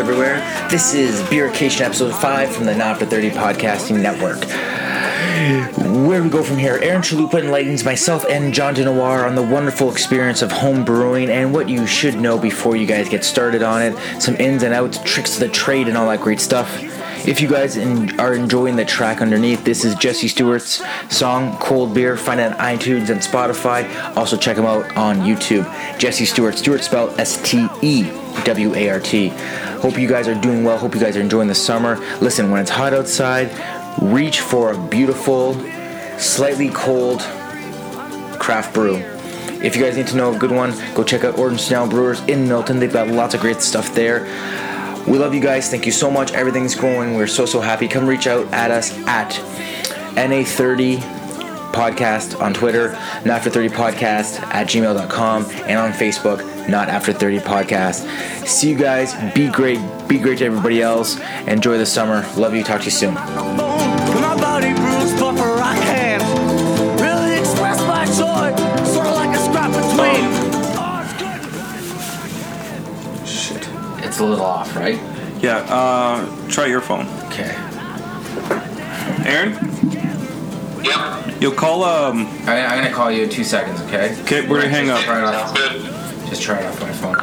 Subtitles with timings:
[0.00, 0.38] everywhere.
[0.70, 4.38] This is Beerication episode 5 from the Not for 30 Podcasting Network.
[6.08, 9.92] Where we go from here, Aaron Chalupa enlightens myself and John DeNoir on the wonderful
[9.92, 13.82] experience of home brewing and what you should know before you guys get started on
[13.82, 16.82] it, some ins and outs, tricks of the trade, and all that great stuff.
[17.28, 20.82] If you guys in, are enjoying the track underneath, this is Jesse Stewart's
[21.14, 22.16] song Cold Beer.
[22.16, 24.16] Find it on iTunes and Spotify.
[24.16, 25.66] Also, check him out on YouTube.
[25.98, 28.04] Jesse Stewart, Stewart spelled S T E
[28.44, 29.30] W A R T.
[29.80, 30.78] Hope you guys are doing well.
[30.78, 31.96] Hope you guys are enjoying the summer.
[32.20, 33.50] Listen, when it's hot outside,
[34.00, 35.54] reach for a beautiful,
[36.18, 37.20] slightly cold
[38.38, 38.96] craft brew.
[39.62, 42.20] If you guys need to know a good one, go check out Orange Snail Brewers
[42.22, 42.78] in Milton.
[42.78, 44.24] They've got lots of great stuff there.
[45.06, 45.70] We love you guys.
[45.70, 46.32] Thank you so much.
[46.32, 47.14] Everything's growing.
[47.14, 47.88] We're so, so happy.
[47.88, 49.32] Come reach out at us at
[50.14, 50.98] NA30
[51.72, 52.92] podcast on Twitter,
[53.24, 56.40] not for 30 podcast at gmail.com, and on Facebook,
[56.70, 58.06] not after 30 podcast.
[58.46, 59.14] See you guys.
[59.34, 59.78] Be great.
[60.08, 61.18] Be great to everybody else.
[61.46, 62.24] Enjoy the summer.
[62.36, 62.62] Love you.
[62.62, 63.14] Talk to you soon.
[63.14, 66.22] My body bruised, but for I can't
[67.00, 68.54] really express my joy.
[68.84, 70.30] Sort of like a scrap between.
[73.26, 73.68] Shit.
[74.04, 74.98] It's a little off, right?
[75.42, 77.06] Yeah, uh, try your phone.
[77.26, 77.54] Okay.
[79.26, 79.52] Aaron,
[80.82, 81.40] Yep.
[81.42, 84.16] you'll call, um, I, I'm gonna call you in two seconds, okay?
[84.22, 85.00] okay, we're gonna hang up.
[85.00, 85.54] Try it off.
[86.30, 86.36] Sounds good.
[86.36, 87.16] Just try it off my phone.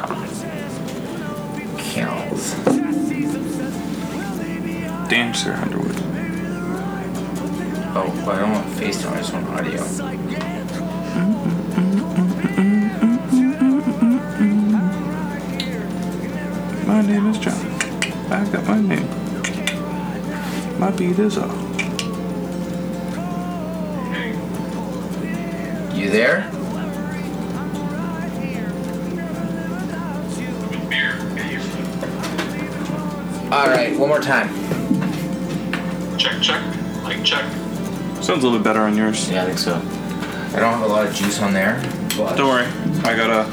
[1.78, 2.54] Kills.
[5.08, 5.96] Damn, Sir Underwood.
[7.94, 9.12] Oh, well, I don't want FaceTime.
[9.12, 9.82] I just want audio.
[16.86, 17.54] My name is John.
[18.30, 19.08] I got my name.
[20.78, 21.56] My beat is off.
[25.94, 26.57] You there?
[33.50, 34.48] All right, one more time.
[36.18, 36.62] Check, check.
[37.02, 37.44] Like, check.
[38.22, 39.30] Sounds a little bit better on yours.
[39.30, 39.76] Yeah, I think so.
[39.76, 41.80] I don't have a lot of juice on there,
[42.18, 42.66] but Don't worry,
[43.04, 43.46] I got a.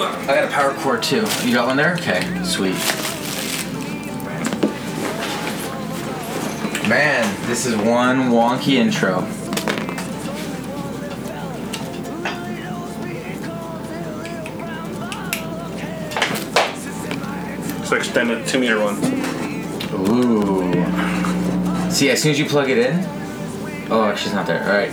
[0.00, 1.24] I got a power cord too.
[1.44, 1.94] You got one there?
[1.94, 2.74] Okay, sweet.
[6.88, 9.20] Man, this is one wonky intro.
[17.98, 18.96] It's like extended two meter one.
[20.08, 20.70] Ooh.
[21.90, 23.04] See, as soon as you plug it in.
[23.90, 24.62] Oh, she's not there.
[24.62, 24.90] All right.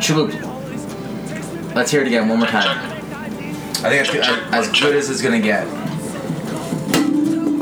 [0.00, 0.30] Chalup.
[1.74, 2.78] Let's hear it again one more time.
[3.84, 5.66] I think it's as good as it's gonna get.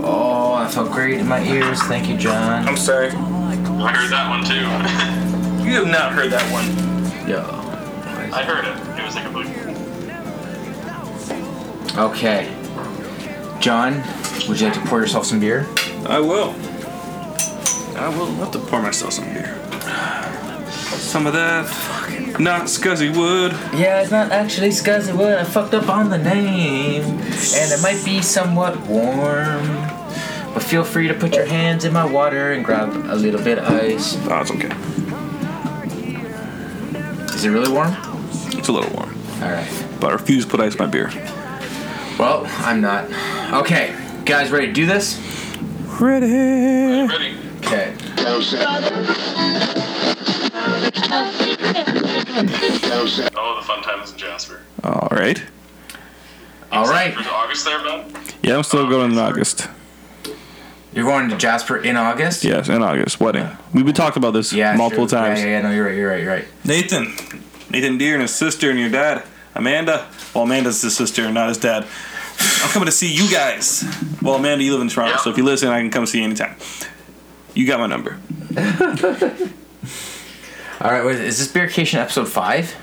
[0.04, 1.80] Oh, I felt great in my ears.
[1.84, 2.68] Thank you, John.
[2.68, 3.08] I'm sorry.
[3.08, 3.12] I
[3.92, 4.66] heard that one too.
[5.70, 6.66] You have not heard that one.
[7.28, 7.38] Yo.
[8.34, 8.76] I heard it.
[8.98, 9.46] It was like a book.
[11.96, 12.59] Okay.
[13.60, 14.02] John,
[14.48, 15.66] would you like to pour yourself some beer?
[16.06, 16.54] I will.
[17.94, 19.54] I will have to pour myself some beer.
[20.70, 21.66] Some of that.
[22.40, 23.52] Not scuzzy wood.
[23.78, 25.38] Yeah, it's not actually Scuzzy Wood.
[25.38, 27.02] I fucked up on the name.
[27.02, 29.66] And it might be somewhat warm.
[30.54, 33.58] But feel free to put your hands in my water and grab a little bit
[33.58, 34.16] of ice.
[34.22, 34.70] Oh, it's okay.
[37.34, 37.94] Is it really warm?
[38.56, 39.14] It's a little warm.
[39.42, 39.68] Alright.
[40.00, 41.10] But I refuse to put ice in my beer.
[42.18, 43.10] Well, I'm not.
[43.52, 45.18] Okay, guys, ready to do this?
[46.00, 46.26] Ready.
[47.06, 47.36] Ready?
[47.58, 47.96] Okay.
[53.34, 54.60] Oh, the fun times in Jasper.
[54.84, 55.42] All right.
[56.72, 57.14] Alright.
[57.14, 58.12] For August there, bud?
[58.42, 59.68] Yeah, I'm still going in August.
[60.94, 62.44] You're going to Jasper in August?
[62.44, 63.18] Yes, in August.
[63.18, 63.48] Wedding.
[63.74, 65.18] We've been talking about this Yeah, multiple sure.
[65.18, 65.40] times.
[65.40, 66.44] Yeah, yeah, yeah, no, you're right, you're right, you're right.
[66.64, 67.06] Nathan.
[67.68, 69.24] Nathan Deere and his sister and your dad.
[69.56, 70.06] Amanda.
[70.34, 71.86] Well, Amanda's his sister and not his dad.
[72.62, 73.84] I'm coming to see you guys.
[74.22, 75.20] Well, Amanda, you live in Toronto, Yeah.
[75.20, 76.56] so if you listen, I can come see you anytime.
[77.54, 78.18] You got my number.
[80.80, 82.76] Alright, wait, is this Beercation episode 5?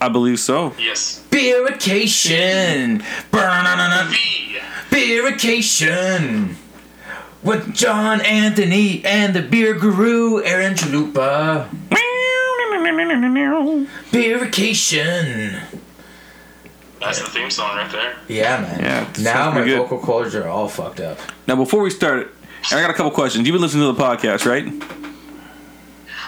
[0.00, 0.74] I believe so.
[0.78, 1.22] Yes.
[1.30, 3.02] Beerication!
[3.30, 4.58] Burn B.
[4.90, 6.54] Beerication!
[7.42, 11.68] With John Anthony and the beer guru Aaron Chalupa.
[14.10, 15.62] Beerication!
[17.06, 18.16] That's the theme song right there.
[18.26, 18.80] Yeah, man.
[18.80, 19.78] Yeah, now my good.
[19.78, 21.18] vocal cords are all fucked up.
[21.46, 22.34] Now, before we start,
[22.72, 23.46] I got a couple questions.
[23.46, 24.64] You've been listening to the podcast, right?
[24.66, 24.82] Um,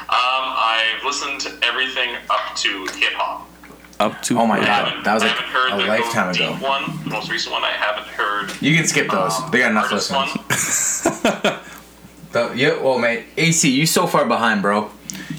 [0.08, 3.50] I've listened to everything up to hip hop.
[3.98, 4.38] Up to.
[4.38, 6.52] Oh my God, that was like heard a the lifetime ago.
[6.64, 7.64] one, the most recent one.
[7.64, 8.52] I haven't heard.
[8.62, 9.34] You can skip those.
[9.34, 11.24] um, they got enough artist listeners.
[11.24, 11.54] one.
[12.31, 14.90] But yeah, well, mate, AC, you so far behind, bro.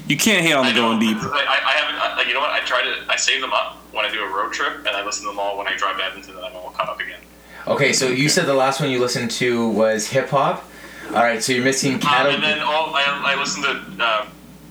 [0.08, 1.16] You can't hate on the going deep.
[1.16, 1.94] I, I, I haven't.
[1.94, 2.50] I, like, you know what?
[2.50, 4.88] I I try to I save them up when I do a road trip, and
[4.88, 7.00] I listen to them all when I drive to Edmonton, and I'm all caught up
[7.00, 7.20] again.
[7.66, 10.64] Okay, so you said the last one you listened to was hip hop.
[11.08, 14.26] All right, so you're missing Um, and then all I, I listen to uh,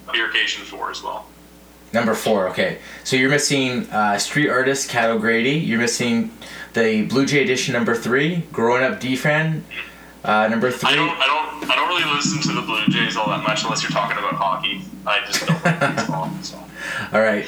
[0.07, 1.25] Beercation Four as well.
[1.91, 2.47] Number four.
[2.49, 5.51] Okay, so you're missing uh, Street Artist Cattle Grady.
[5.51, 6.31] You're missing
[6.73, 8.43] the Blue Jay Edition number three.
[8.53, 9.65] Growing Up D-Fan.
[10.23, 10.89] Uh, number three.
[10.91, 13.63] I don't I don't I don't really listen to the Blue Jays all that much
[13.63, 14.81] unless you're talking about hockey.
[15.05, 16.29] I just don't like baseball.
[16.41, 16.57] So.
[16.57, 16.63] Um,
[17.13, 17.45] All right.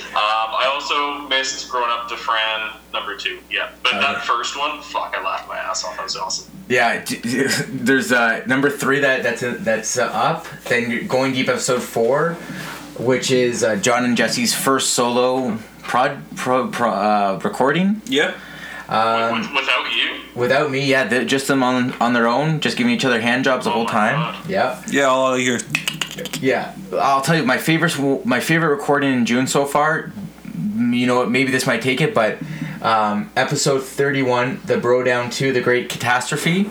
[0.61, 3.39] I also missed Growing Up to Fran number two.
[3.49, 5.95] Yeah, but that first one, fuck, I laughed my ass off.
[5.95, 6.51] That was awesome.
[6.69, 10.45] Yeah, d- d- there's uh, number three that that's that's uh, up.
[10.65, 12.33] Then going deep episode four,
[12.99, 18.01] which is uh, John and Jesse's first solo prod pro, pro uh, recording.
[18.05, 18.37] Yeah.
[18.91, 22.77] Um, With, without you, Without me, yeah, they just them on on their own, just
[22.77, 24.15] giving each other hand jobs the Oh whole time.
[24.15, 24.49] God.
[24.49, 25.59] Yeah, Yeah, all I hear.
[26.41, 26.73] yeah.
[26.93, 30.11] I'll tell you my favorite my favorite recording in June so far.
[30.77, 31.31] You know what?
[31.31, 32.37] Maybe this might take it, but
[32.81, 36.69] um, episode thirty one, the Bro Down Two, the Great Catastrophe.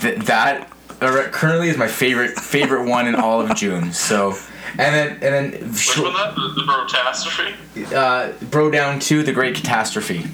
[0.00, 0.70] Th- that
[1.00, 3.92] uh, currently is my favorite favorite one in all of June.
[3.92, 4.34] So,
[4.78, 7.92] and then and then which one that the, the Brotastrophe?
[7.92, 10.24] uh, Bro Down Two, the Great Catastrophe.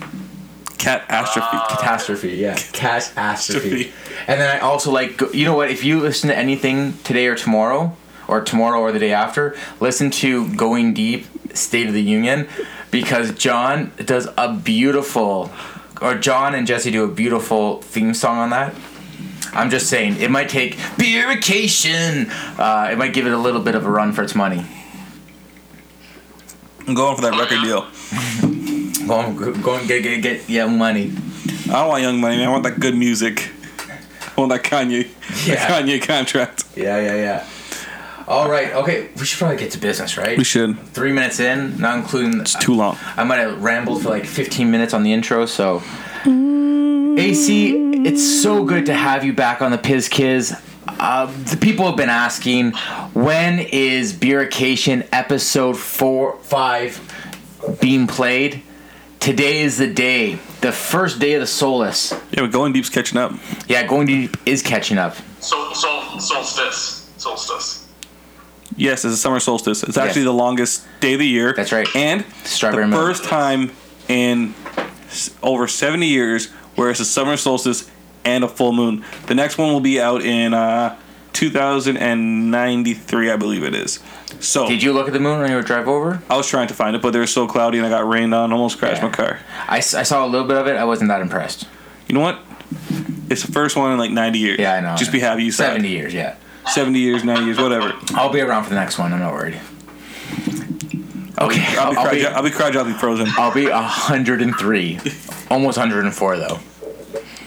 [0.78, 1.58] Catastrophe.
[1.68, 2.54] Catastrophe, yeah.
[2.72, 3.12] Catastrophe.
[3.14, 3.92] Catastrophe.
[4.26, 5.70] And then I also like, you know what?
[5.70, 7.96] If you listen to anything today or tomorrow,
[8.28, 12.46] or tomorrow or the day after, listen to Going Deep, State of the Union,
[12.90, 15.50] because John does a beautiful,
[16.00, 18.74] or John and Jesse do a beautiful theme song on that.
[19.52, 22.30] I'm just saying, it might take Beerication.
[22.58, 24.64] Uh, it might give it a little bit of a run for its money.
[26.86, 28.54] I'm going for that record deal.
[29.08, 31.12] Go on, go, and get, get, get, yeah, money.
[31.64, 32.48] I don't want Young Money, man.
[32.48, 33.50] I want that good music.
[34.36, 35.08] I want that Kanye.
[35.46, 35.66] Yeah.
[35.80, 36.64] Kanye contract.
[36.76, 37.48] Yeah, yeah, yeah.
[38.26, 40.36] All right, okay, we should probably get to business, right?
[40.36, 40.78] We should.
[40.88, 42.42] Three minutes in, not including.
[42.42, 42.98] It's too long.
[43.16, 45.82] I might have rambled for like 15 minutes on the intro, so.
[46.26, 47.72] AC,
[48.04, 50.54] it's so good to have you back on the Piz Kiz.
[50.86, 52.72] Uh, the people have been asking,
[53.14, 57.00] when is Beerication episode four, five
[57.80, 58.62] being played?
[59.20, 62.12] Today is the day, the first day of the Solace.
[62.30, 63.32] Yeah, but Going Deep's catching up.
[63.66, 65.16] Yeah, going deep is catching up.
[65.40, 67.10] Sol, sol, solstice.
[67.16, 67.88] Solstice.
[68.76, 69.82] Yes, it's a summer solstice.
[69.82, 71.52] It's actually the longest day of the year.
[71.52, 71.88] That's right.
[71.96, 73.02] And Strawberry the milk.
[73.02, 73.72] first time
[74.06, 74.54] in
[75.42, 77.90] over 70 years where it's a summer solstice
[78.24, 79.04] and a full moon.
[79.26, 80.96] The next one will be out in uh,
[81.32, 83.98] 2093, I believe it is.
[84.40, 86.22] So Did you look at the moon on your drive over?
[86.28, 88.34] I was trying to find it, but it was so cloudy and I got rained
[88.34, 89.08] on, almost crashed Yeah.
[89.08, 89.40] my car.
[89.68, 90.76] I saw a little bit of it.
[90.76, 91.66] I wasn't that impressed.
[92.08, 92.38] You know what?
[93.30, 94.58] It's the first one in like 90 years.
[94.58, 94.96] Yeah, I know.
[94.96, 95.66] Just be happy you saw it.
[95.68, 96.36] 70 years, yeah.
[96.66, 97.92] 70 years, 90 years, whatever.
[98.14, 99.12] I'll be around for the next one.
[99.12, 99.58] I'm not worried.
[101.40, 103.28] Okay, I'll be, I'll, be, I'll be cry dropping frozen.
[103.38, 104.98] I'll be 103.
[105.50, 106.58] Almost 104, though.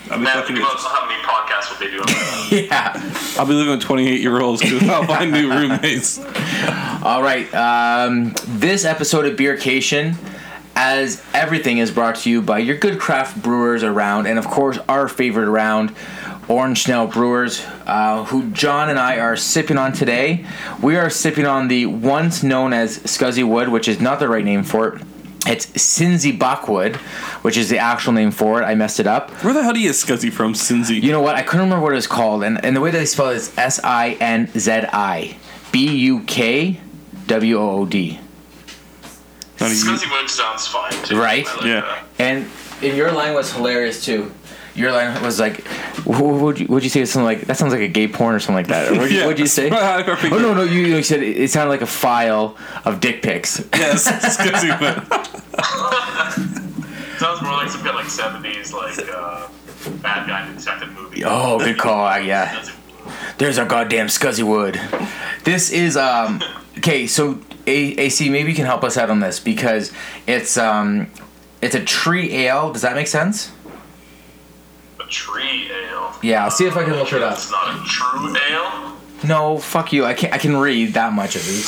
[0.09, 0.55] I'll be Man, fucking.
[0.55, 2.03] think about how many podcasts would they do?
[2.67, 2.91] Yeah.
[3.37, 6.19] I'll be living with 28 year olds because I'll find new roommates.
[7.03, 7.47] All right.
[7.53, 10.15] Um, this episode of Beercation,
[10.75, 14.77] as everything, is brought to you by your good craft brewers around, and of course,
[14.89, 15.95] our favorite around,
[16.49, 20.45] Orange Snail Brewers, uh, who John and I are sipping on today.
[20.81, 24.43] We are sipping on the once known as Scuzzy Wood, which is not the right
[24.43, 25.01] name for it.
[25.51, 26.95] It's Sinzi Buckwood,
[27.43, 28.65] which is the actual name for it.
[28.65, 29.29] I messed it up.
[29.43, 31.03] Where the hell do you get Scuzzy from, Cincy?
[31.03, 31.35] You know what?
[31.35, 33.35] I couldn't remember what it was called, and, and the way that they spell it
[33.35, 35.35] is S I N Z I
[35.73, 36.79] B U K
[37.27, 38.17] W O O D.
[39.59, 41.19] None Scuzzy Wood sounds fine too.
[41.19, 41.45] Right?
[41.45, 41.81] Like Yeah.
[41.81, 42.03] that.
[42.17, 42.49] And
[42.81, 44.31] and your line was hilarious too.
[44.73, 45.67] Your line was like,
[46.05, 47.57] what would you, would you say something like that?
[47.57, 48.89] Sounds like a gay porn or something like that.
[48.91, 49.25] Or what'd, you, Yeah.
[49.25, 49.69] what'd you say?
[49.71, 50.03] I.
[50.31, 53.59] Oh no no you, you said it, it sounded like a file of dick pics.
[53.73, 55.03] Yes, Scuzzy Wood.
[57.19, 59.47] Sounds more like some kind of like seventies like uh,
[60.01, 61.23] bad guy detective movie.
[61.25, 62.07] Oh, good call.
[62.07, 62.65] uh, Yeah.
[63.37, 64.79] There's our goddamn Scuzzy Wood.
[65.43, 66.41] This is um
[66.77, 67.07] okay.
[67.07, 69.91] So A- AC, maybe you can help us out on this because
[70.27, 71.07] it's um
[71.61, 72.71] it's a tree ale.
[72.71, 73.51] Does that make sense?
[75.11, 76.13] A tree ale.
[76.23, 77.33] Yeah, I'll see if I can look it up.
[77.33, 78.95] It's not a true ale.
[79.27, 80.05] No, fuck you.
[80.05, 80.33] I can't.
[80.33, 81.65] I can read that much of it.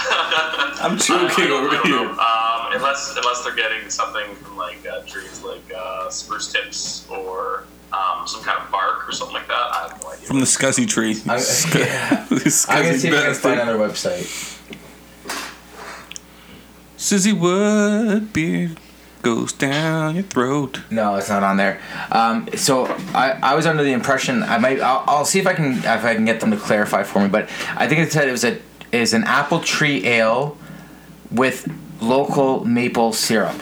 [0.82, 1.98] I'm I joking don't- over here.
[1.98, 7.64] Um, unless unless they're getting something from like uh, trees like uh, spruce tips or
[7.92, 9.54] um, some kind of bark or something like that.
[9.54, 10.26] I have no idea.
[10.26, 11.20] From the Scuzzy tree.
[11.28, 12.26] I'm, Sc- yeah.
[12.30, 14.56] Scuzzy I'm gonna see if I can find on their website.
[16.96, 18.70] Susie Wood beer
[19.22, 20.80] goes down your throat.
[20.90, 21.80] No, it's not on there.
[22.10, 24.80] Um, so I, I was under the impression I might.
[24.80, 27.28] I'll, I'll see if I can if I can get them to clarify for me.
[27.28, 28.58] But I think it said it was a
[28.92, 30.56] is an apple tree ale
[31.30, 33.60] with local maple syrup.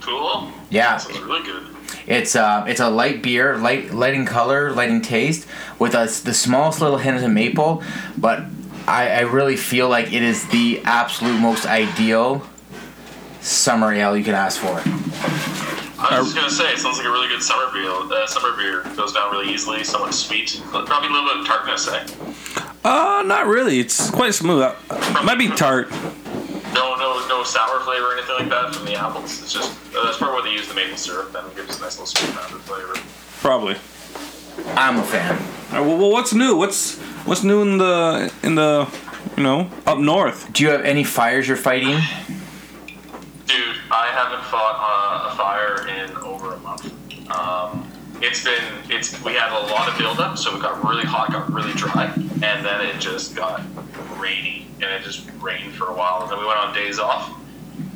[0.00, 0.50] Cool.
[0.70, 0.96] Yeah.
[0.96, 1.64] Sounds really good.
[2.06, 5.46] It's uh, it's a light beer, light light in color, light in taste,
[5.78, 7.82] with a, the smallest little hint of maple.
[8.16, 8.44] But
[8.86, 12.42] I, I really feel like it is the absolute most ideal
[13.40, 14.82] summer ale you can ask for.
[16.00, 17.90] I was just gonna say, it sounds like a really good summer beer.
[17.90, 21.88] Uh, summer beer goes down really easily, somewhat sweet, probably a little bit of tartness.
[21.88, 22.06] Eh?
[22.84, 23.80] Uh, not really.
[23.80, 24.62] It's quite smooth.
[24.62, 25.90] Uh, it might be tart.
[26.72, 29.42] No, no, no sour flavor or anything like that from the apples.
[29.42, 31.32] It's just uh, that's probably where they use the maple syrup.
[31.32, 32.94] Then it gives a nice little sweet rounded flavor.
[33.40, 33.76] Probably.
[34.76, 35.36] I'm a fan.
[35.72, 36.56] All right, well, well, what's new?
[36.56, 38.88] What's what's new in the in the
[39.36, 40.52] you know up north?
[40.52, 41.98] Do you have any fires you're fighting?
[43.48, 46.84] Dude, I haven't fought uh, a fire in over a month.
[47.30, 47.90] Um,
[48.20, 51.50] it's been it's we had a lot of buildup, so it got really hot, got
[51.50, 53.62] really dry, and then it just got
[54.18, 57.32] rainy, and it just rained for a while, and then we went on days off,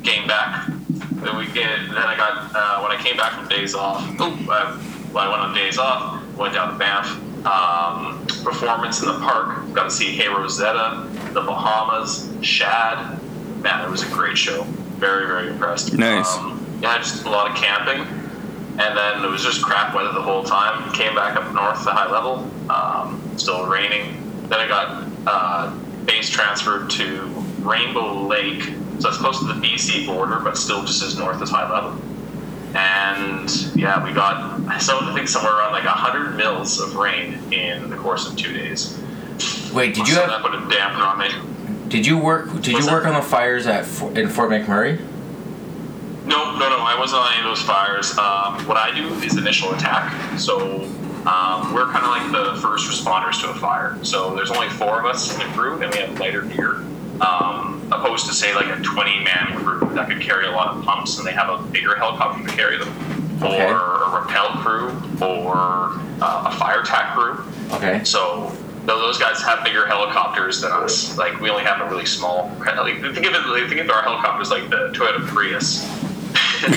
[0.01, 3.75] came back, then we get, then I got uh, when I came back from days
[3.75, 4.03] off.
[4.19, 7.19] Oh, I, I went on days off, went down to Banff.
[7.45, 9.73] Um, performance in the park.
[9.73, 13.19] Got to see Hey Rosetta, the Bahamas, Shad.
[13.61, 14.65] Man, it was a great show.
[15.03, 15.91] Very, very impressed.
[15.97, 16.37] Nice.
[16.37, 17.99] Um, yeah, just a lot of camping,
[18.79, 20.93] and then it was just crap weather the whole time.
[20.93, 22.49] Came back up north to high level.
[22.71, 24.47] Um, still raining.
[24.47, 27.25] Then I got uh, base transferred to
[27.59, 28.63] Rainbow Lake,
[28.99, 32.01] so it's close to the BC border, but still just as north as high level.
[32.73, 37.89] And yeah, we got so I think somewhere around like hundred mils of rain in
[37.89, 38.97] the course of two days.
[39.73, 41.52] Wait, did you so have that put a damper on me.
[41.93, 43.13] Did you work did What's you work that?
[43.13, 43.81] on the fires at
[44.17, 44.99] in Fort McMurray?
[46.25, 46.77] No, no, no.
[46.79, 48.17] I wasn't on any of those fires.
[48.17, 50.39] Um, what I do is initial attack.
[50.39, 50.85] So
[51.27, 53.95] um, we're kind of like the first responders to a fire.
[54.03, 56.77] So there's only four of us in the crew, and we have lighter gear.
[57.21, 60.83] Um, opposed to say like a 20 man crew that could carry a lot of
[60.83, 62.89] pumps, and they have a bigger helicopter to carry them,
[63.43, 63.69] Okay.
[63.69, 64.89] or a rappel crew,
[65.21, 65.91] or
[66.23, 67.43] uh, a fire attack crew.
[67.73, 68.03] Okay.
[68.03, 68.51] So
[68.85, 71.17] tho- those guys have bigger helicopters than us.
[71.17, 72.51] Like we only have a really small.
[72.59, 73.47] Like think of it.
[73.47, 75.83] like, Think of our helicopters like the Toyota Prius.
[76.65, 76.73] and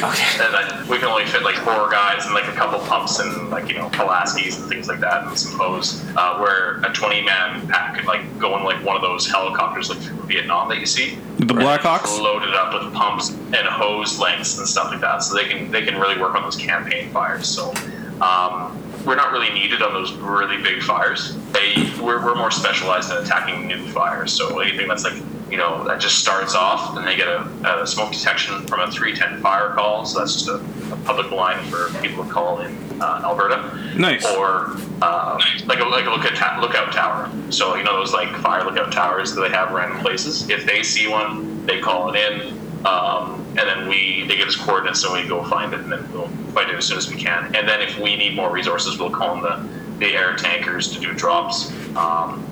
[0.52, 3.68] then we can only fit like four guys and like a couple pumps and like
[3.68, 6.04] you know Pulaskis and things like that and some hose.
[6.16, 9.88] Uh, where a 20 man pack could like go in like one of those helicopters
[9.88, 11.18] like from Vietnam that you see.
[11.38, 12.20] The Blackhawks?
[12.20, 15.84] Loaded up with pumps and hose lengths and stuff like that, so they can they
[15.84, 17.46] can really work on those campaign fires.
[17.46, 17.72] So
[18.20, 21.36] um, we're not really needed on those really big fires.
[21.52, 24.32] They we're, we're more specialized in attacking new fires.
[24.32, 25.20] So anything that's like
[25.50, 28.90] you know that just starts off and they get a, a smoke detection from a
[28.90, 30.04] 310 fire call.
[30.06, 30.54] So that's just a,
[30.92, 33.94] a public line for people to call in uh, Alberta.
[33.96, 34.24] Nice.
[34.24, 37.30] Or uh, like a like a look at ta- lookout tower.
[37.50, 40.48] So you know those like fire lookout towers that they have random places.
[40.48, 42.56] If they see one, they call it in.
[42.86, 46.12] Um, and then we they give us coordinates, so we go find it, and then
[46.12, 47.54] we'll find it as soon as we can.
[47.56, 49.56] And then if we need more resources, we'll call in the,
[49.98, 52.42] the air tankers to do drops, um,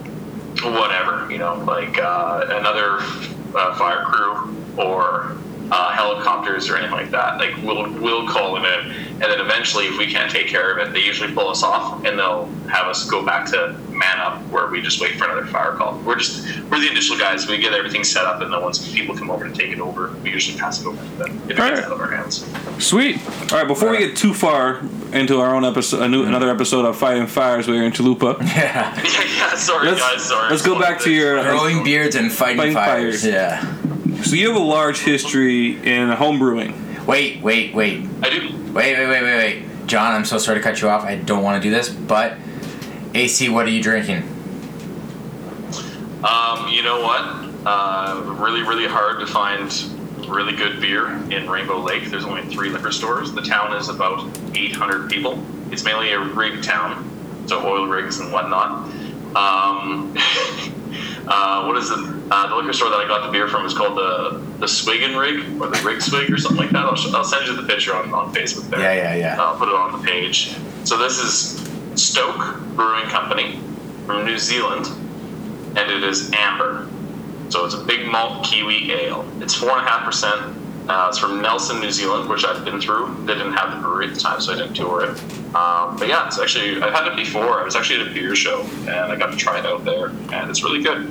[0.62, 2.98] whatever you know, like uh, another
[3.54, 5.36] uh, fire crew or
[5.70, 7.38] uh, helicopters or anything like that.
[7.38, 10.86] Like we'll we'll call them in, and then eventually, if we can't take care of
[10.86, 14.40] it, they usually pull us off, and they'll have us go back to man up,
[14.48, 15.98] where we just wait for another fire call.
[16.00, 17.46] We're just we're the initial guys.
[17.46, 20.12] We get everything set up, and then once people come over to take it over,
[20.22, 21.74] we usually pass it over to them if it Alright.
[21.76, 22.44] gets out of our hands.
[22.78, 23.18] Sweet.
[23.52, 23.68] All right.
[23.68, 24.80] Before we get too far
[25.12, 26.28] into our own episode, a new, mm-hmm.
[26.28, 28.38] another episode of Fighting Fires, we're in Chalupa.
[28.54, 28.94] Yeah.
[28.96, 29.02] yeah,
[29.36, 29.54] yeah.
[29.54, 30.24] Sorry, Let's- guys.
[30.24, 30.50] Sorry.
[30.50, 33.22] let's go back to your- Growing beards and fighting, Fighting fires.
[33.22, 33.26] fires.
[33.26, 34.22] Yeah.
[34.22, 36.74] So you have a large history in home brewing.
[37.06, 38.06] Wait, wait, wait.
[38.22, 38.48] I do.
[38.72, 39.86] Wait, wait, wait, wait, wait.
[39.86, 41.04] John, I'm so sorry to cut you off.
[41.04, 42.36] I don't want to do this, but
[43.14, 44.22] AC, what are you drinking?
[46.24, 47.44] Um, you know what?
[47.66, 49.72] Uh, really, really hard to find
[50.28, 52.10] really good beer in Rainbow Lake.
[52.10, 53.32] There's only three liquor stores.
[53.32, 55.42] The town is about 800 people.
[55.70, 57.08] It's mainly a rig town,
[57.46, 58.88] so oil rigs and whatnot.
[59.36, 60.14] Um,
[61.28, 61.98] uh, what is it?
[62.30, 65.02] Uh, the liquor store that I got the beer from is called the the Swig
[65.02, 66.84] and Rig or the Rig Swig or something like that.
[66.84, 68.80] I'll, sh- I'll send you the picture on, on Facebook there.
[68.80, 69.42] Yeah, yeah, yeah.
[69.42, 70.56] I'll put it on the page.
[70.84, 73.60] So this is Stoke Brewing Company
[74.06, 74.86] from New Zealand,
[75.76, 76.88] and it is amber.
[77.50, 79.26] So it's a big malt kiwi ale.
[79.40, 80.56] It's four and a half percent.
[80.88, 83.14] Uh, it's from Nelson, New Zealand, which I've been through.
[83.24, 85.18] They didn't have the brewery at the time, so I didn't tour it.
[85.54, 87.60] Um, but yeah, it's actually I've had it before.
[87.60, 90.08] I was actually at a beer show, and I got to try it out there,
[90.32, 91.06] and it's really good.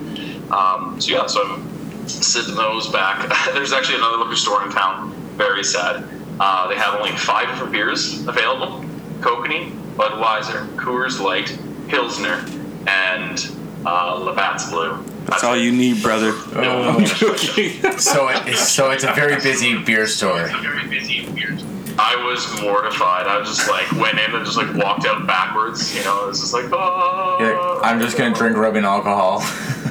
[0.52, 3.28] Um, so yeah, so I'm sitting those back.
[3.54, 5.12] There's actually another liquor store in town.
[5.38, 6.04] Very sad.
[6.40, 8.86] Uh, they have only five different beers available:
[9.22, 11.58] Kokanee, Budweiser, Coors Light,
[11.88, 12.46] Pilsner,
[12.88, 13.50] and
[13.86, 15.04] uh, Labatt's Blue.
[15.26, 16.32] That's all you need, brother.
[16.56, 16.98] Oh.
[16.98, 17.80] I'm joking.
[18.00, 20.48] So it, so it's a very busy beer store.
[20.48, 21.64] very busy and weird.
[21.98, 23.28] I was mortified.
[23.28, 25.96] I was just like went in and just like walked out backwards.
[25.96, 27.38] You know, it was just like, oh.
[27.40, 29.44] You're I'm just gonna drink rubbing alcohol.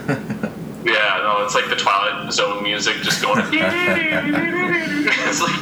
[0.85, 3.39] Yeah, no, it's like the Twilight Zone music just going.
[3.53, 3.53] it's
[5.41, 5.55] like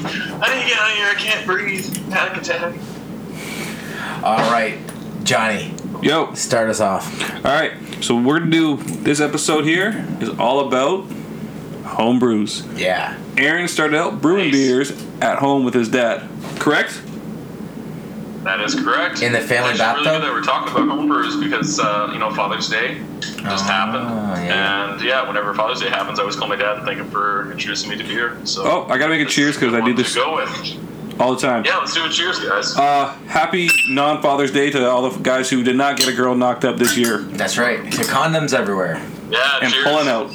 [0.43, 1.09] I need to get out of here.
[1.09, 1.85] I can't breathe.
[2.11, 2.75] Panic attack.
[4.23, 4.79] All right,
[5.25, 5.73] Johnny,
[6.03, 7.35] Yo, start us off.
[7.45, 7.73] all right.
[8.03, 11.05] So we're gonna do this episode here is all about
[11.85, 12.67] home brews.
[12.75, 13.17] Yeah.
[13.37, 14.53] Aaron started out brewing Nice.
[14.53, 16.29] beers at home with his dad.
[16.59, 17.01] Correct?
[18.45, 19.21] That is correct.
[19.23, 20.07] In the family It's actually bathtub?
[20.07, 23.69] Really good that we're talking about homebrews because uh, you know Father's Day just Oh,
[23.69, 24.09] happened,
[24.47, 24.93] yeah.
[24.93, 27.53] and yeah, whenever Father's Day happens, I always call my dad and thank him for
[27.53, 28.39] introducing me to beer.
[28.45, 30.15] So Oh, I gotta make a cheers is a good because I one do this
[30.15, 30.90] To go with.
[31.21, 31.65] All the time.
[31.65, 32.75] Yeah, let's do a cheers, guys.
[32.77, 36.35] Uh, happy non Father's Day to all the guys who did not get a girl
[36.35, 37.83] knocked up this year That's right.
[37.85, 38.97] The condoms everywhere.
[39.31, 39.85] yeah, and cheers.
[39.85, 40.31] pulling out.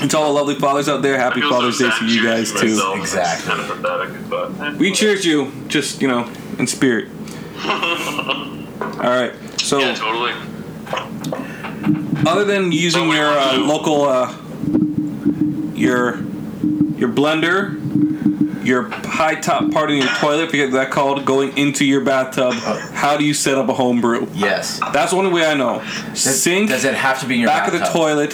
[0.00, 2.22] And to all the lovely fathers out there, happy feel so Father's Day to you
[2.22, 2.66] guys for too.
[2.74, 2.96] myself.
[2.98, 3.48] Exactly.
[3.54, 4.76] Kind of pathetic, but.
[4.76, 7.08] We cheers you, just you know, in spirit.
[7.64, 9.32] All right.
[9.60, 10.32] So, Yeah, totally.
[12.28, 14.34] other than using your uh, local, uh,
[15.74, 16.16] your
[16.98, 22.00] your blender, your high top part of your toilet, because that called going into your
[22.00, 22.54] bathtub.
[22.54, 24.28] How do you set up a home brew?
[24.34, 24.80] Yes.
[24.92, 25.80] That's the only way I know.
[26.10, 28.30] Does, Sink does it have to be in your back of the toilet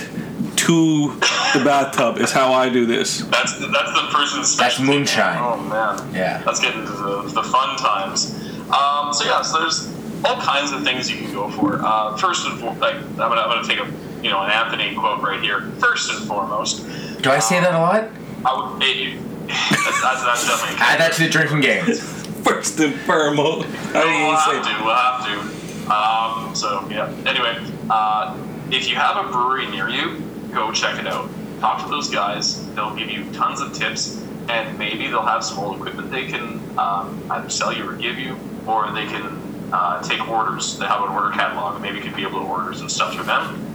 [0.56, 1.08] to
[1.54, 3.18] the bathtub is how I do this.
[3.18, 4.56] That's that's the person's.
[4.56, 5.38] That's moonshine.
[5.38, 6.14] Oh man.
[6.14, 6.42] Yeah.
[6.46, 8.34] Let's get into the, the fun times.
[8.70, 9.92] Um, so yeah, so there's
[10.24, 11.80] all kinds of things you can go for.
[11.82, 14.94] Uh, first and foremost, like I'm gonna, I'm gonna take a you know an Anthony
[14.94, 15.62] quote right here.
[15.78, 16.84] First and foremost,
[17.20, 18.08] Do I say that a lot?
[18.46, 18.82] I would.
[18.82, 20.76] It, that's, that's, that's definitely.
[20.80, 22.00] Add that to the drinking games.
[22.44, 23.68] First and foremost.
[23.68, 24.84] I didn't We'll even have say to.
[24.84, 25.90] We'll have to.
[25.92, 27.12] Um, so yeah.
[27.26, 27.58] Anyway,
[27.90, 28.36] uh,
[28.70, 31.28] if you have a brewery near you, go check it out.
[31.60, 32.66] Talk to those guys.
[32.74, 36.58] They'll give you tons of tips, and maybe they'll have some old equipment they can
[36.78, 38.34] um, either sell you or give you,
[38.66, 40.78] or they can uh, take orders.
[40.78, 41.82] They have an order catalog.
[41.82, 43.66] Maybe you could be able to order some stuff through them.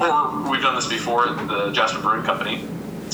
[0.00, 2.56] Or we've done this before at the Jasper Brewing Company.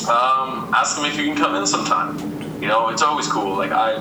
[0.08, 2.18] Um, ask them if you can come in sometime.
[2.60, 3.56] You know, it's always cool.
[3.56, 3.94] Like I,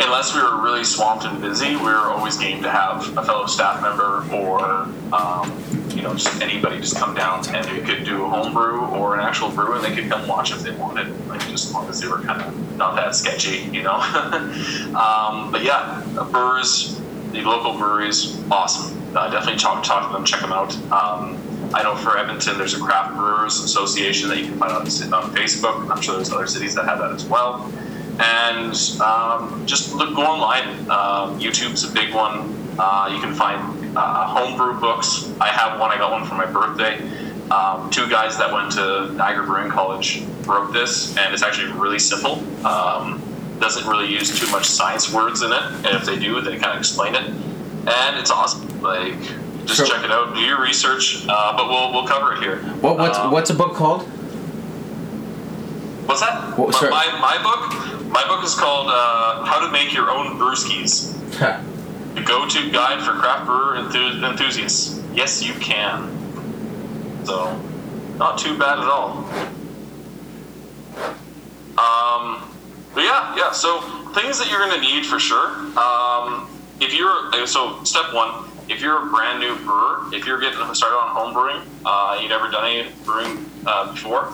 [0.00, 3.46] unless we were really swamped and busy, we were always game to have a fellow
[3.46, 5.52] staff member or, um,
[5.90, 9.14] you know, just anybody just come down and we could do a home brew or
[9.14, 11.88] an actual brew and they could come watch if they wanted, like just as long
[11.88, 13.94] as they were kind of not that sketchy, you know.
[14.94, 17.00] um, but yeah, brewers,
[17.32, 19.00] the local breweries, awesome.
[19.16, 20.74] Uh, definitely talk, talk to them, check them out.
[20.90, 21.40] Um,
[21.74, 25.34] I know for Edmonton, there's a craft brewers association that you can find on, on
[25.34, 25.90] Facebook.
[25.90, 27.70] I'm sure there's other cities that have that as well
[28.18, 30.68] and um, just look, go online.
[30.90, 32.76] Um, YouTube's a big one.
[32.78, 35.32] Uh, you can find uh, homebrew books.
[35.40, 35.90] I have one.
[35.90, 36.98] I got one for my birthday.
[37.50, 41.98] Um, two guys that went to Niagara Brewing College wrote this, and it's actually really
[41.98, 42.42] simple.
[42.66, 43.20] Um,
[43.58, 46.72] doesn't really use too much science words in it, and if they do, they kind
[46.72, 48.80] of explain it, and it's awesome.
[48.80, 49.14] Like,
[49.66, 52.56] just So- check it out, do your research, uh, but we'll we'll cover it here.
[52.80, 54.02] What, what's Um, what's a book called?
[56.06, 56.58] What's that?
[56.58, 58.10] What- my, my, my book?
[58.10, 61.12] My book is called uh, How to Make Your Own Brewskis.
[61.34, 61.60] Huh.
[62.14, 65.02] The go-to guide for craft brewer enthu- enthusiasts.
[65.14, 66.10] Yes, you can.
[67.24, 67.58] So,
[68.18, 69.24] not too bad at all.
[71.76, 72.48] Um,
[72.94, 73.50] but yeah, yeah.
[73.50, 73.80] So
[74.14, 75.48] things that you're gonna need for sure.
[75.76, 76.48] Um,
[76.80, 80.96] if you're so step one, if you're a brand new brewer, if you're getting started
[80.96, 84.32] on home brewing, uh, you've never done any brewing uh, before,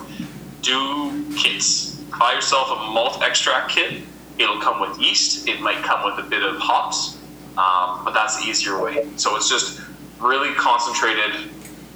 [0.61, 1.95] do kits.
[2.19, 4.03] Buy yourself a malt extract kit.
[4.37, 5.47] It'll come with yeast.
[5.47, 7.17] It might come with a bit of hops,
[7.57, 9.07] um, but that's the easier way.
[9.17, 9.81] So it's just
[10.19, 11.49] really concentrated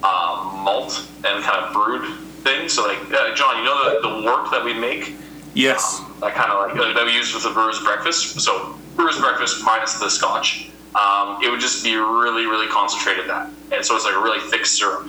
[0.03, 2.69] um, malt and kind of brewed thing.
[2.69, 5.15] So like uh, John, you know the, the wort that we make
[5.53, 6.01] Yes.
[6.19, 8.39] that kind of like uh, that we use with the brewer's breakfast.
[8.41, 10.69] So brewer's breakfast minus the scotch.
[10.95, 14.39] Um, it would just be really, really concentrated that, and so it's like a really
[14.49, 15.07] thick syrup.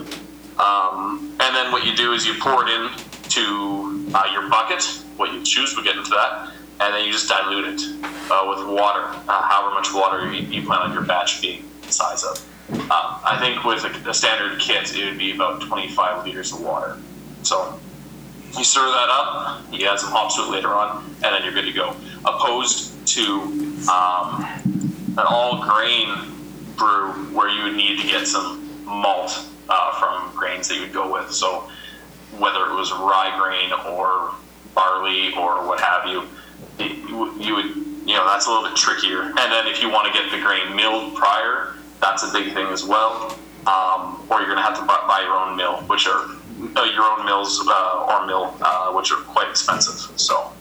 [0.58, 2.90] Um, and then what you do is you pour it in
[3.28, 4.82] to uh, your bucket,
[5.16, 5.74] what you choose.
[5.76, 7.80] We'll get into that, and then you just dilute it
[8.30, 11.92] uh, with water, uh, however much water you, you plan on your batch being the
[11.92, 12.44] size of.
[12.90, 16.62] Uh, I think with a, a standard kit, it would be about 25 liters of
[16.62, 16.96] water.
[17.42, 17.78] So
[18.56, 21.52] you stir that up, you add some hops to it later on, and then you're
[21.52, 21.94] good to go.
[22.24, 23.22] Opposed to
[23.88, 26.14] um, an all grain
[26.76, 30.92] brew where you would need to get some malt uh, from grains that you would
[30.92, 31.30] go with.
[31.32, 31.68] So
[32.38, 34.32] whether it was rye grain or
[34.74, 36.22] barley or what have you,
[36.78, 37.74] it- you would,
[38.06, 39.22] you know, that's a little bit trickier.
[39.22, 42.66] And then if you want to get the grain milled prior, that's a big thing
[42.68, 43.36] as well.
[43.66, 46.22] um, or you're going to have to buy, your own mill, which are
[46.76, 49.94] uh, your own mills uh, or mill, uh, which are quite expensive.
[50.20, 50.52] So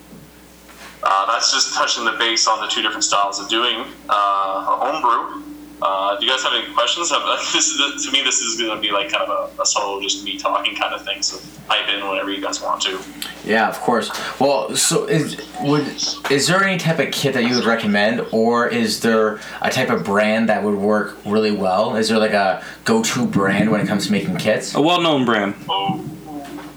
[1.05, 4.77] uh, that's just touching the base on the two different styles of doing uh, a
[4.81, 5.43] homebrew.
[5.81, 7.11] Uh, do you guys have any questions?
[7.53, 10.01] This is, to me, this is going to be like kind of a, a solo,
[10.01, 11.21] just me talking kind of thing.
[11.21, 11.37] So
[11.67, 12.99] pipe in whenever you guys want to.
[13.45, 14.09] Yeah, of course.
[14.39, 15.85] Well, so is would
[16.31, 19.89] is there any type of kit that you would recommend, or is there a type
[19.89, 21.95] of brand that would work really well?
[21.95, 24.73] Is there like a go-to brand when it comes to making kits?
[24.73, 25.53] A well-known brand.
[25.69, 26.03] Oh,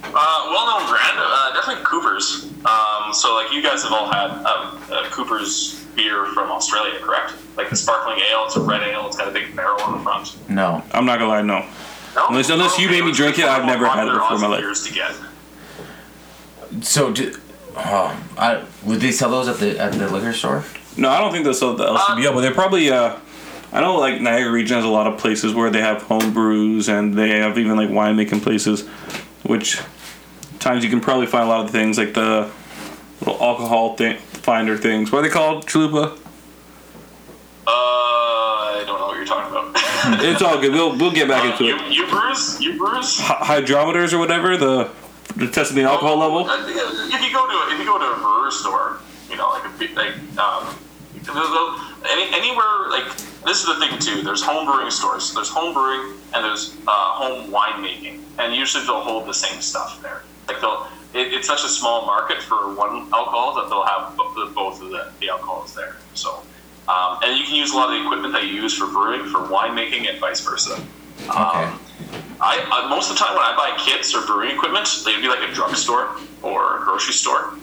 [0.05, 1.38] uh, well-known brand, uh, definitely
[2.19, 2.45] Cooper's.
[2.65, 7.35] Um, so, like, you guys have all had um, uh, Cooper's beer from Australia, correct?
[7.57, 10.05] Like the sparkling ale, it's a red ale, it's got a big barrel on the
[10.05, 10.37] front.
[10.49, 10.83] No.
[10.93, 11.67] I'm not gonna lie, no.
[12.15, 12.27] No?
[12.29, 14.47] Unless- unless you made me drink it, I've never had it popular before in my
[14.49, 14.61] life.
[14.61, 15.13] Beers to get.
[16.83, 17.35] So, do,
[17.77, 20.65] oh, I, would they sell those at the at the liquor store?
[20.97, 22.91] No, I don't think they'll sell the LCBO, but they're probably.
[22.91, 23.17] Uh,
[23.73, 26.89] I know like Niagara region has a lot of places where they have home brews
[26.89, 28.87] and they have even like winemaking places,
[29.45, 29.81] which
[30.59, 32.51] times you can probably find a lot of things like the
[33.21, 35.11] little alcohol thing, finder things.
[35.13, 36.19] What are they called, Chalupa?
[37.67, 39.77] Uh, I don't know what you're talking about.
[40.25, 40.73] It's all good.
[40.73, 41.93] We'll we'll get back into you, it.
[41.93, 42.59] you brews?
[42.61, 43.19] You brews?
[43.21, 44.91] Hy- Hydrometers or whatever the
[45.37, 46.49] the testing the alcohol level.
[46.49, 49.65] Uh, If you go to if you go to a brewer store, you know, like
[49.65, 50.75] a like um,
[52.09, 53.05] any, anywhere like
[53.45, 54.23] this is the thing too.
[54.23, 55.35] There's home brewing stores.
[55.35, 60.01] There's home brewing and there's uh, home winemaking, and usually they'll hold the same stuff
[60.01, 60.23] there.
[60.49, 60.89] Like they'll.
[61.15, 64.15] It, it's such a small market for one alcohol that they'll have
[64.55, 65.97] both of the, the alcohols there.
[66.13, 66.43] So,
[66.87, 69.25] um, and you can use a lot of the equipment that you use for brewing
[69.31, 70.75] for winemaking and vice versa.
[70.75, 71.31] Okay.
[71.31, 71.81] Um,
[72.41, 75.29] I, I most of the time when I buy kits or brewing equipment, they'd be
[75.29, 77.55] like a drugstore or a grocery store.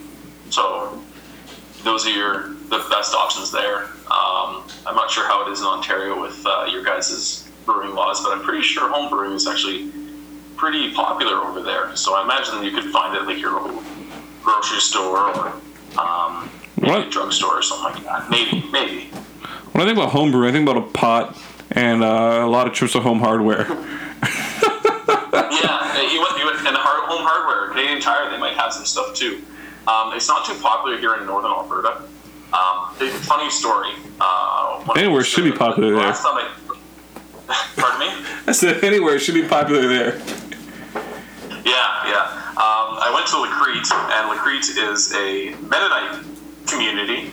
[0.50, 1.00] So
[1.84, 3.84] those are your the best options there.
[4.10, 8.22] Um, I'm not sure how it is in Ontario with uh, your guys' brewing laws,
[8.22, 9.92] but I'm pretty sure home brewing is actually
[10.56, 11.94] pretty popular over there.
[11.96, 13.82] So I imagine you could find it like your local
[14.42, 15.52] grocery store or
[15.98, 18.30] um, maybe a drugstore or something like that.
[18.30, 19.10] Maybe, maybe.
[19.72, 21.36] When I think about homebrew, I think about a pot
[21.72, 23.66] and uh, a lot of trips to home hardware.
[23.66, 23.72] yeah,
[26.10, 29.14] you went, you went, and hard, home hardware, Canadian Tire, they might have some stuff
[29.14, 29.42] too.
[29.86, 32.02] Um, it's not too popular here in northern Alberta.
[32.52, 33.90] Um, funny story.
[34.20, 36.06] Uh, Anywhere should be popular the there.
[36.06, 36.50] Last time I,
[37.76, 38.26] pardon me.
[38.46, 40.18] I said anywhere it should be popular there.
[41.64, 42.42] Yeah, yeah.
[42.56, 46.24] Um, I went to La Crete, and La Crete is a Mennonite
[46.66, 47.32] community.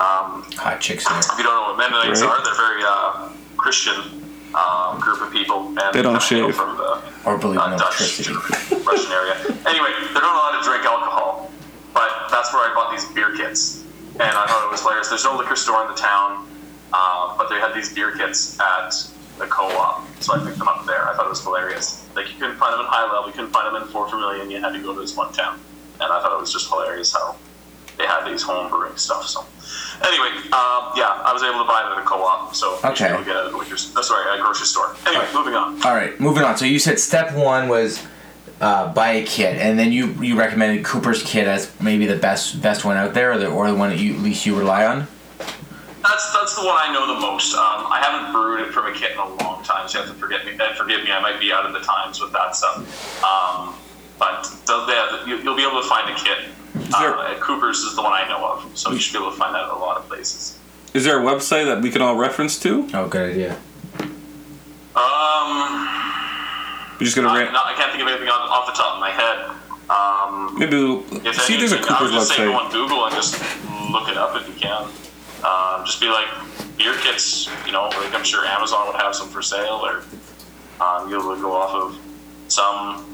[0.00, 1.18] Um, Hot chicks there.
[1.18, 2.30] if you don't know what Mennonites Right.
[2.30, 4.22] are, they're very uh, Christian
[4.54, 5.68] um, group of people.
[5.68, 6.56] And They don't kinda shave.
[6.56, 8.00] from the Or believe in uh, Dutch.
[8.86, 9.36] Russian area.
[9.66, 11.50] Anyway, they don't know how to drink alcohol,
[11.94, 13.82] but that's where I bought these beer kits,
[14.14, 15.08] and I thought it was hilarious.
[15.08, 16.46] There's no liquor store in the town,
[16.92, 18.94] uh, but they had these beer kits at
[19.38, 21.08] the co-op, so I picked them up there.
[21.08, 22.06] I thought it was hilarious.
[22.14, 24.50] Like you couldn't find them in High Level, you couldn't find them in Fort Vermilion.
[24.50, 25.58] You had to go to this one town,
[26.00, 27.36] and I thought it was just hilarious how
[27.98, 29.26] they had these home brewing stuff.
[29.26, 29.44] So,
[30.06, 33.08] anyway, um, yeah, I was able to buy it at a co-op, so Okay.
[33.08, 34.94] get it at a oh, sorry, a grocery store.
[35.06, 35.74] Anyway, moving on.
[35.84, 36.56] All right, moving on.
[36.56, 38.02] So you said step one was
[38.60, 42.62] uh, buy a kit, and then you you recommended Cooper's kit as maybe the best
[42.62, 44.84] best one out there, or the, or the one that you at least you rely
[44.86, 45.08] on.
[46.02, 47.54] That's that's the one I know the most.
[47.54, 50.12] Um, I haven't brewed it from a kit in a long time, so you have
[50.14, 50.52] to forget me.
[50.58, 52.78] Uh, forgive me, I might be out of the times with that stuff.
[53.24, 53.74] Um,
[54.18, 56.48] but the, the, you, you'll be able to find a kit.
[56.74, 59.30] there- Uh, at Cooper's is the one I know of, so you should be able
[59.32, 60.58] to find that at a lot of places.
[60.94, 62.88] Is there a website that we can all reference to?
[62.94, 63.56] Oh, good idea.
[64.94, 65.88] Um,
[66.98, 68.94] We're just gonna I, ran- no, I can't think of anything off, off the top
[68.94, 69.50] of my head.
[69.88, 71.56] Um, maybe we'll, if see.
[71.56, 72.64] There's a anything, I Cooper's would just say go website.
[72.66, 73.32] on Google and just
[73.90, 74.88] look it up if you can.
[75.44, 76.28] Um, just be like
[76.76, 77.48] beer kits.
[77.66, 80.04] You know, like I'm sure Amazon would have some for sale, or
[80.80, 81.98] um, you'll go off of
[82.48, 83.04] some,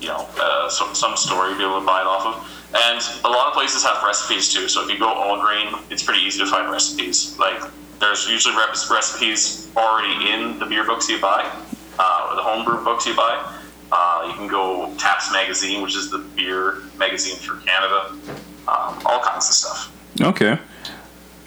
[0.00, 2.54] you know, uh, some some store you'll be able to buy it off of.
[2.74, 4.68] And a lot of places have recipes too.
[4.68, 7.38] So if you go all grain, it's pretty easy to find recipes.
[7.38, 7.62] Like
[7.98, 11.50] there's usually recipes already in the beer books you buy,
[11.98, 13.54] uh, or the homebrew books you buy.
[13.90, 18.10] Uh, you can go Taps Magazine, which is the beer magazine for Canada.
[18.68, 19.92] Um, all kinds of stuff.
[20.20, 20.58] Okay.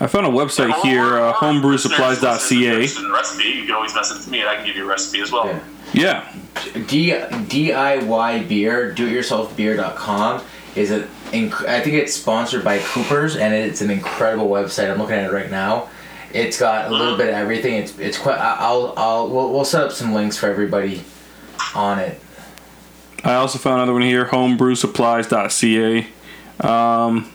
[0.01, 2.73] I found a website here, uh, homebrewsupplies.ca.
[2.73, 4.87] Interested in a recipe, you can always message me and I can give you a
[4.87, 5.45] recipe as well.
[5.45, 5.59] Yeah.
[5.93, 6.33] Yeah.
[6.87, 13.35] D DIY beer, do it yourself is a inc- I think it's sponsored by Cooper's
[13.35, 14.89] and it's an incredible website.
[14.91, 15.89] I'm looking at it right now.
[16.33, 17.75] It's got a little bit of everything.
[17.75, 21.03] It's it's quite I- I'll I'll we'll, we'll set up some links for everybody
[21.75, 22.19] on it.
[23.23, 26.07] I also found another one here, homebrewsupplies.ca.
[26.61, 27.31] Um,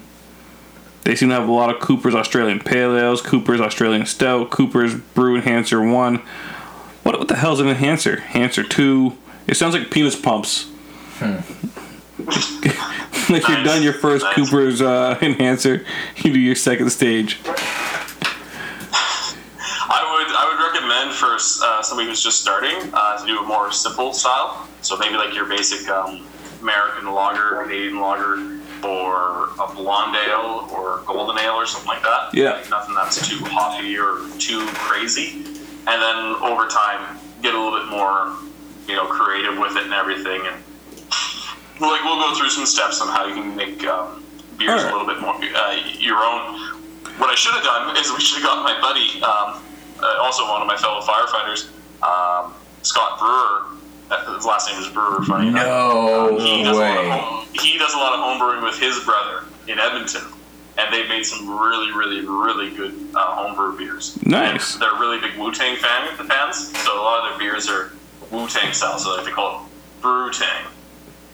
[1.07, 4.97] they seem to have a lot of Cooper's Australian Pale Ales, Cooper's Australian Stout, Cooper's
[4.97, 6.17] Brew Enhancer 1.
[7.05, 8.17] What what the hell's an enhancer?
[8.17, 9.17] Enhancer two.
[9.47, 10.69] It sounds like penis pumps.
[11.21, 11.45] like
[13.47, 14.35] you're done your first Nice.
[14.35, 17.39] Cooper's uh, enhancer, you do your second stage.
[19.89, 23.47] I would I would recommend for uh, somebody who's just starting uh, to do a
[23.47, 24.67] more simple style.
[24.83, 26.27] So maybe like your basic um,
[26.61, 32.31] American lager, Canadian lager, or a blonde ale or golden ale or something like that.
[32.33, 32.53] Yeah.
[32.53, 35.45] Like nothing that's too hoppy or too crazy.
[35.87, 38.37] And then over time, get a little bit more,
[38.89, 40.43] you know, creative with it and everything.
[40.47, 40.57] And
[41.81, 44.25] like we'll go through some steps on how you can make um,
[44.59, 44.93] beers Alright.
[44.93, 46.75] a little bit more uh, your own.
[47.19, 49.63] What I should have done is we should have got my buddy, um,
[50.03, 51.69] uh, also one of my fellow firefighters,
[52.03, 53.77] um, Scott Brewer.
[54.11, 55.23] Uh, His last name is Brewer.
[55.25, 55.65] Funny enough.
[55.67, 57.11] No He does, a lot of way.
[57.11, 60.23] home, he does a lot of home brewing with his brother in Edmonton,
[60.79, 64.17] and they've made some really, really, really good uh, homebrew beers.
[64.25, 64.75] Nice.
[64.75, 67.51] And they're really big Wu Tang fan with the fans, so a lot of their
[67.51, 67.93] beers are
[68.31, 70.67] Wu Tang style, so like they call it Brew Tang.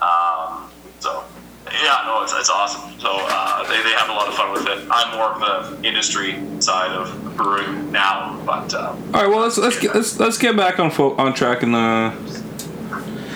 [0.00, 1.24] Um, so
[1.70, 2.98] yeah, no, it's, it's awesome.
[3.00, 4.86] So uh, they, they have a lot of fun with it.
[4.90, 9.58] I'm more of the industry side of brewing now, but um, All right, well let's
[9.58, 12.12] let's get let's, let's get back on fo- on track and uh,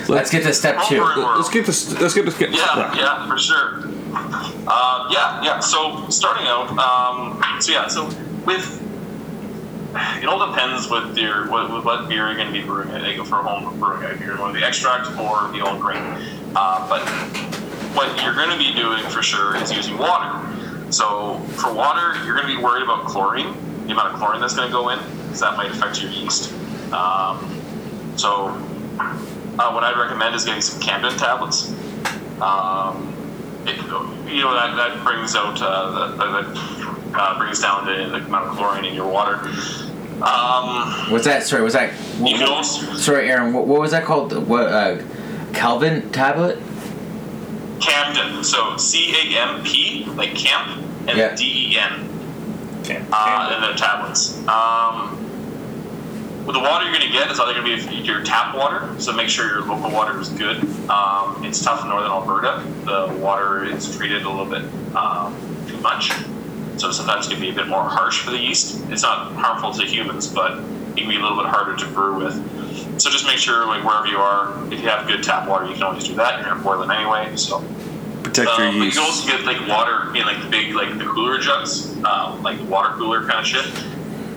[0.09, 1.03] Let's get to step two.
[1.03, 3.85] Let's get this let's get this get Yeah, yeah, for sure.
[4.15, 5.61] Um, yeah, yeah.
[5.61, 8.07] So starting out, um, so yeah, so
[8.45, 8.83] with
[10.23, 12.91] it all depends with your what, with what beer you're going to be brewing.
[12.91, 15.79] I go for a home brewing if you're going to the extract or the all
[15.79, 16.03] grain.
[16.55, 17.07] Uh, but
[17.95, 20.43] what you're going to be doing for sure is using water.
[20.91, 23.55] So for water, you're going to be worried about chlorine,
[23.87, 26.53] the amount of chlorine that's going to go in, because that might affect your yeast.
[26.93, 27.61] Um,
[28.17, 28.51] so
[29.59, 31.71] uh, what I'd recommend is getting some Campden tablets.
[32.41, 33.13] Um,
[33.67, 33.77] it,
[34.31, 38.49] you know that, that brings out uh, that, that uh, brings down the, the amount
[38.49, 39.37] of chlorine in your water.
[40.23, 41.43] Um, What's that?
[41.43, 41.93] Sorry, was that?
[42.21, 43.53] you can also Sorry, Aaron.
[43.53, 44.33] What, what was that called?
[44.49, 44.69] What?
[44.69, 45.03] Uh,
[45.53, 46.59] Calvin tablet?
[47.79, 51.35] Campden, so C A M P like camp and Yeah.
[51.35, 51.93] D E N,
[53.13, 54.39] uh, and then tablets.
[54.49, 55.26] Um,
[56.47, 58.89] well, the water you're going to get is either going to be your tap water,
[59.01, 60.59] so make sure your local water is good.
[60.89, 62.65] Um, it's tough in northern Alberta.
[62.85, 64.63] The water is treated a little bit
[64.95, 65.35] um,
[65.67, 66.13] too much,
[66.77, 68.81] so sometimes it can be a bit more harsh for the yeast.
[68.91, 72.25] It's not harmful to humans, but it can be a little bit harder to brew
[72.25, 73.01] with.
[73.01, 75.75] So just make sure, like wherever you are, if you have good tap water, you
[75.75, 76.39] can always do that.
[76.39, 77.59] You're going to boil it anyway, so
[78.23, 80.97] protect your um, but you can also get like water in like the big like
[80.97, 83.67] the cooler jugs, um, like the water cooler kind of shit.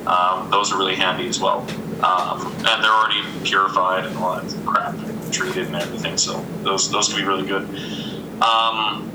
[0.08, 1.68] Um, those are really handy as well,
[2.04, 4.96] um, and they're already purified and all that crap
[5.32, 6.18] treated and everything.
[6.18, 7.64] So those those can be really good.
[8.42, 9.12] Um,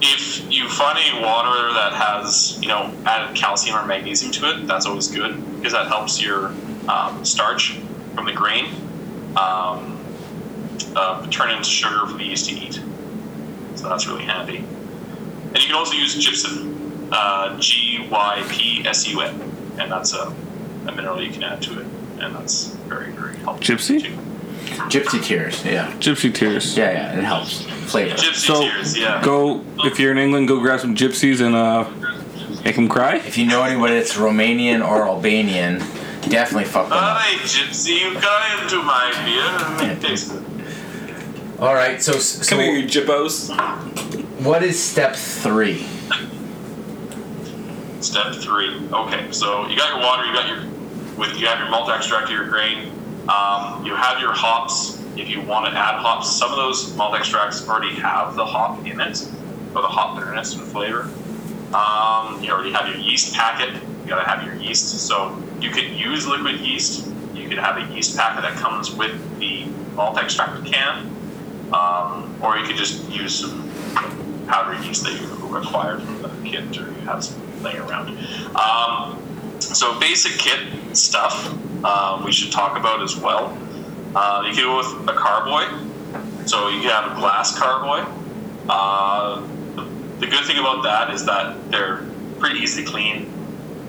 [0.00, 4.66] if you find any water that has you know added calcium or magnesium to it,
[4.66, 6.48] that's always good because that helps your
[6.88, 7.78] um, starch
[8.14, 8.66] from the grain
[9.36, 9.98] um,
[10.96, 12.80] uh, turn into sugar for the yeast to eat.
[13.76, 14.58] So that's really handy.
[14.58, 19.40] And you can also use gypsum, uh, G Y P S U M,
[19.78, 20.34] and that's a,
[20.86, 21.86] a mineral you can add to it,
[22.18, 23.64] and that's very very helpful.
[23.64, 24.02] Gypsy?
[24.02, 24.16] too.
[24.88, 25.64] Gypsy tears.
[25.64, 25.92] Yeah.
[25.98, 26.76] Gypsy tears.
[26.76, 27.18] Yeah, yeah.
[27.18, 27.62] It helps.
[27.90, 28.16] Flavor.
[28.16, 29.22] Gypsy So tears, yeah.
[29.22, 31.88] go if you're in England, go grab some gypsies and uh,
[32.64, 33.16] make them cry.
[33.16, 35.78] If you know anybody that's Romanian or Albanian,
[36.28, 37.20] definitely fuck them up.
[37.20, 40.44] Gypsy, you got into my beer and it tastes good.
[41.58, 42.02] All right.
[42.02, 43.50] So, so jippos.
[44.44, 45.86] what is step three?
[48.02, 48.88] Step three.
[48.92, 50.66] Okay, so you got your water, you got your
[51.16, 52.90] with you have your malt extract of your grain.
[53.28, 55.00] Um, you have your hops.
[55.16, 58.84] If you want to add hops, some of those malt extracts already have the hop
[58.84, 59.24] in it,
[59.74, 61.02] or the hop bitterness and flavor.
[61.72, 63.72] Um, you already have your yeast packet.
[63.72, 64.88] You gotta have your yeast.
[65.06, 67.08] So you could use liquid yeast.
[67.34, 71.06] You could have a yeast packet that comes with the malt extract can,
[71.72, 73.70] um, or you could just use some
[74.48, 78.16] powdered yeast that you acquired from the kit or you have some around.
[78.56, 79.18] Um,
[79.60, 81.52] so basic kit stuff
[81.84, 83.56] um, we should talk about as well.
[84.14, 85.66] Uh, you can go with a carboy.
[86.46, 88.04] So you can have a glass carboy.
[88.68, 89.40] Uh,
[89.74, 89.82] the,
[90.20, 92.06] the good thing about that is that they're
[92.38, 93.32] pretty easy to clean,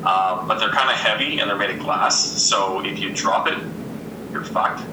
[0.03, 2.19] uh, but they're kind of heavy and they're made of glass.
[2.19, 3.57] So if you drop it,
[4.31, 4.83] you're fucked.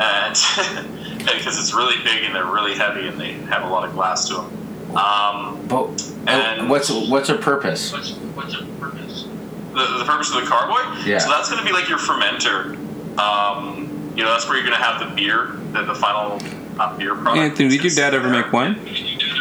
[0.00, 0.36] And
[1.18, 4.28] because it's really big and they're really heavy and they have a lot of glass
[4.28, 4.65] to them.
[4.96, 5.88] Um, But
[6.26, 7.92] And- what's what's her purpose?
[7.92, 9.26] What's what's the purpose?
[9.74, 11.04] The, the purpose of the carboy?
[11.04, 11.18] Yeah.
[11.18, 12.76] So that's going to be like your fermenter.
[13.18, 16.40] Um, you know, that's where you're going to have the beer, the, the final
[16.78, 17.36] uh, beer product.
[17.38, 18.78] Anthony, did your dad ever make wine?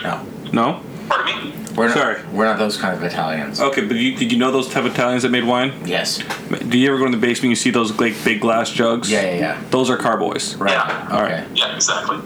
[0.03, 0.25] No.
[0.51, 0.81] No.
[1.07, 1.53] Pardon me?
[1.75, 2.21] We're not, Sorry.
[2.31, 3.59] We're not those kind of Italians.
[3.59, 5.73] Okay, but you, did you know those type of Italians that made wine?
[5.85, 6.19] Yes.
[6.69, 9.11] Do you ever go in the basement and you see those like big glass jugs?
[9.11, 9.61] Yeah, yeah, yeah.
[9.71, 10.55] Those are carboys.
[10.55, 10.71] Right.
[10.71, 11.07] Yeah.
[11.11, 11.33] All Okay.
[11.41, 11.47] right.
[11.53, 12.17] Yeah, exactly.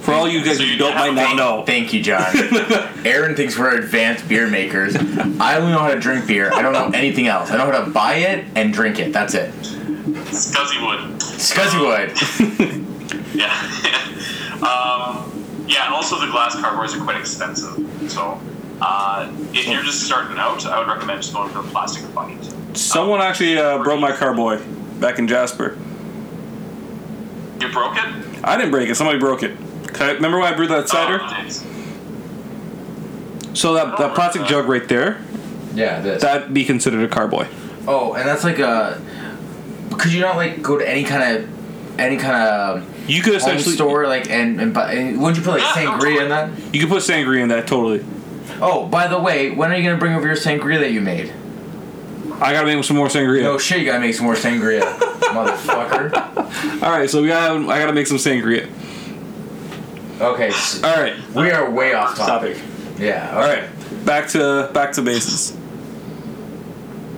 [0.00, 2.24] For all you guys So who don't have might not know, Thank you, John.
[3.04, 4.96] Aaron thinks we're advanced beer makers.
[4.96, 6.50] I only know how to drink beer.
[6.52, 7.50] I don't know anything else.
[7.50, 9.12] I know how to buy it and drink it.
[9.12, 9.52] That's it.
[9.52, 11.20] Scuzzy wood.
[11.20, 12.86] Scuzzy wood.
[13.34, 13.46] Yeah.
[14.56, 18.10] um, yeah, and also the glass carboys are quite expensive.
[18.10, 18.40] So
[18.80, 22.76] uh, if you're just starting out, I would recommend just going for the plastic bucket.
[22.76, 24.60] someone actually uh, broke my carboy
[25.00, 25.78] back in Jasper.
[27.60, 28.44] You broke it?
[28.44, 28.96] I didn't break it.
[28.96, 29.56] Somebody broke it.
[30.00, 31.20] 'Cause I- Remember when I brewed that cider?
[31.22, 31.46] Oh.
[33.52, 35.20] So that, that oh, plastic uh, jug right there,
[35.74, 36.22] Yeah, this.
[36.22, 37.46] that'd be considered a carboy.
[37.86, 38.98] oh, and that's like a.
[39.98, 43.32] Could you not like go to any kind of, any kind of um, You could
[43.34, 46.28] home essentially store like and and, buy, and wouldn't you put like ah, sangria in
[46.30, 46.50] that?
[46.72, 48.02] you could put sangria in that totally.
[48.62, 51.30] Oh, by the way, when are you gonna bring over your sangria that you made?
[52.40, 53.42] I gotta make some more sangria.
[53.42, 54.80] No shit, you gotta make some more sangria,
[55.34, 56.82] motherfucker.
[56.82, 58.66] All right, so we gotta I gotta make some sangria.
[60.20, 62.56] Okay, s- All right, we are way off topic.
[62.56, 62.98] topic.
[62.98, 63.32] Yeah.
[63.34, 63.64] All right,
[64.04, 65.56] back to back to basics.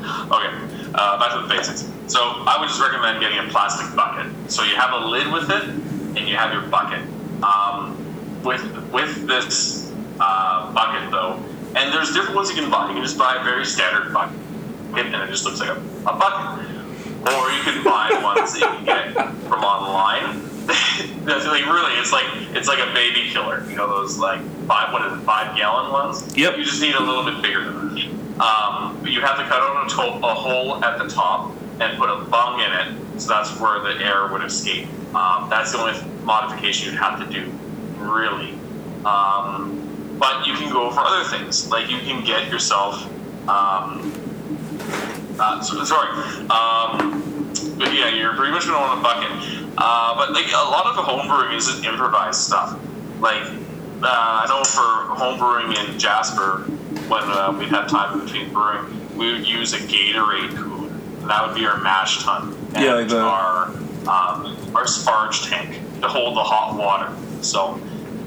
[0.02, 0.48] Okay,
[0.94, 1.88] uh, back to the basics.
[2.06, 4.26] So I would just recommend getting a plastic bucket.
[4.50, 5.64] So you have a lid with it,
[6.16, 7.00] and you have your bucket.
[7.42, 7.96] Um,
[8.44, 8.62] with
[8.92, 11.34] with this uh, bucket though,
[11.74, 12.86] and there's different ones you can buy.
[12.88, 14.36] You can just buy a very standard bucket,
[14.94, 16.68] and it just looks like a, a bucket.
[17.22, 19.14] Or you can buy ones that you can get
[19.48, 20.48] from online.
[21.24, 22.24] Like really, it's like
[22.56, 23.64] it's like a baby killer.
[23.68, 26.36] You know those like five what is it, five gallon ones?
[26.36, 26.56] Yep.
[26.58, 28.42] You just need a little bit bigger than that.
[28.42, 31.96] Um, but you have to cut out a, to- a hole at the top and
[31.98, 34.88] put a bung in it, so that's where the air would escape.
[35.14, 37.50] Um, that's the only modification you'd have to do,
[37.98, 38.52] really.
[39.04, 43.04] Um, but you can go for other things, like you can get yourself.
[43.48, 44.12] Um,
[45.38, 46.46] uh, so, sorry.
[47.82, 49.74] But yeah, you're pretty much going to want a bucket.
[49.76, 52.78] Uh, but like a lot of the home brewing is improvised stuff.
[53.18, 56.58] Like uh, I know for home brewing in Jasper,
[57.08, 60.88] when uh, we'd had time in between brewing, we would use a Gatorade cooler.
[60.92, 63.66] And that would be our mash tun and Yeah, like the- our
[64.02, 67.12] um, our sparge tank to hold the hot water.
[67.42, 67.80] So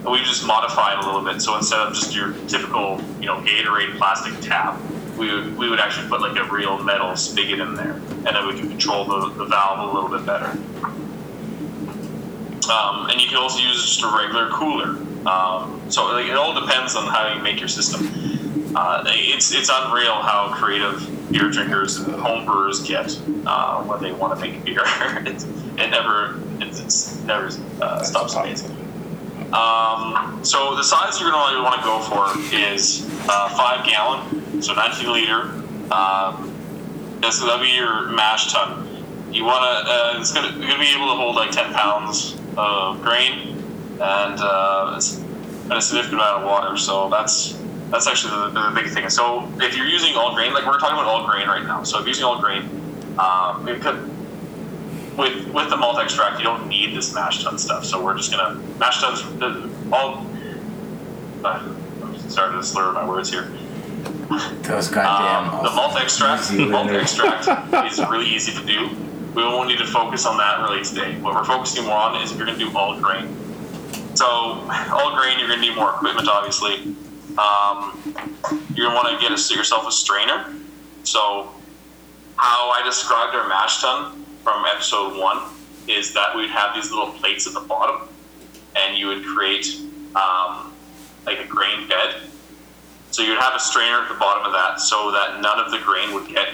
[0.10, 1.42] we just modified a little bit.
[1.42, 4.78] So instead of just your typical, you know, Gatorade plastic tap,
[5.18, 8.48] we would, we would actually put like a real metal spigot in there, and then
[8.48, 10.58] we could control the, the valve a little bit better.
[12.72, 14.98] Um, and you can also use just a regular cooler.
[15.28, 18.10] Um, so like, it all depends on how you make your system.
[18.76, 24.12] Uh, it's it's unreal how creative beer drinkers and home brewers get uh, when they
[24.12, 24.82] want to make beer.
[25.26, 25.46] it's,
[25.78, 27.50] it never it's, it's never
[27.82, 28.85] uh, stops amazing.
[29.54, 34.62] Um, so the size you're going to want to go for is uh, five gallon,
[34.62, 35.42] so 19 liter.
[35.92, 36.52] Um,
[37.22, 38.88] that's that'll be your mash tun.
[39.32, 43.02] You want to uh, it's going to be able to hold like 10 pounds of
[43.02, 43.58] grain
[43.94, 45.00] and uh,
[45.66, 46.78] and a significant amount of water.
[46.78, 47.60] So that's
[47.92, 49.10] that's actually the, the big thing.
[49.10, 51.84] So if you're using all grain, like we're talking about all grain right now.
[51.84, 52.70] So if you're using all grain,
[53.20, 54.10] um, it could
[55.18, 57.86] with with the malt extract, you don't need this mash tun stuff.
[57.86, 59.22] So we're just gonna mash tuns
[59.92, 60.26] all.
[61.44, 61.76] Uh,
[62.28, 63.50] starting to slur my words here.
[64.64, 65.54] Those goddamn.
[65.54, 67.48] Um, the malt extract, Easy malt extract
[67.92, 68.90] is really easy to do.
[69.36, 71.20] We won't need to focus on that really today.
[71.20, 73.28] What we're focusing more on is if you're going to do all grain.
[74.16, 76.96] So all grain, you're going to need more equipment, obviously.
[77.38, 78.02] Um,
[78.74, 80.54] you're to want to get a, yourself a strainer.
[81.04, 81.52] So
[82.38, 85.42] how I described our mash tun from episode one
[85.88, 88.08] is that we'd have these little plates at the bottom,
[88.76, 89.66] and you would create
[90.16, 90.72] um,
[91.26, 92.16] like a grain bed
[93.16, 95.80] so you'd have a strainer at the bottom of that so that none of the
[95.80, 96.50] grain would get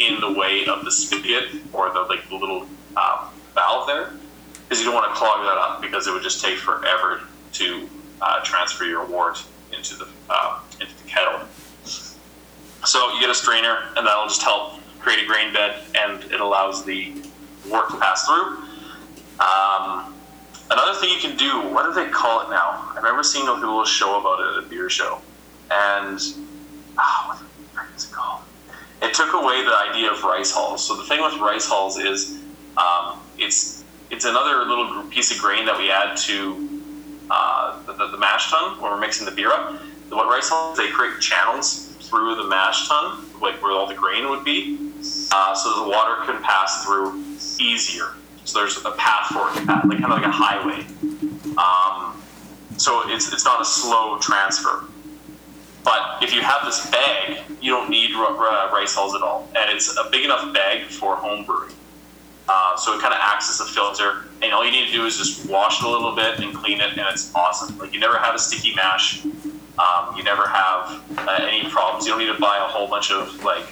[0.00, 2.62] in the way of the spigot or the like the little
[2.96, 4.12] um, valve there,
[4.62, 7.20] because you don't want to clog that up because it would just take forever
[7.52, 7.86] to
[8.22, 9.44] uh, transfer your wort
[9.76, 11.46] into the uh, into the kettle.
[11.84, 16.40] So you get a strainer, and that'll just help create a grain bed, and it
[16.40, 17.12] allows the
[17.70, 18.64] wort to pass through.
[19.40, 20.14] Um,
[20.70, 22.90] another thing you can do, what do they call it now?
[22.92, 25.20] I remember seeing a little show about it at a beer show
[25.70, 26.20] and
[26.96, 28.42] ah, what the is it called?
[29.02, 30.86] It took away the idea of rice hulls.
[30.86, 32.38] So the thing with rice hulls is
[32.76, 36.68] um, it's it's another little piece of grain that we add to
[37.30, 39.80] uh, the, the, the mash tun when we're mixing the beer up.
[40.08, 44.28] What rice hulls they create channels through the mash tun, like where all the grain
[44.30, 44.92] would be,
[45.32, 47.22] uh, so the water can pass through
[47.58, 48.14] easier.
[48.44, 50.86] So there's a path for it, like kind of like a highway.
[51.58, 52.22] Um,
[52.76, 54.84] so it's it's not a slow transfer.
[55.84, 59.96] But if you have this bag, you don't need rice hulls at all, and it's
[59.96, 61.74] a big enough bag for home brewing.
[62.48, 65.04] Uh, so it kind of acts as a filter, and all you need to do
[65.04, 67.76] is just wash it a little bit and clean it, and it's awesome.
[67.78, 69.24] Like you never have a sticky mash,
[69.78, 72.04] um, you never have uh, any problems.
[72.06, 73.66] You don't need to buy a whole bunch of like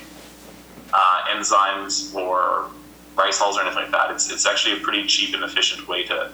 [0.93, 2.71] uh, enzymes or
[3.17, 4.11] rice hulls or anything like that.
[4.11, 6.31] It's it's actually a pretty cheap and efficient way to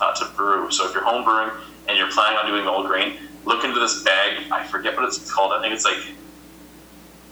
[0.00, 0.70] uh, to brew.
[0.70, 1.50] So if you're home brewing
[1.88, 4.50] and you're planning on doing all grain, look into this bag.
[4.52, 5.52] I forget what it's called.
[5.52, 5.98] I think it's like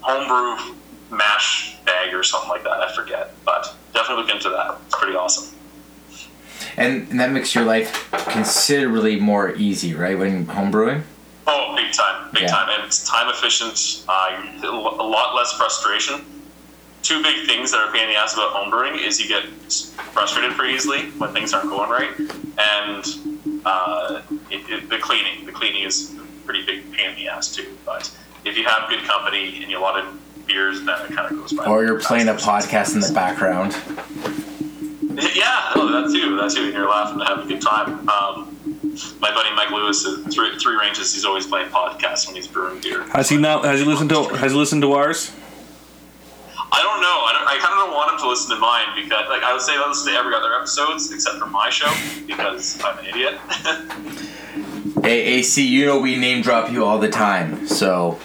[0.01, 0.75] homebrew
[1.11, 2.81] mash bag or something like that.
[2.81, 4.79] I forget, but definitely look into that.
[4.87, 5.55] It's pretty awesome.
[6.77, 10.19] And, and that makes your life considerably more easy, right?
[10.19, 11.05] When home brewing.
[11.47, 12.49] Oh, big time, big Yeah.
[12.49, 14.05] time, and it's time efficient.
[14.09, 14.69] Uh, a
[15.05, 16.25] lot less frustration.
[17.03, 19.45] Two big things that are pain in the ass about home brewing is you get
[20.13, 22.11] frustrated pretty easily when things aren't going right,
[22.59, 25.45] and uh, it, it, the cleaning.
[25.45, 27.77] The cleaning is a pretty big pain in the ass too.
[27.85, 28.11] But
[28.47, 30.07] if you have good company and you a lot of
[30.47, 31.65] beers, then it kind of goes by.
[31.67, 33.77] Or you're playing a podcast in the background.
[35.17, 36.37] Yeah, no, that too.
[36.37, 36.65] That too.
[36.65, 38.09] And you're laughing and having a good time.
[38.09, 38.54] Um,
[39.21, 42.81] my buddy Mike Lewis, at three, three ranges, he's always playing podcasts when he's brewing
[42.81, 43.03] beer.
[43.09, 43.63] Has he now?
[43.63, 44.25] Has he listened to?
[44.37, 45.33] Has he listened to ours?
[46.73, 47.07] I don't know.
[47.07, 49.53] I, don't, I kind of don't want him to listen to mine because, like, I
[49.53, 51.93] would say I listen to every other episodes except for my show
[52.27, 53.39] because I'm an idiot.
[55.03, 58.19] Hey, AC, you know we name drop you all the time, so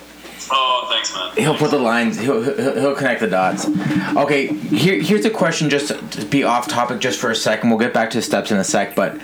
[0.52, 1.36] oh, thanks, man.
[1.36, 2.18] he'll put the lines.
[2.18, 3.68] He'll he'll, he'll connect the dots.
[4.16, 5.70] Okay, here here's a question.
[5.70, 7.70] Just to be off topic, just for a second.
[7.70, 8.96] We'll get back to the steps in a sec.
[8.96, 9.20] But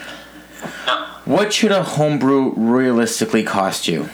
[0.85, 1.14] Yeah.
[1.25, 4.09] What should a homebrew realistically cost you?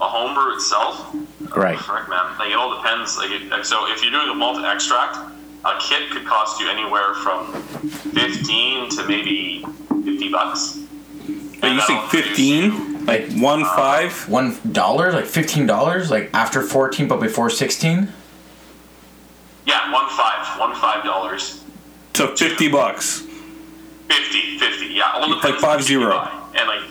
[0.00, 1.14] A homebrew itself,
[1.56, 1.76] Right.
[1.76, 2.38] Oh, frick, man.
[2.38, 3.16] Like, it all depends.
[3.18, 5.16] Like, it, like, so if you're doing a malt extract,
[5.64, 7.52] a kit could cost you anywhere from
[8.12, 9.64] fifteen to maybe
[10.04, 10.78] fifty bucks.
[10.78, 13.04] Are you And saying that'll fifteen?
[13.04, 14.28] Like one uh, five?
[14.28, 18.12] One dollar, like fifteen dollars, like after fourteen but before sixteen.
[19.66, 21.62] Yeah, one five, one five dollars.
[22.14, 23.26] To fifty bucks.
[24.10, 25.10] 50, 50, yeah.
[25.14, 26.30] All Like depends five on what you zero.
[26.54, 26.82] And like,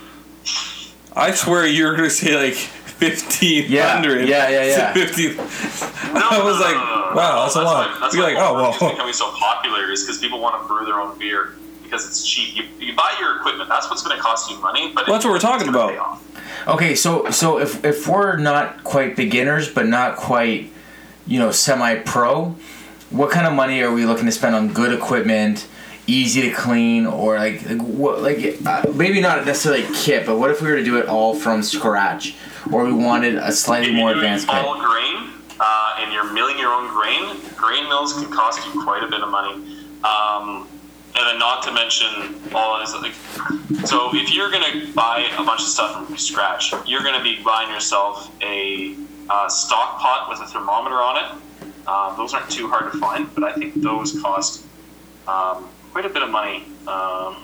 [1.15, 4.27] I swear you're gonna say like fifteen hundred.
[4.27, 4.93] Yeah, yeah, yeah, yeah.
[4.99, 5.35] Fifty.
[5.35, 7.41] no, I was no, like, no, no, no, wow, no.
[7.43, 7.89] that's a lot.
[7.91, 8.91] Why, that's You're why like, oh, homebrew is well.
[8.91, 11.53] becoming so popular is because people want to brew their own beer
[11.83, 12.55] because it's cheap.
[12.55, 14.91] You, you buy your equipment, that's what's going to cost you money.
[14.93, 15.89] But Well, that's what we're it's talking gonna about.
[15.91, 16.67] pay off.
[16.67, 20.71] Okay, so so if if we're not quite beginners but not quite,
[21.25, 22.55] you know, semi-pro,
[23.09, 25.67] what kind of money are we looking to spend on good equipment,
[26.09, 30.37] easy to clean, or like like, what, like uh, maybe not necessarily a kit, but
[30.37, 32.35] what if we were to do it all from scratch,
[32.71, 34.55] or we wanted a slightly more advanced kit?
[34.55, 39.03] all grain uh, and you're milling your own grain, grain mills can cost you quite
[39.03, 39.53] a bit of money.
[40.03, 40.67] Um,
[41.15, 43.13] and then not to mention all is like
[43.85, 47.69] so if you're gonna buy a bunch of stuff from scratch, you're gonna be buying
[47.71, 48.95] yourself a
[49.29, 51.87] uh, stock pot with a thermometer on it.
[51.87, 54.65] Um, those aren't too hard to find, but I think those cost
[55.27, 56.65] um, quite a bit of money.
[56.87, 57.43] Um,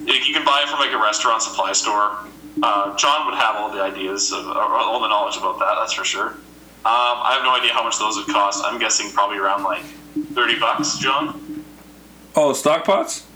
[0.00, 2.18] you can buy it from like a restaurant supply store.
[2.62, 5.76] Uh, John would have all the ideas of or all the knowledge about that.
[5.78, 6.28] That's for sure.
[6.28, 6.34] Um,
[6.84, 8.62] I have no idea how much those would cost.
[8.64, 9.82] I'm guessing probably around like
[10.34, 11.64] thirty bucks, John.
[12.34, 13.26] Oh, stock pots?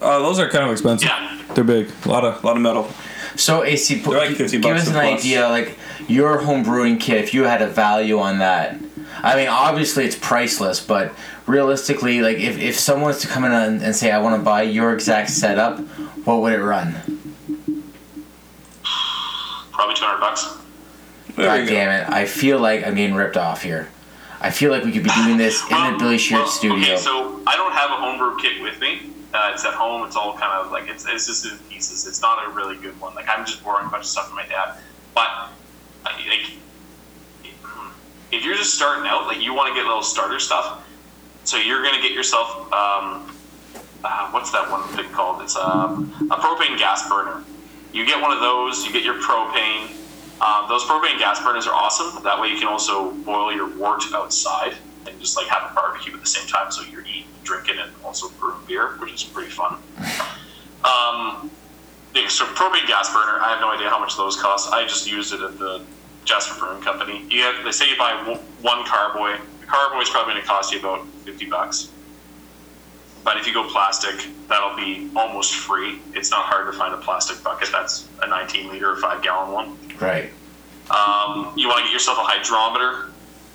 [0.00, 1.08] Uh, those are kind of expensive.
[1.08, 1.42] Yeah.
[1.54, 1.90] They're big.
[2.04, 2.88] A lot of lot of metal.
[3.36, 4.52] So AC, put, like give us
[4.86, 4.96] an plus.
[5.20, 5.76] idea, like
[6.08, 7.22] your home brewing kit.
[7.22, 8.78] If you had a value on that,
[9.24, 11.14] I mean, obviously it's priceless, but
[11.46, 14.44] realistically, like if, if someone was to come in and, and say, "I want to
[14.44, 15.80] buy your exact setup,"
[16.26, 16.92] what would it run?
[19.72, 20.58] Probably two hundred bucks.
[21.36, 21.72] There God you go.
[21.72, 22.12] damn it!
[22.12, 23.88] I feel like I'm getting ripped off here.
[24.42, 26.76] I feel like we could be doing this in the Billy Sheard well, studio.
[26.76, 29.08] Okay, so I don't have a homebrew kit with me.
[29.32, 30.06] Uh, it's at home.
[30.06, 32.06] It's all kind of like it's, it's just in pieces.
[32.06, 33.14] It's not a really good one.
[33.14, 34.74] Like I'm just borrowing a bunch of stuff from my dad.
[35.14, 35.48] But
[36.04, 36.52] like,
[38.32, 40.86] if you're just starting out, like you want to get little starter stuff,
[41.44, 43.34] so you're gonna get yourself um,
[44.04, 45.40] uh, what's that one thing called?
[45.42, 47.42] It's um, a propane gas burner.
[47.92, 48.84] You get one of those.
[48.84, 49.90] You get your propane.
[50.40, 52.22] Um, those propane gas burners are awesome.
[52.22, 54.74] That way you can also boil your wort outside
[55.06, 56.70] and just like have a barbecue at the same time.
[56.70, 59.76] So you're eating, drinking, and also brewing beer, which is pretty fun.
[60.84, 61.50] Um,
[62.28, 63.40] so propane gas burner.
[63.40, 64.70] I have no idea how much those cost.
[64.70, 65.80] I just used it at the
[66.24, 67.24] Jasper Brewing Company.
[67.30, 68.12] You have, they say you buy
[68.62, 69.38] one carboy.
[69.60, 71.90] The carboy is probably going to cost you about fifty bucks.
[73.24, 75.98] But if you go plastic, that'll be almost free.
[76.12, 79.50] It's not hard to find a plastic bucket that's a 19 liter or 5 gallon
[79.50, 79.78] one.
[79.98, 80.30] right.
[80.90, 83.10] Um, you want to get yourself a hydrometer.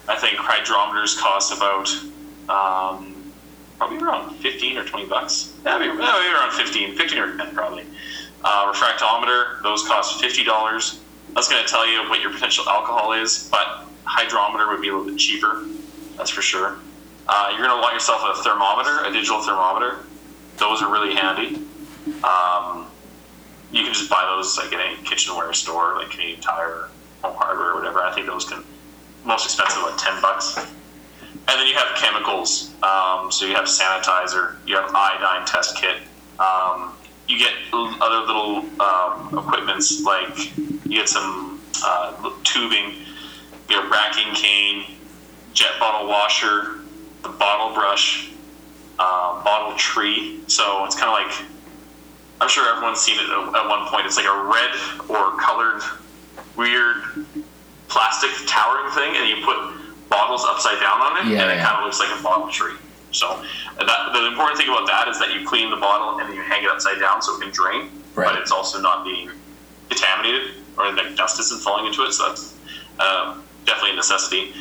[0.08, 1.88] I think hydrometers cost about
[2.50, 3.32] um,
[3.78, 5.54] probably around 15 or 20 bucks.
[5.64, 7.86] Yeah, maybe, maybe around 15, 15 or 10 probably.
[8.44, 10.98] Uh, refractometer, those cost $50.
[11.34, 14.92] That's going to tell you what your potential alcohol is, but hydrometer would be a
[14.96, 15.66] little bit cheaper.
[16.18, 16.78] That's for sure.
[17.28, 20.00] Uh, you're going to want yourself a thermometer, a digital thermometer.
[20.58, 21.56] Those are really handy.
[22.24, 22.88] Um,
[23.72, 26.90] you can just buy those like in a kitchenware store, like Canadian Tire,
[27.22, 28.00] Home Hardware, or whatever.
[28.00, 28.64] I think those can
[29.24, 30.58] most expensive like ten bucks.
[30.58, 32.74] And then you have chemicals.
[32.84, 35.98] Um, so you have sanitizer, you have iodine test kit.
[36.40, 36.94] Um,
[37.30, 42.94] you get other little um, equipments like you get some uh, tubing,
[43.70, 44.84] you have racking cane,
[45.54, 46.80] jet bottle washer,
[47.22, 48.32] the bottle brush,
[48.98, 50.40] um, bottle tree.
[50.48, 51.48] So it's kind of like
[52.42, 54.08] I'm sure everyone's seen it at at one point.
[54.08, 54.72] It's like a red
[55.08, 55.82] or colored,
[56.58, 57.26] weird
[57.90, 61.66] plastic towering thing, and you put bottles upside down on it, Yeah, and it yeah.
[61.66, 62.74] kind of looks like a bottle tree.
[63.12, 63.44] So
[63.78, 66.42] that, the important thing about that is that you clean the bottle and then you
[66.42, 68.26] hang it upside down so it can drain, Right.
[68.34, 69.30] but it's also not being
[69.90, 72.14] contaminated or like dust isn't falling into it.
[72.14, 72.56] So that's
[73.00, 74.54] uh, definitely a necessity.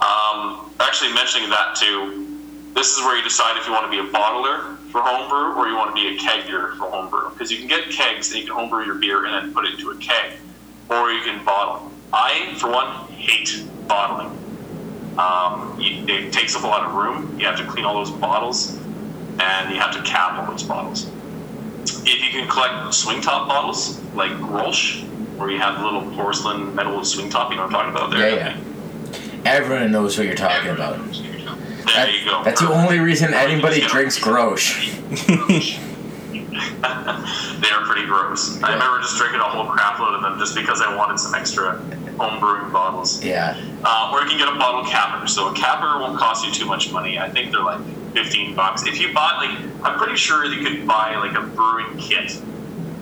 [0.00, 2.26] Um, actually, mentioning that too,
[2.74, 5.68] this is where you decide if you want to be a bottler for homebrew or
[5.68, 7.30] you want to be a kegger for homebrew.
[7.30, 9.74] Because you can get kegs and you can homebrew your beer and then put it
[9.74, 10.32] into a keg,
[10.88, 11.90] or you can bottle.
[12.12, 14.36] I, for one, hate bottling.
[15.18, 17.38] Um, you, it takes up a lot of room.
[17.38, 18.76] You have to clean all those bottles,
[19.40, 21.10] and you have to cap all those bottles.
[21.84, 25.02] If you can collect swing top bottles like Grolsch,
[25.36, 28.10] where you have the little porcelain metal swing top, you know what I'm talking about
[28.10, 28.30] there.
[28.36, 28.60] Yeah, yeah.
[29.44, 30.98] Everyone knows what you're talking about.
[30.98, 32.44] There That- you go.
[32.44, 34.94] That's the only reason anybody drinks Grolsch.
[37.60, 38.62] they are pretty gross.
[38.62, 41.34] I remember just drinking a whole crap load of them just because I wanted some
[41.34, 41.80] extra
[42.18, 43.22] home brewing bottles.
[43.24, 43.56] Yeah.
[43.84, 45.26] Uh, or you can get a bottle capper.
[45.26, 47.18] So a capper won't cost you too much money.
[47.18, 47.80] I think they're like
[48.12, 48.86] 15 bucks.
[48.86, 52.40] If you bought, like, I'm pretty sure you could buy like a brewing kit,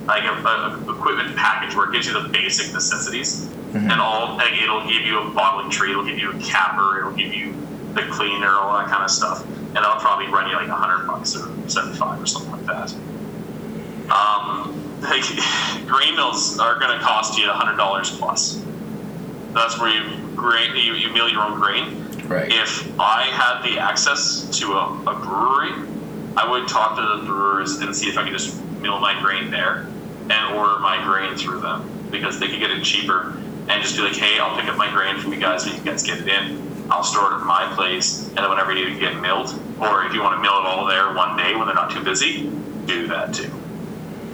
[0.07, 3.51] like a, a, equipment package where it gives you the basic necessities.
[3.75, 7.13] And all, like, it'll give you a bottling tree, it'll give you a capper, it'll
[7.13, 7.53] give you
[7.93, 9.45] the cleaner, all that kind of stuff.
[9.45, 12.95] And that'll probably run you like 100 bucks or 75 or something like that.
[14.11, 15.25] Um, like,
[15.87, 18.65] grain mills are going to cost you $100 plus.
[19.57, 22.07] That's where you grain, you, you mill your own grain.
[22.29, 22.53] Right.
[22.53, 25.73] If I had the access to a, a brewery,
[26.37, 29.51] I would talk to the brewers and see if I could just mill my grain
[29.51, 29.87] there
[30.29, 33.31] and order my grain through them because they could get it cheaper
[33.69, 35.81] and just be like, hey, I'll pick up my grain from you guys so you
[35.81, 36.63] guys get it in.
[36.91, 39.49] I'll store it at my place, and then whenever you get milled,
[39.81, 42.05] or if you want to mill it all there one day when they're not too
[42.05, 42.49] busy,
[42.85, 43.51] do that too.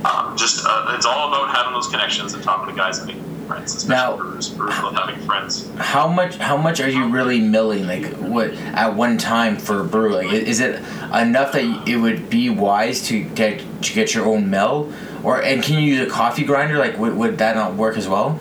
[0.05, 3.75] Um, just uh, it's all about having those connections and talking to guys and friends,
[3.77, 4.49] especially Now- brewers.
[4.51, 5.69] Brewers love having friends.
[5.79, 6.37] How much?
[6.37, 7.87] How much are you really milling?
[7.87, 10.15] Like what at one time for a brew?
[10.15, 10.81] Like is it
[11.15, 14.93] enough that it would be wise to get to get your own mill,
[15.23, 16.79] or and can you use a coffee grinder?
[16.79, 18.39] Like would, would that not work as well?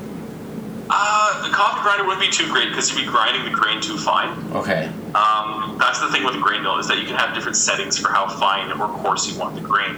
[0.93, 3.97] Uh, the coffee grinder wouldn't be too great because you'd be grinding the grain too
[3.97, 4.37] fine.
[4.51, 4.87] Okay.
[5.15, 7.97] Um, that's the thing with the grain mill is that you can have different settings
[7.97, 9.95] for how fine or coarse you want the grain.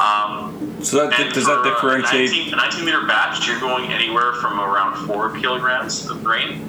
[0.00, 2.30] Um, So that does that for a differentiate?
[2.30, 6.64] 19, a 19 liter batch, you're going anywhere from around four kilograms of grain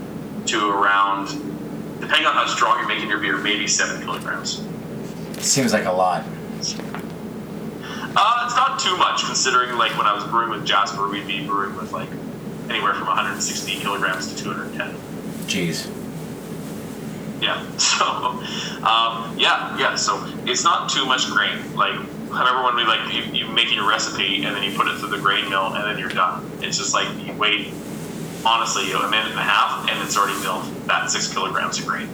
[0.47, 1.28] to around,
[2.01, 4.67] depending on how strong you're making your beer, maybe seven kilograms.
[5.39, 6.26] Seems like a lot.
[8.13, 11.45] Uh, it's not too much considering like when I was brewing with Jasper, we'd be
[11.45, 12.09] brewing with like
[12.72, 14.95] anywhere from 160 kilograms to 210.
[15.47, 15.89] Jeez.
[17.41, 17.67] Yeah.
[17.78, 19.95] So, um, yeah, yeah.
[19.95, 21.76] So it's not too much grain.
[21.76, 21.93] Like,
[22.32, 24.97] I remember when we like you, you making a recipe and then you put it
[24.97, 26.49] through the grain mill and then you're done.
[26.61, 27.74] It's just like you wait,
[28.43, 31.78] honestly, you know, a minute and a half and it's already milled that six kilograms
[31.80, 32.09] of grain.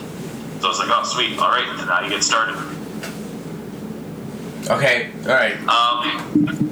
[0.59, 1.37] So it's like, oh, sweet.
[1.39, 2.57] All right, now you get started.
[4.69, 5.11] Okay.
[5.21, 5.57] All right.
[5.67, 6.67] Um,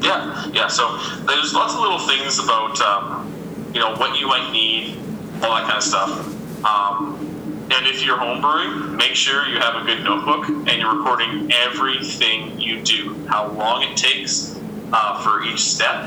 [0.00, 0.68] yeah, yeah.
[0.68, 0.96] So
[1.26, 3.32] there's lots of little things about um,
[3.74, 4.96] you know what you might need,
[5.42, 6.64] all that kind of stuff.
[6.64, 11.52] Um, and if you're homebrewing, make sure you have a good notebook and you're recording
[11.52, 14.58] everything you do, how long it takes
[14.92, 16.04] uh, for each step,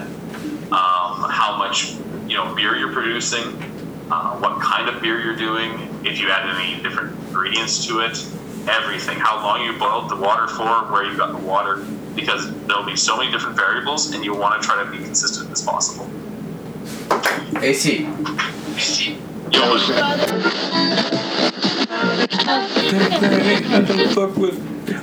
[0.72, 1.94] um, how much
[2.28, 3.54] you know beer you're producing,
[4.12, 8.18] uh, what kind of beer you're doing, if you add any different ingredients to it,
[8.68, 11.86] everything, how long you boiled the water for, where you got the water,
[12.16, 15.52] because there'll be so many different variables, and you want to try to be consistent
[15.52, 16.10] as possible.
[17.62, 18.08] AC.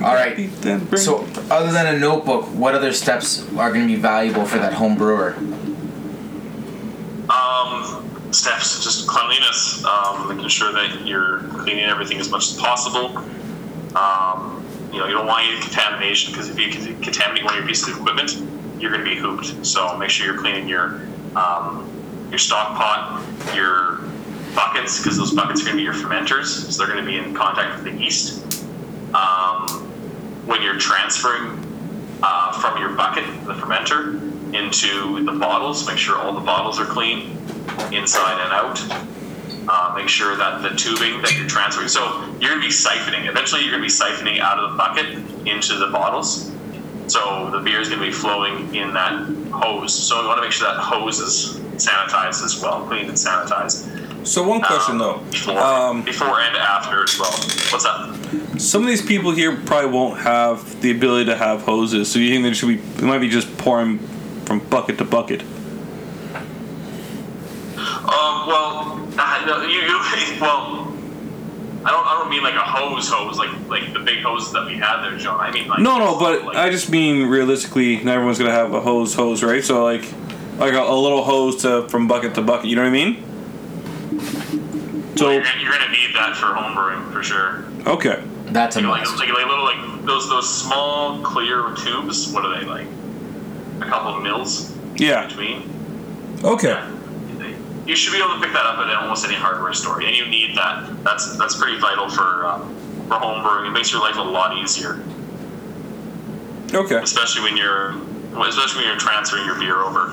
[0.01, 0.49] All right.
[0.97, 4.73] So other than a notebook, what other steps are going to be valuable for that
[4.73, 5.35] home brewer?
[7.29, 13.17] Um, steps, just cleanliness, um, making sure that you're cleaning everything as much as possible.
[13.95, 14.58] Um,
[14.91, 17.67] you know, you don't want any contamination because if you con- contaminate one of your
[17.67, 18.35] pieces of equipment,
[18.79, 19.65] you're going to be hooped.
[19.65, 21.01] So make sure you're cleaning your
[21.35, 21.87] um,
[22.29, 23.23] your stock pot,
[23.55, 23.99] your
[24.55, 27.17] buckets, because those buckets are going to be your fermenters, so they're going to be
[27.17, 28.43] in contact with the yeast.
[29.13, 29.67] Um,
[30.45, 31.65] when you're transferring
[32.21, 36.85] uh, from your bucket, the fermenter, into the bottles, make sure all the bottles are
[36.85, 37.37] clean
[37.91, 38.79] inside and out.
[39.71, 43.29] Uh, make sure that the tubing that you're transferring, so you're going to be siphoning.
[43.29, 45.05] Eventually, you're going to be siphoning out of the bucket
[45.47, 46.51] into the bottles.
[47.05, 49.93] So the beer is going to be flowing in that hose.
[49.93, 54.25] So we want to make sure that hose is sanitized as well, cleaned and sanitized.
[54.25, 57.31] So one question though, Before, um, before and after as well.
[57.71, 58.59] What's that?
[58.59, 62.11] some of these people here probably won't have the ability to have hoses.
[62.11, 62.75] So you think they should be?
[62.75, 63.99] They might be just pouring
[64.45, 65.43] from bucket to bucket.
[67.79, 69.97] Um, well, uh, no, you, you,
[70.41, 70.87] well,
[71.85, 74.65] I don't, I don't mean like a hose hose, like like the big hoses that
[74.65, 75.39] we had there, John.
[75.39, 78.73] I mean like No, no, but like, I just mean realistically, not everyone's gonna have
[78.73, 79.63] a hose hose, right?
[79.63, 80.01] So like,
[80.57, 82.65] like a, a little hose to from bucket to bucket.
[82.69, 83.23] You know what I mean?
[84.11, 87.63] well, So you're, gonna- you're gonna need that for homebrewing for sure.
[87.87, 92.31] okay, That's a You know, like, like, like little like those those small clear tubes.
[92.31, 92.87] What are they like?
[93.81, 95.63] A couple of mils yeah, between.
[96.43, 96.77] okay,
[97.89, 100.27] You should be able to pick that up at almost any hardware store, and you
[100.27, 101.03] need that.
[101.03, 102.75] That's that's pretty vital for um,
[103.07, 103.65] for home brewing.
[103.65, 105.01] It makes your life a lot easier,
[106.71, 106.97] okay.
[106.97, 107.95] especially when you're
[108.45, 110.11] especially when you're transferring your beer over.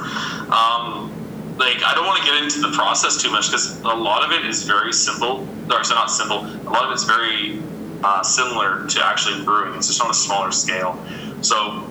[0.51, 1.12] Um,
[1.59, 4.33] like I don't want to get into the process too much because a lot of
[4.33, 5.47] it is very simple.
[5.70, 6.47] Or so not simple.
[6.47, 7.61] A lot of it's very
[8.03, 9.74] uh, similar to actually brewing.
[9.74, 10.99] It's just on a smaller scale.
[11.43, 11.87] So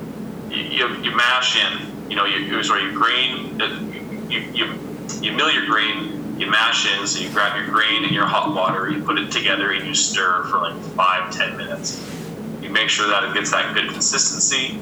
[0.50, 2.10] you, you, you mash in.
[2.10, 3.62] You know, you, you sorry, you grain.
[3.62, 3.68] uh,
[4.30, 4.66] You, you
[5.26, 6.40] you mill your grain.
[6.40, 7.08] You mash in.
[7.08, 8.90] So you grab your grain and your hot water.
[8.92, 12.00] You put it together and you stir for like five ten minutes.
[12.62, 14.78] You make sure that it gets that good consistency.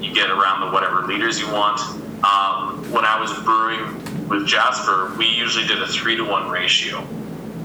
[0.00, 1.80] You get around the whatever liters you want.
[2.24, 7.04] Um, when I was brewing with Jasper, we usually did a three to one ratio.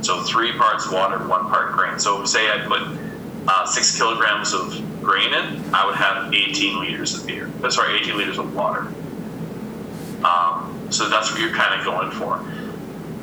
[0.02, 2.00] So three parts water, one part grain.
[2.00, 2.82] So say I put
[3.48, 7.50] uh, six kilograms of grain in, I would have 18 liters of beer.
[7.64, 8.88] uh, Sorry, 18 liters of water.
[10.24, 12.40] Um, so that's what you're kind of going for.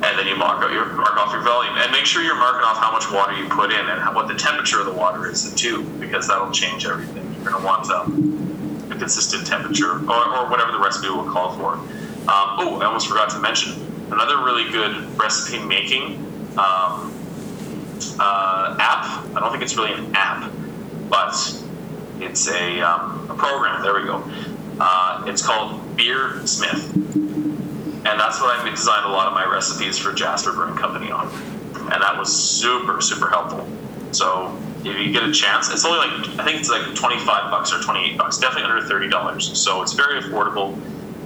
[0.03, 2.61] And then you mark out your mark off your volume, and make sure you're marking
[2.61, 5.27] off how much water you put in and how, what the temperature of the water
[5.27, 7.25] is too, because that'll change everything.
[7.35, 11.55] You're going to want um, a consistent temperature, or, or whatever the recipe will call
[11.57, 11.73] for.
[11.73, 13.73] Um, oh, I almost forgot to mention
[14.11, 16.17] another really good recipe making
[16.57, 17.13] um,
[18.19, 19.25] uh, app.
[19.35, 20.51] I don't think it's really an app,
[21.09, 21.33] but
[22.19, 23.81] it's a, um, a program.
[23.81, 24.23] There we go.
[24.79, 26.91] Uh, it's called BeerSmith,
[28.05, 31.27] and that's what I designed a lot of my recipes for Jasper Brewing Company on,
[31.91, 33.67] and that was super super helpful.
[34.11, 37.49] So if you get a chance, it's only like I think it's like twenty five
[37.51, 39.57] bucks or twenty eight bucks, definitely under thirty dollars.
[39.59, 40.73] So it's very affordable,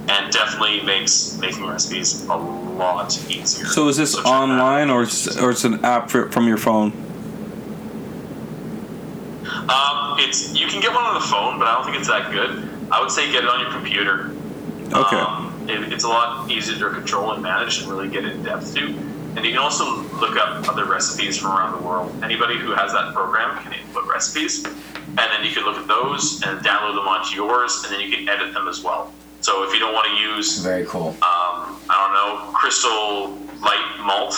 [0.08, 3.66] and definitely makes making recipes a lot easier.
[3.66, 4.26] So is this out.
[4.26, 6.92] online or it's, or it's an app for, from your phone?
[9.68, 12.32] Um, it's you can get one on the phone, but I don't think it's that
[12.32, 12.68] good.
[12.90, 14.30] I would say get it on your computer.
[14.92, 15.16] Okay.
[15.16, 18.74] Um, it, it's a lot easier to control and manage and really get in depth
[18.74, 18.86] to.
[19.36, 19.84] And you can also
[20.18, 22.12] look up other recipes from around the world.
[22.24, 26.42] Anybody who has that program can input recipes, and then you can look at those
[26.42, 29.12] and download them onto yours, and then you can edit them as well.
[29.40, 31.08] So if you don't want to use Very cool.
[31.10, 34.34] um, I don't know, crystal light malt.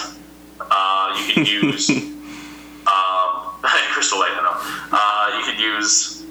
[0.61, 3.53] Uh, you can use um,
[3.93, 4.33] crystal light.
[4.33, 4.61] I don't know.
[4.93, 6.22] Uh, you could use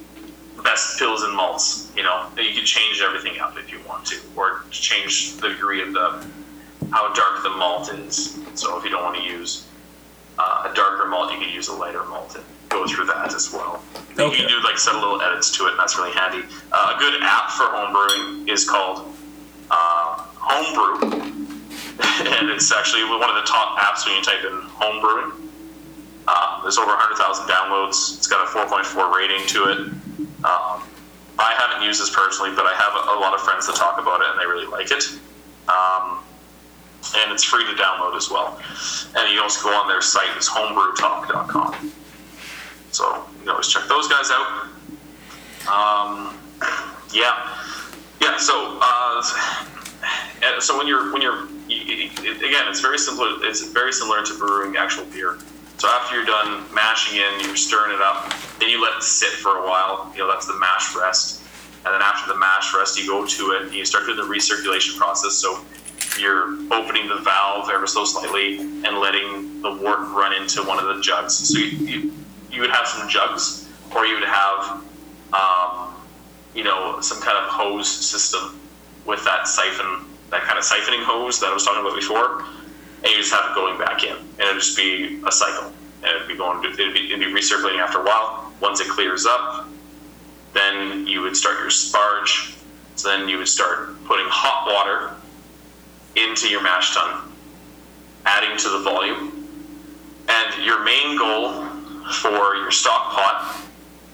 [0.64, 1.91] best pills and malts.
[1.95, 5.82] You know, you can change everything up if you want to, or change the degree
[5.82, 6.26] of the
[6.91, 8.39] how dark the malt is.
[8.55, 9.68] So if you don't want to use
[10.38, 13.51] uh, a darker malt, you could use a lighter malt and go through that as
[13.51, 13.84] well.
[14.18, 16.45] You can do like set little edits to it, and that's really handy.
[16.72, 19.14] Uh, a good app for homebrewing is called
[19.70, 21.07] uh, Homebrew,
[22.38, 25.32] and it's actually one of the top apps when you type in homebrewing.
[26.28, 28.18] Um, there's over 100,000 downloads.
[28.18, 29.93] It's got a 4.4 rating to it.
[30.44, 30.84] Um,
[31.39, 34.22] I haven't used this personally, but I have a, lot of friends that talk about
[34.22, 35.04] it and they really like it.
[35.68, 36.24] Um,
[37.18, 38.60] and it's free to download as well.
[39.16, 41.92] And you can also go on their site, it's homebrewtalk.com.
[42.92, 44.68] So you can always check those guys out.
[45.68, 46.38] Um,
[47.14, 47.56] yeah,
[48.22, 48.38] yeah.
[48.38, 49.22] So, uh,
[50.60, 53.39] so when you're when you're you, again, it's very simple.
[53.44, 55.38] It's very similar to brewing actual beer.
[55.82, 58.32] So after you're done mashing in, you're stirring it up.
[58.60, 60.12] Then you let it sit for a while.
[60.14, 61.42] You know that's the mash rest.
[61.84, 64.32] And then after the mash rest, you go to it and you start doing the
[64.32, 65.34] recirculation process.
[65.34, 65.66] So
[66.20, 70.96] you're opening the valve ever so slightly and letting the wort run into one of
[70.96, 71.34] the jugs.
[71.34, 72.14] So you, you,
[72.52, 74.84] you would have some jugs, or you would have,
[75.34, 75.96] um,
[76.54, 78.60] you know, some kind of hose system
[79.08, 82.46] with that siphon that kind of siphoning hose that I was talking about before,
[83.04, 85.74] and you just have it going back in, and it'd just be a cycle,
[86.04, 88.52] and it'd be going, it'd be, it'd be recirculating after a while.
[88.62, 89.68] Once it clears up,
[90.54, 92.58] then you would start your sparge.
[92.95, 95.16] So then you would start putting hot water
[96.16, 97.32] into your mash tun,
[98.26, 99.47] adding to the volume,
[100.28, 101.66] and your main goal
[102.22, 103.62] for your stock pot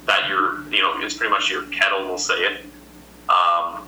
[0.05, 2.65] that your you know is pretty much your kettle we'll say it.
[3.29, 3.88] Um,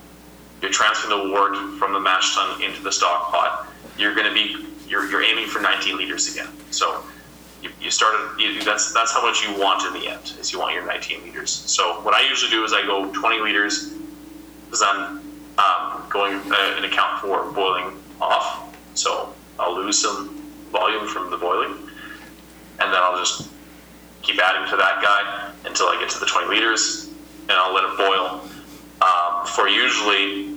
[0.62, 3.68] you're transferring the wort from the mash tun into the stock pot.
[3.97, 6.50] You're going to be you're, you're aiming for 19 liters again.
[6.72, 7.04] So
[7.62, 10.60] you, you started you, that's that's how much you want in the end is you
[10.60, 11.52] want your 19 liters.
[11.52, 13.94] So what I usually do is I go 20 liters
[14.66, 15.20] because I'm
[15.58, 18.76] um, going uh, an account for boiling off.
[18.96, 20.30] So I'll lose some
[20.72, 23.50] volume from the boiling, and then I'll just
[24.22, 27.10] keep adding to that guy until I get to the 20 liters,
[27.44, 28.42] and I'll let it boil
[29.02, 30.56] um, for usually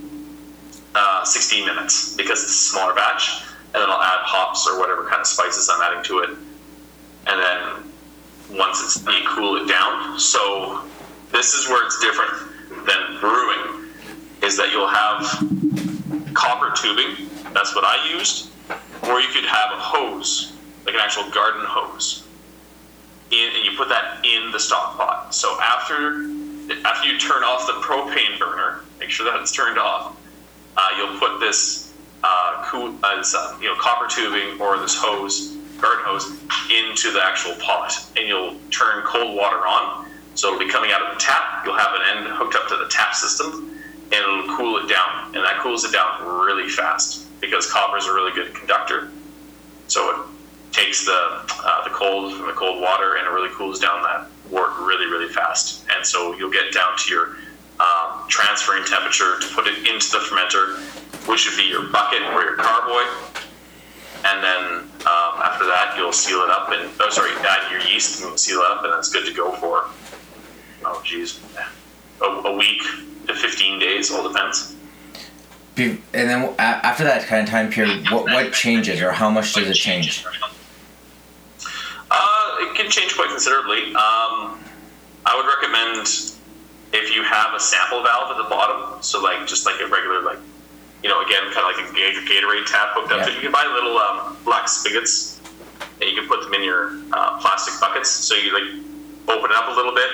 [0.94, 3.42] uh, 16 minutes because it's a smaller batch,
[3.74, 6.30] and then I'll add hops or whatever kind of spices I'm adding to it,
[7.26, 10.18] and then once it's you cool it down.
[10.18, 10.82] So
[11.32, 13.90] this is where it's different than brewing,
[14.42, 17.28] is that you'll have copper tubing.
[17.52, 18.50] That's what I used,
[19.04, 20.52] or you could have a hose,
[20.84, 22.26] like an actual garden hose
[23.32, 25.34] in, and you put that in the stock pot.
[25.34, 26.28] So after
[26.86, 30.16] after you turn off the propane burner, make sure that it's turned off.
[30.76, 31.91] Uh, you'll put this
[32.22, 36.30] uh, cool, this, uh, you know copper tubing or this hose, garden hose,
[36.70, 40.08] into the actual pot, and you'll turn cold water on.
[40.34, 41.64] So it'll be coming out of the tap.
[41.64, 43.70] You'll have an end hooked up to the tap system,
[44.04, 48.06] and it'll cool it down, and that cools it down really fast because copper is
[48.06, 49.10] a really good conductor.
[49.88, 50.26] So it
[50.72, 54.26] takes the uh, the cold from the cold water and it really cools down that
[54.50, 55.84] wort really really fast.
[55.94, 57.36] And so you'll get down to your
[57.78, 60.78] um, transferring temperature to put it into the fermenter,
[61.26, 63.04] which would be your bucket or your carboy.
[64.24, 64.64] And then
[65.06, 68.60] um, after that, you'll seal it up and oh sorry, add your yeast and seal
[68.60, 69.86] it up, and it's good to go for
[70.84, 71.40] oh geez,
[72.20, 72.82] a, a week
[73.26, 74.74] to 15 days, all depends.
[75.74, 79.54] Be- and then after that kind of time period, what what changes or how much
[79.54, 80.24] does it change?
[82.10, 83.86] Uh, it can change quite considerably.
[83.94, 84.60] Um,
[85.24, 86.06] I would recommend
[86.92, 90.20] if you have a sample valve at the bottom, so like just like a regular
[90.22, 90.38] like,
[91.02, 93.26] you know, again kind of like a Gatorade tap hooked up.
[93.26, 93.26] Yeah.
[93.26, 95.40] to You can buy little um, black spigots,
[96.00, 98.10] and you can put them in your uh, plastic buckets.
[98.10, 98.70] So you like
[99.28, 100.10] open it up a little bit,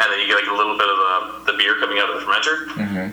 [0.00, 2.20] and then you get like a little bit of the, the beer coming out of
[2.20, 2.66] the fermenter.
[2.74, 3.08] Mm-hmm.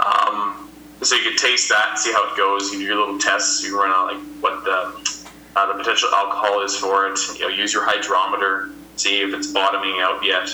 [0.00, 0.70] Um,
[1.02, 2.72] so you can taste that, see how it goes.
[2.72, 3.62] You do your little tests.
[3.62, 5.24] You run out like what the
[5.56, 7.18] uh, the potential alcohol is for it.
[7.38, 10.50] You know, use your hydrometer, see if it's bottoming out yet.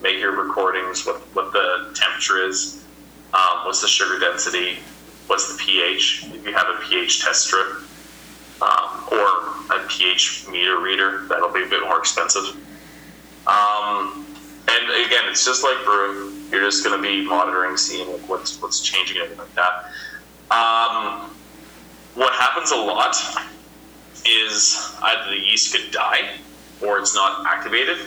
[0.00, 1.04] Make your recordings.
[1.04, 2.84] What what the temperature is.
[3.32, 4.78] Um, what's the sugar density?
[5.26, 6.26] What's the pH?
[6.34, 7.82] If you have a pH test strip
[8.60, 12.56] um, or a pH meter reader, that'll be a bit more expensive.
[13.46, 14.26] Um,
[14.68, 16.32] and again, it's just like brew.
[16.50, 19.90] You're just going to be monitoring, seeing like what's what's changing, and everything like that.
[20.50, 21.30] Um,
[22.14, 23.16] what happens a lot
[24.26, 26.36] is either the yeast could die
[26.82, 27.98] or it's not activated.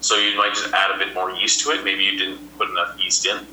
[0.00, 1.84] So you might just add a bit more yeast to it.
[1.84, 3.46] Maybe you didn't put enough yeast in.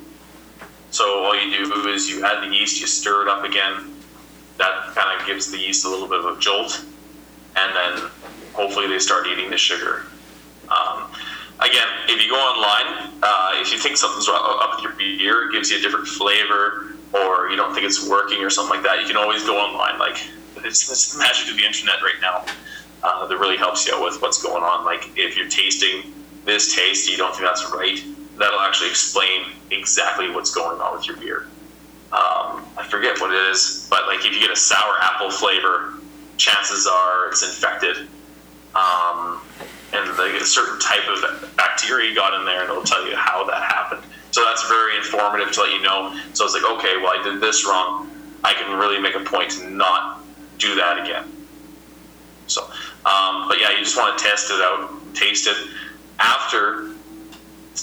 [0.96, 3.92] So all you do is you add the yeast, you stir it up again.
[4.58, 6.86] That kind of gives the yeast a little bit of a jolt,
[7.58, 8.10] and then
[8.54, 10.06] hopefully they start eating the sugar.
[10.70, 11.12] Um,
[11.60, 15.50] again, if you go online, uh, if you think something's wrong up with your beer,
[15.50, 18.86] it gives you a different flavor, or you don't think it's working or something like
[18.86, 20.00] that, you can always go online.
[20.00, 20.16] Like
[20.64, 22.46] it's, it's the magic of the internet right now.
[23.04, 24.86] Uh, that really helps you out with what's going on.
[24.86, 26.14] Like if you're tasting
[26.46, 28.02] this taste, you don't think that's right,
[28.38, 31.48] that'll actually explain exactly what's going on with your beer.
[32.12, 35.94] Um, I forget what it is, but like if you get a sour apple flavor,
[36.38, 38.08] chances are it's infected.
[38.76, 39.42] Um,
[39.94, 43.46] and like a certain type of bacteria got in there, and it'll tell you how
[43.46, 44.02] that happened.
[44.32, 46.20] So that's very informative to let you know.
[46.34, 48.12] So it's like, okay, well, I did this wrong.
[48.44, 50.24] I can really make a point to not
[50.58, 51.32] do that again.
[52.48, 52.64] So,
[53.06, 55.56] um, but yeah, you just want to test it out, taste it.
[56.20, 56.95] After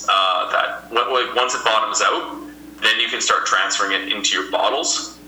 [0.09, 0.93] uh, that,
[1.35, 2.41] once it bottoms out,
[2.83, 5.19] then you can start transferring it into your bottles,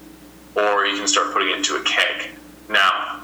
[0.56, 2.30] or you can start putting it into a keg.
[2.68, 3.22] Now,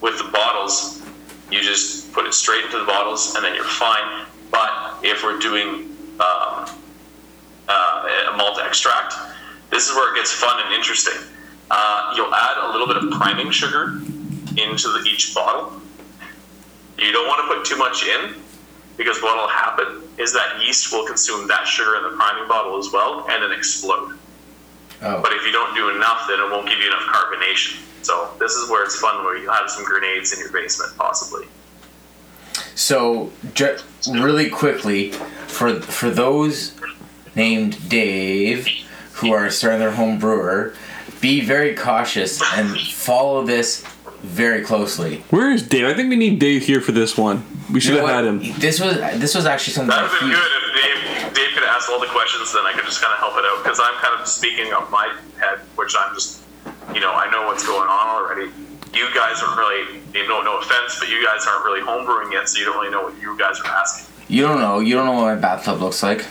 [0.00, 1.02] with the bottles,
[1.50, 4.26] you just put it straight into the bottles, and then you're fine.
[4.50, 6.68] But if we're doing um,
[7.68, 9.14] uh, a malt extract,
[9.70, 11.20] this is where it gets fun and interesting.
[11.70, 14.00] Uh, you'll add a little bit of priming sugar
[14.56, 15.80] into the, each bottle.
[16.98, 18.34] You don't want to put too much in
[18.96, 22.78] because what will happen is that yeast will consume that sugar in the priming bottle
[22.78, 24.18] as well and then explode.
[25.00, 25.22] Oh.
[25.22, 27.80] But if you don't do enough, then it won't give you enough carbonation.
[28.02, 31.46] So this is where it's fun, where you have some grenades in your basement, possibly.
[32.74, 33.76] So, ju-
[34.10, 35.12] really quickly,
[35.46, 36.74] for for those
[37.34, 38.66] named Dave
[39.14, 40.74] who are starting their home brewer,
[41.20, 43.84] be very cautious and follow this
[44.22, 45.24] very closely.
[45.30, 45.86] Where is Dave?
[45.86, 47.44] I think we need Dave here for this one.
[47.70, 48.38] We should You know have had him.
[48.58, 51.34] This was this was actually something That would that have been he, good if Dave,
[51.34, 53.62] Dave could ask all the questions, then I could just kind of help it out.
[53.62, 56.42] Because I'm kind of speaking of my head, which I'm just,
[56.94, 58.50] you know, I know what's going on already.
[58.94, 62.48] You guys aren't really, you know, no offense, but you guys aren't really homebrewing yet,
[62.48, 64.06] so you don't really know what you guys are asking.
[64.28, 64.80] You don't know.
[64.80, 66.24] You don't know what my bathtub looks like.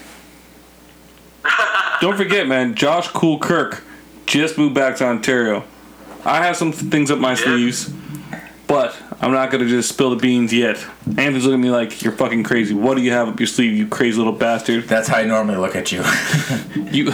[2.02, 2.76] Don't forget, man.
[2.76, 3.84] Josh Cool Kirk
[4.26, 5.64] just moved back to Ontario.
[6.26, 7.92] I have some things up my sleeves,
[8.68, 10.78] but I'm not gonna just spill the beans yet.
[11.08, 12.74] Anthony's looking at me like you're fucking crazy.
[12.74, 14.84] What do you have up your sleeve, you crazy little bastard?
[14.88, 16.04] That's how I normally look at you.
[16.88, 17.12] You,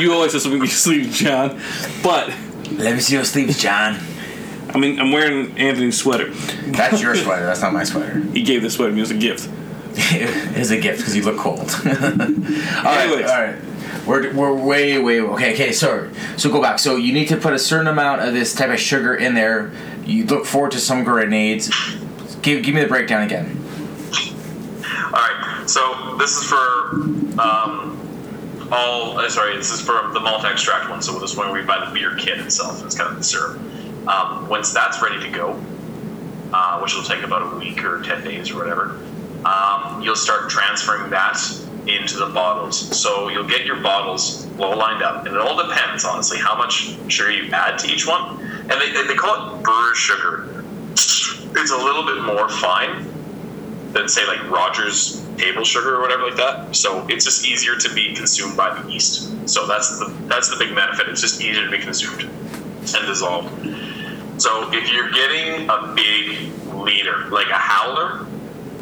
[0.00, 1.60] you always have something up your sleeve, John.
[2.02, 2.28] But
[2.72, 3.96] Let me see your sleeves, John.
[4.74, 6.30] I mean, I'm wearing Anthony's sweater.
[6.66, 7.46] That's your sweater.
[7.46, 8.18] That's not my sweater.
[8.32, 9.48] He gave this sweater to me as a gift.
[9.94, 11.60] it is a gift because you look cold.
[11.60, 13.30] all right, Anyways.
[13.30, 13.56] all right.
[14.06, 17.52] We're, we're way way okay okay so so go back so you need to put
[17.52, 19.70] a certain amount of this type of sugar in there
[20.04, 21.70] you look forward to some grenades
[22.42, 23.58] give, give me the breakdown again
[25.06, 26.92] All right, so this is for
[27.40, 27.98] um,
[28.72, 29.18] all.
[29.18, 31.02] Uh, sorry, this is for the malt extract one.
[31.02, 32.84] So this one we buy the beer kit itself.
[32.84, 33.58] It's kind of the syrup.
[34.08, 35.62] Um, once that's ready to go,
[36.52, 38.98] uh, which will take about a week or ten days or whatever,
[39.44, 41.38] um, you'll start transferring that
[41.86, 42.78] into the bottles.
[42.96, 46.96] So you'll get your bottles well lined up, and it all depends, honestly, how much
[47.08, 48.40] sugar you add to each one.
[48.40, 50.64] And they, they call it brewer's sugar.
[50.92, 53.06] It's a little bit more fine
[53.92, 56.74] than say like Rogers table sugar or whatever like that.
[56.74, 59.48] So it's just easier to be consumed by the yeast.
[59.48, 61.08] So that's the that's the big benefit.
[61.08, 63.50] It's just easier to be consumed and dissolved.
[64.40, 68.26] So if you're getting a big liter, like a howler,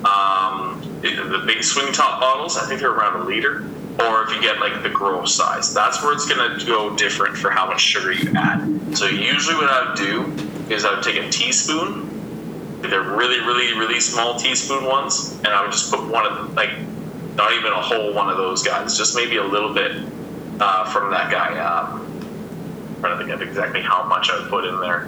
[0.04, 3.64] um, the big swing top bottles, I think they're around a liter.
[4.00, 7.50] Or if you get like the grow size, that's where it's gonna go different for
[7.50, 8.96] how much sugar you add.
[8.96, 12.10] So usually what I would do is I would take a teaspoon
[12.82, 16.54] they're really, really, really small teaspoon ones, and I would just put one of them,
[16.54, 16.70] like,
[17.36, 19.92] not even a whole one of those guys, just maybe a little bit
[20.60, 21.58] uh, from that guy.
[21.58, 22.06] Um,
[23.00, 25.04] trying to think of exactly how much I would put in there.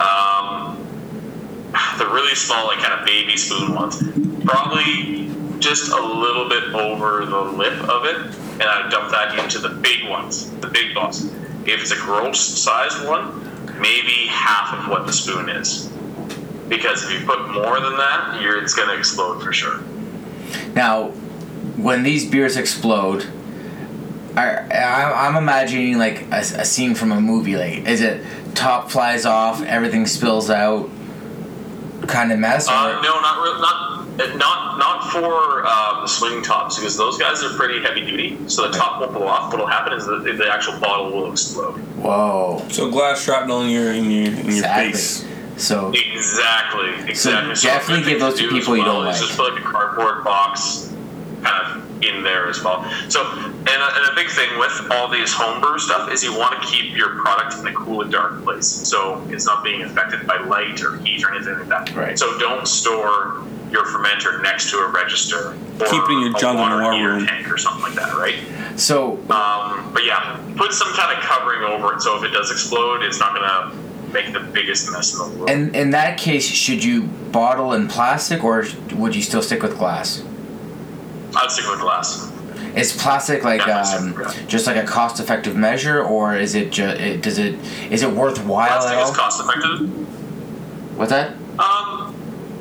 [0.00, 0.83] Um,
[1.98, 4.02] the really small, like, kind of baby spoon ones,
[4.44, 9.58] probably just a little bit over the lip of it, and I dump that into
[9.58, 11.26] the big ones, the big ones.
[11.66, 15.90] If it's a gross sized one, maybe half of what the spoon is
[16.68, 19.80] because if you put more than that, you're, it's going to explode for sure.
[20.74, 21.08] now
[21.76, 23.26] when these beers explode
[24.36, 28.90] I, I, I'm imagining like a, a scene from a movie like is it top
[28.90, 30.88] flies off everything spills out
[32.06, 36.76] kind of mess or Uh, no, not re- not not not for um, swing tops
[36.78, 38.38] because those guys are pretty heavy duty.
[38.48, 39.50] So the top won't blow off.
[39.52, 41.78] What'll happen is that the actual bottle will explode.
[41.98, 45.26] whoa So glass shrapnel in your in your in your exactly face.
[45.56, 47.10] so Exactly.
[47.10, 47.54] Exactly.
[47.54, 49.26] definitely a good give those to people as you well don't is like.
[49.28, 50.92] Just put like a cardboard box,
[51.42, 52.84] kind of in there as well.
[53.08, 56.60] So, and a, and a big thing with all these homebrew stuff is you want
[56.60, 60.26] to keep your product in a cool and dark place, so it's not being affected
[60.26, 61.94] by light or heat or anything like that.
[61.94, 62.18] Right.
[62.18, 65.48] So don't store your fermenter next to a register
[65.80, 67.26] or Keep it in your a John water Noir heater room.
[67.26, 68.36] tank or something like that, right?
[68.78, 72.50] so Um, but yeah, put some kind of covering over it so if it does
[72.52, 73.74] explode, it's not gonna
[74.12, 75.50] make the biggest mess in the world.
[75.50, 77.02] And in that case, should you
[77.32, 80.22] bottle in plastic or would you still stick with glass?
[81.36, 82.30] I'd stick with glass.
[82.76, 87.00] Is plastic like Yeah, um, plastic, just like a cost-effective measure, or is it just
[87.00, 87.54] it, does it
[87.90, 90.98] is it worthwhile Plastic at is cost effective.
[90.98, 91.32] What's that?
[91.58, 92.14] Um,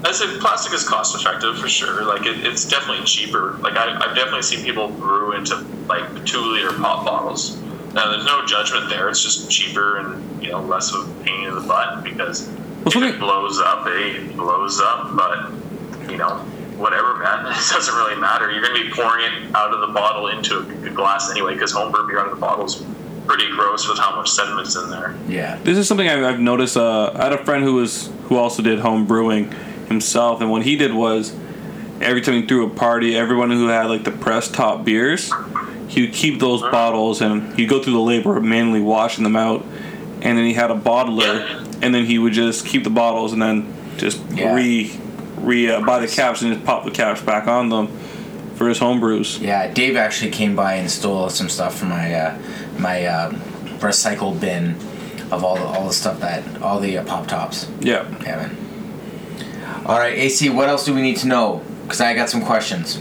[0.05, 2.03] I say plastic is cost effective for sure.
[2.03, 3.53] Like it, it's definitely cheaper.
[3.61, 5.55] Like I, I've definitely seen people brew into
[5.87, 7.59] like two liter pop bottles.
[7.93, 9.09] Now there's no judgment there.
[9.09, 12.47] It's just cheaper and you know less of a pain in the butt because
[12.85, 15.15] if it blows up, eh, it blows up.
[15.15, 16.45] But you know
[16.77, 17.45] whatever, man.
[17.45, 18.51] It doesn't really matter.
[18.51, 22.07] You're gonna be pouring it out of the bottle into a glass anyway because homebrew
[22.07, 22.83] beer out of the bottle is
[23.27, 25.15] pretty gross with how much sediment's in there.
[25.27, 25.57] Yeah.
[25.63, 26.75] This is something I've, I've noticed.
[26.77, 29.51] Uh, I had a friend who was who also did home brewing
[29.87, 31.33] himself, and what he did was
[32.01, 35.31] every time he threw a party, everyone who had like the press top beers,
[35.87, 39.35] he would keep those bottles and he'd go through the labor of manually washing them
[39.35, 39.63] out,
[40.21, 43.41] and then he had a bottler, and then he would just keep the bottles and
[43.41, 44.53] then just Yeah.
[44.55, 44.91] re
[45.43, 47.87] re uh, buy the caps and just pop the caps back on them
[48.55, 49.39] for his home brews.
[49.39, 52.39] Yeah, Dave actually came by and stole some stuff from my uh,
[52.77, 53.31] my uh,
[53.79, 54.75] recycle bin
[55.31, 57.69] of all the, all the stuff that all the uh, pop tops.
[57.79, 58.07] Yeah.
[58.23, 58.57] Yeah, man.
[59.85, 60.49] All right, AC.
[60.49, 61.61] What else do we need to know?
[61.83, 62.97] Because I got some questions.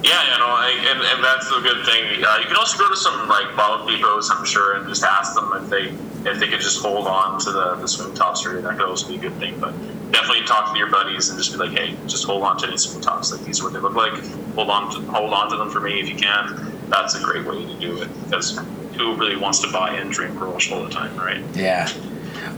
[0.00, 2.24] Yeah, you know, I, and, and that's the good thing.
[2.24, 5.34] Uh, you can also go to some like bottle depots, I'm sure, and just ask
[5.34, 5.92] them if they
[6.30, 8.60] if they could just hold on to the, the swing tops for you.
[8.60, 9.58] That could also be a good thing.
[9.58, 9.74] But
[10.10, 12.76] definitely talk to your buddies and just be like, hey, just hold on to any
[12.76, 13.32] swing tops.
[13.32, 14.12] Like these are what they look like.
[14.54, 16.72] Hold on to hold on to them for me if you can.
[16.88, 18.58] That's a great way to do it because
[18.96, 21.42] who really wants to buy and drink Grolsch all the time, right?
[21.54, 21.88] Yeah.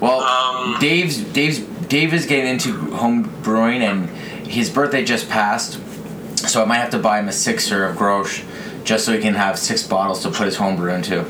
[0.01, 4.09] Well, Um, Dave's Dave's Dave is getting into home brewing, and
[4.47, 5.79] his birthday just passed,
[6.49, 8.45] so I might have to buy him a sixer of Grolsch,
[8.85, 11.23] just so he can have six bottles to put his home brew into.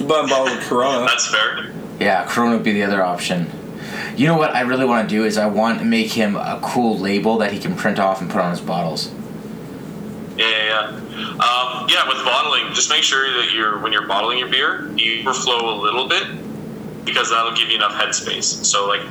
[0.00, 1.06] Buy a bottle of Corona.
[1.06, 1.70] That's fair.
[2.00, 3.46] Yeah, Corona would be the other option.
[4.16, 6.58] You know what I really want to do is I want to make him a
[6.62, 9.12] cool label that he can print off and put on his bottles.
[10.36, 11.06] Yeah, yeah, yeah.
[11.36, 15.20] Um, yeah, with bottling, just make sure that you're when you're bottling your beer, you
[15.20, 16.24] overflow a little bit
[17.04, 18.64] because that'll give you enough headspace.
[18.64, 19.02] So like,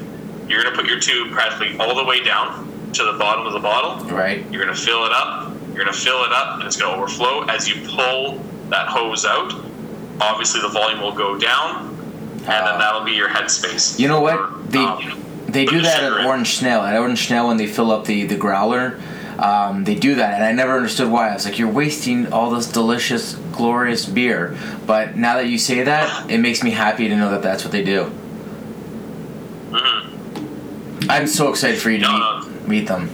[0.47, 3.59] you're gonna put your tube practically all the way down to the bottom of the
[3.59, 4.05] bottle.
[4.07, 4.45] Right?
[4.51, 5.53] You're gonna fill it up.
[5.69, 9.53] You're gonna fill it up, and it's gonna overflow as you pull that hose out.
[10.21, 11.94] Obviously, the volume will go down,
[12.47, 13.99] and Uh, then that'll be your headspace.
[13.99, 14.71] You know what?
[14.71, 16.25] They um, they do that at.
[16.25, 16.81] Orange Snail.
[16.81, 18.99] At Orange Snail, when they fill up the the growler,
[19.39, 21.29] um, they do that, and I never understood why.
[21.29, 24.55] I was like, you're wasting all this delicious, glorious beer.
[24.85, 27.71] But now that you say that, it makes me happy to know that that's what
[27.71, 28.11] they do.
[29.71, 31.09] Mhm.
[31.09, 33.09] I'm so excited for you to No, meet, meet them.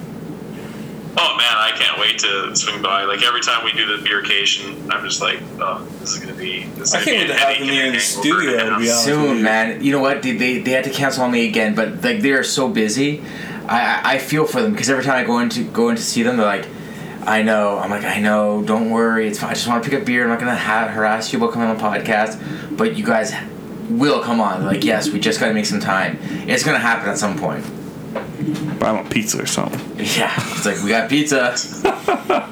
[1.18, 3.04] Oh man, I can't wait to swing by.
[3.04, 6.64] Like every time we do the beercation, I'm just like, oh, this is gonna be.
[6.76, 8.60] This is I gonna can't wait to have headache them here in the studio, and
[8.60, 9.06] to be I'm- honest.
[9.08, 9.84] with Soon, man.
[9.84, 10.22] You know what?
[10.22, 13.22] They, they, they had to cancel on me again, but like they are so busy.
[13.68, 16.02] I, I, I feel for them because every time I go into go in to
[16.02, 16.68] see them, they're like,
[17.24, 17.78] I know.
[17.78, 18.64] I'm like, I know.
[18.64, 19.28] Don't worry.
[19.28, 19.52] It's fine.
[19.52, 20.24] I just want to pick up beer.
[20.24, 23.34] I'm not gonna ha- harass you about coming on the podcast, but you guys
[23.90, 24.64] will come on.
[24.66, 26.18] Like, yes, we just gotta make some time.
[26.48, 27.66] It's gonna happen at some point.
[28.80, 29.80] Buy them a pizza or something.
[29.98, 31.56] Yeah, it's like we got pizza.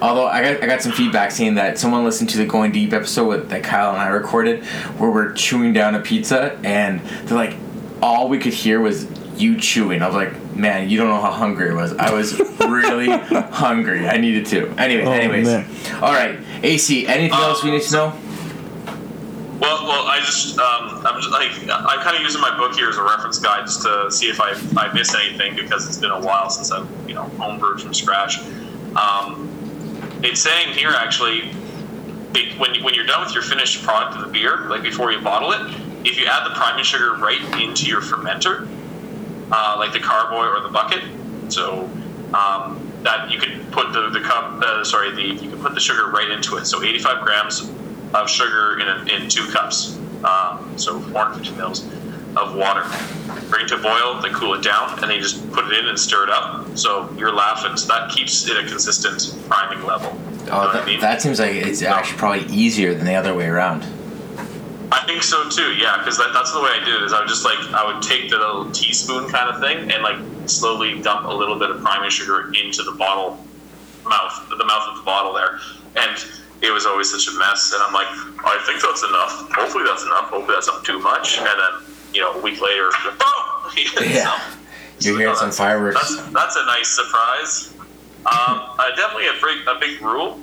[0.00, 2.92] Although I got I got some feedback saying that someone listened to the Going Deep
[2.92, 4.64] episode with, that Kyle and I recorded,
[4.98, 7.56] where we're chewing down a pizza, and they're like,
[8.00, 9.06] all we could hear was
[9.40, 10.02] you chewing.
[10.02, 11.92] I was like, man, you don't know how hungry I was.
[11.94, 13.08] I was really
[13.50, 14.08] hungry.
[14.08, 14.68] I needed to.
[14.78, 15.46] Anyways, Oh, anyways.
[15.46, 15.66] man.
[16.02, 17.06] All right, AC.
[17.06, 18.18] Anything uh, else we need to know?
[19.62, 22.88] Well, well, I just, um, I'm just like, I'm kind of using my book here
[22.88, 26.10] as a reference guide just to see if I, I miss anything because it's been
[26.10, 28.40] a while since I've, you know, homebrewed from scratch.
[28.96, 29.48] Um,
[30.24, 31.52] it's saying here actually,
[32.34, 35.20] it, when when you're done with your finished product of the beer, like before you
[35.20, 35.60] bottle it,
[36.04, 38.66] if you add the priming sugar right into your fermenter,
[39.52, 41.04] uh, like the carboy or the bucket,
[41.52, 41.84] so
[42.34, 45.80] um, that you could put the the cup, uh, sorry, the you can put the
[45.80, 46.64] sugar right into it.
[46.64, 47.70] So 85 grams
[48.14, 51.86] of sugar in, a, in two cups, um, so 450 mils
[52.36, 52.84] of water.
[53.48, 55.86] Bring it to boil, then cool it down, and then you just put it in
[55.86, 56.76] and stir it up.
[56.76, 57.76] So you're laughing.
[57.76, 60.16] So that keeps it a consistent priming level.
[60.50, 61.00] Oh, that, I mean?
[61.00, 63.84] that seems like it's actually probably easier than the other way around.
[64.90, 65.72] I think so too.
[65.74, 67.02] Yeah, because that, that's the way I did it.
[67.02, 70.02] Is I would just like I would take the little teaspoon kind of thing and
[70.02, 73.38] like slowly dump a little bit of priming sugar into the bottle
[74.04, 75.60] mouth, the mouth of the bottle there,
[75.96, 76.24] and
[76.62, 77.72] it was always such a mess.
[77.74, 78.06] And I'm like,
[78.46, 79.50] I think that's enough.
[79.52, 80.30] Hopefully that's enough.
[80.30, 81.38] Hopefully that's not too much.
[81.38, 83.28] And then you know a week later, boom.
[84.00, 84.40] Yeah.
[85.00, 85.96] You're hearing some that's, fireworks.
[86.00, 87.74] That's that's a nice surprise.
[88.24, 90.40] Um, definitely a big a big rule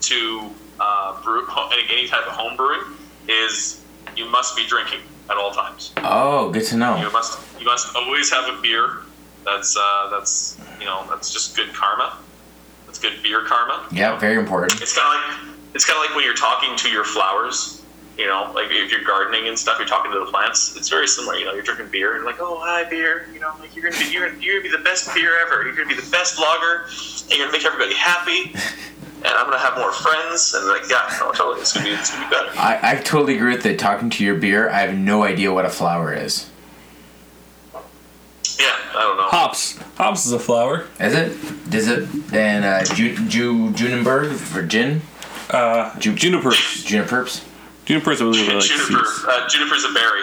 [0.00, 0.50] to
[0.80, 2.80] uh, brew any, any type of home brewing
[3.28, 3.82] is
[4.16, 5.92] you must be drinking at all times.
[5.98, 6.96] Oh, good to know.
[6.96, 8.98] You must you must always have a beer.
[9.44, 12.16] That's uh, that's you know that's just good karma.
[12.90, 13.86] That's good beer karma.
[13.92, 14.82] Yeah, very important.
[14.82, 17.84] It's kind of like it's kind of like when you're talking to your flowers.
[18.18, 20.76] You know, like if you're gardening and stuff, you're talking to the plants.
[20.76, 21.36] It's very similar.
[21.36, 23.28] You know, you're drinking beer and like, oh hi beer.
[23.32, 25.62] You know, like you're gonna be you're, you're gonna be the best beer ever.
[25.62, 26.86] You're gonna be the best lager.
[27.30, 28.50] And you're gonna make everybody happy.
[29.22, 30.52] And I'm gonna have more friends.
[30.52, 31.60] And like, yeah, no, totally.
[31.60, 32.50] It's gonna be it's gonna be better.
[32.58, 33.78] I, I totally agree with that.
[33.78, 34.68] talking to your beer.
[34.68, 36.50] I have no idea what a flower is.
[38.92, 39.22] Yeah, I don't know.
[39.28, 39.78] Hops.
[39.96, 40.86] Hops is a flower.
[40.98, 41.74] Is it?
[41.74, 42.08] Is it?
[42.32, 45.02] And uh, Ju- Ju- Junenberg for gin?
[45.50, 46.50] Uh, Ju- juniper.
[46.50, 47.44] Juniperps?
[47.84, 49.24] Juniper's a really, really like Juniper, seeds.
[49.26, 50.22] uh, juniper's a berry.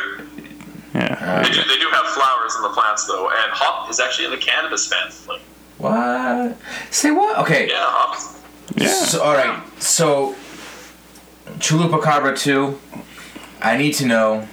[0.94, 1.44] Yeah.
[1.44, 4.32] They do, they do have flowers in the plants though, and hop is actually in
[4.32, 5.42] the cannabis family.
[5.78, 6.58] What?
[6.92, 7.38] Say what?
[7.40, 7.68] Okay.
[7.68, 8.40] Yeah, hops.
[8.76, 8.88] Yeah.
[8.88, 9.62] So, all right.
[9.82, 10.36] So,
[11.60, 12.80] Chalupa Cabra 2.
[13.62, 14.48] I need to know.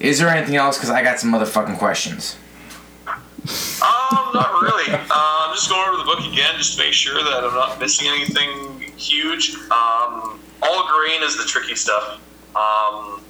[0.00, 0.76] Is there anything else?
[0.78, 2.36] Because I got some motherfucking questions.
[3.82, 4.92] Um, not really.
[4.92, 7.78] Uh, I'm just going over the book again just to make sure that I'm not
[7.80, 9.54] missing anything huge.
[9.70, 12.20] Um, all grain is the tricky stuff.
[12.56, 13.22] Um,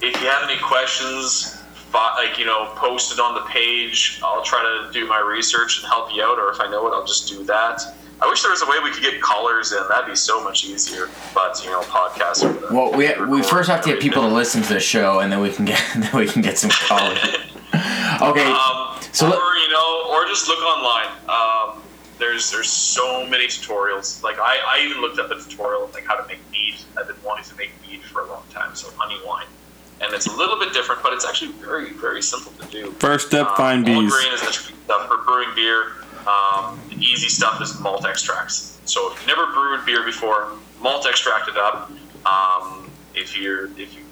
[0.00, 1.58] if you have any questions,
[1.92, 4.20] like you know, post it on the page.
[4.22, 6.90] I'll try to do my research and help you out, or if I know it,
[6.90, 7.80] I'll just do that.
[8.20, 9.78] I wish there was a way we could get callers in.
[9.88, 11.08] That'd be so much easier.
[11.34, 12.70] But you know, podcasts.
[12.70, 15.40] Well, we we first have to get people to listen to the show, and then
[15.40, 17.18] we can get then we can get some callers.
[18.22, 21.08] Okay, Um, So or let- you know, or just look online.
[21.28, 21.82] Um,
[22.18, 24.22] there's there's so many tutorials.
[24.22, 26.74] Like I, I even looked up a tutorial like how to make mead.
[26.96, 29.46] I've been wanting to make mead for a long time, so honey wine,
[30.00, 32.90] and it's a little bit different, but it's actually very very simple to do.
[32.98, 34.12] First step, Um, find bees.
[34.12, 35.92] grain is the stuff for brewing beer.
[36.26, 38.78] Um, the easy stuff is malt extracts.
[38.84, 41.90] So if you've never brewed beer before, malt extract it up.
[42.26, 44.02] Um, if you're if you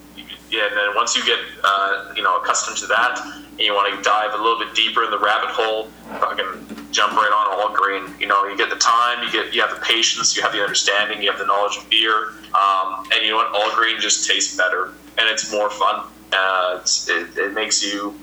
[0.51, 3.95] yeah, and then once you get uh, you know accustomed to that, and you want
[3.95, 5.89] to dive a little bit deeper in the rabbit hole,
[6.21, 8.15] fucking jump right on all grain.
[8.21, 10.63] You know, you get the time, you get you have the patience, you have the
[10.63, 13.53] understanding, you have the knowledge of beer, um, and you know what?
[13.55, 16.07] All grain just tastes better, and it's more fun.
[16.33, 18.19] Uh, it's, it, it makes you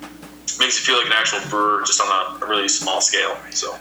[0.59, 3.36] makes you feel like an actual brewer, just on a, a really small scale.
[3.49, 3.74] So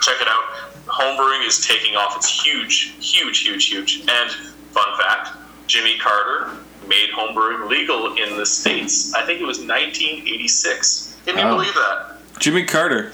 [0.00, 0.44] check it out.
[0.86, 2.14] Homebrewing is taking off.
[2.16, 4.00] It's huge, huge, huge, huge.
[4.00, 4.30] And
[4.70, 5.36] fun fact:
[5.66, 6.52] Jimmy Carter
[6.90, 9.14] made homebrewing legal in the states.
[9.14, 11.14] I think it was 1986.
[11.24, 11.56] Can you Oh.
[11.56, 12.16] believe that?
[12.38, 13.12] Jimmy Carter.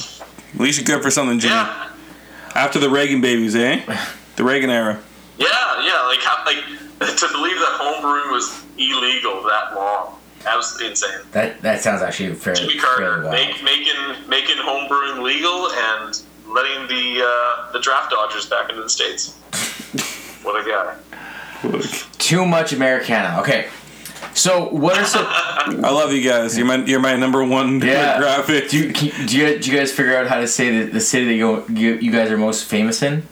[0.55, 1.55] At least you're good for something, Jimmy.
[1.55, 1.89] Yeah,
[2.55, 3.83] After the Reagan babies, eh?
[4.37, 4.99] The Reagan era.
[5.39, 5.47] yeah,
[5.83, 6.03] yeah.
[6.03, 6.59] Like, how, like
[7.17, 10.15] to believe that homebrewing was illegal that long.
[10.45, 11.21] That was insane.
[11.33, 13.33] that that sounds actually fairly, Jimmy fairly Carter wild.
[13.33, 18.91] make, making making homebrewing legal and letting the uh, the draft dodgers back into the
[18.91, 19.33] states.
[20.45, 20.95] what a guy!
[22.27, 23.41] Too much Americana.
[23.43, 23.67] Okay,
[24.35, 25.25] so what are some?
[25.29, 26.59] I love you guys.
[26.59, 28.19] You're my you're my number one Yeah.
[28.21, 28.71] demographic.
[28.71, 31.01] Do you, can, do you do you guys figure out how to say the, the
[31.01, 33.23] city that you, you you guys are most famous in?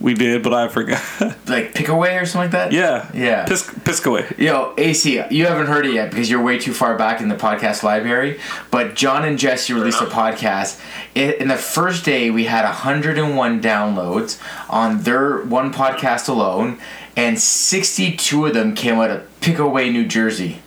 [0.00, 1.02] we did, but I forgot.
[1.48, 2.72] Like Pickaway or something like that?
[2.72, 3.10] yeah.
[3.14, 3.46] Yeah.
[3.46, 4.38] Pis- Piscaway.
[4.38, 7.34] Yo, AC, you haven't heard it yet because you're way too far back in the
[7.34, 8.38] podcast library.
[8.70, 10.78] But John and Jesse released a podcast.
[11.14, 16.78] It, in the first day, we had 101 downloads on their one podcast alone,
[17.18, 20.60] and 62 of them came out of Pickaway, New Jersey.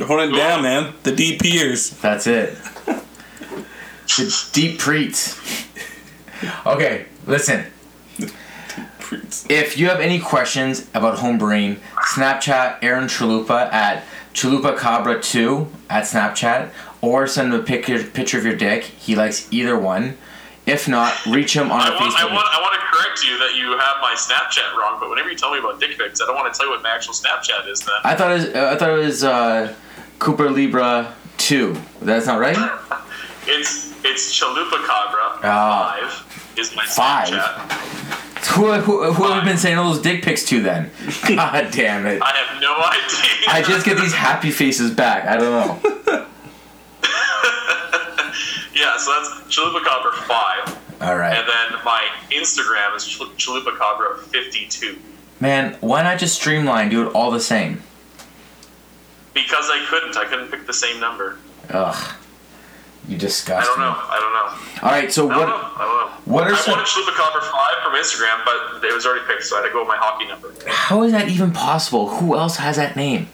[0.00, 0.94] Hold it down, man.
[1.02, 1.90] The deep ears.
[1.90, 2.54] That's it.
[2.86, 5.36] the deep preets.
[6.64, 7.66] Okay, listen.
[9.50, 11.80] If you have any questions about homebrewing,
[12.14, 18.38] Snapchat Aaron Chalupa at Chalupa Cabra 2 at Snapchat, or send him a picture, picture
[18.38, 18.84] of your dick.
[18.84, 20.16] He likes either one.
[20.72, 22.20] If not, reach him on I our want, Facebook.
[22.30, 24.98] I want I want to correct you that you have my Snapchat wrong.
[24.98, 26.82] But whenever you tell me about dick pics, I don't want to tell you what
[26.82, 27.80] my actual Snapchat is.
[27.80, 29.74] Then I thought it was, uh, I thought it was uh,
[30.18, 31.76] Cooper Libra 2.
[32.00, 32.56] That's not right?
[33.46, 35.98] it's it's Chalupa Cabra Ah.
[36.00, 37.28] five is my Five?
[37.28, 37.88] Snapchat.
[38.56, 40.90] Who, who, who have you been sending all those dick pics to then?
[41.28, 42.20] God damn it.
[42.22, 43.48] I have no idea.
[43.48, 45.26] I just get these happy faces back.
[45.26, 46.26] I don't know.
[48.74, 48.96] yeah.
[48.98, 51.36] So that's Chalupa Cabra five, All right.
[51.36, 54.98] and then my Instagram is Chal- Chalupa fifty two.
[55.40, 57.82] Man, why not just streamline, do it all the same?
[59.34, 60.16] Because I couldn't.
[60.16, 61.38] I couldn't pick the same number.
[61.70, 62.14] Ugh.
[63.08, 63.62] You disgust.
[63.62, 63.84] I don't me.
[63.84, 63.96] know.
[63.96, 64.86] I don't know.
[64.88, 65.54] All right, so I don't know.
[65.56, 66.32] what I don't know.
[66.32, 69.42] what are I some wanted Chalupa Cabra five from Instagram, but it was already picked,
[69.44, 70.52] so I had to go with my hockey number.
[70.68, 72.08] how is that even possible?
[72.08, 73.28] Who else has that name?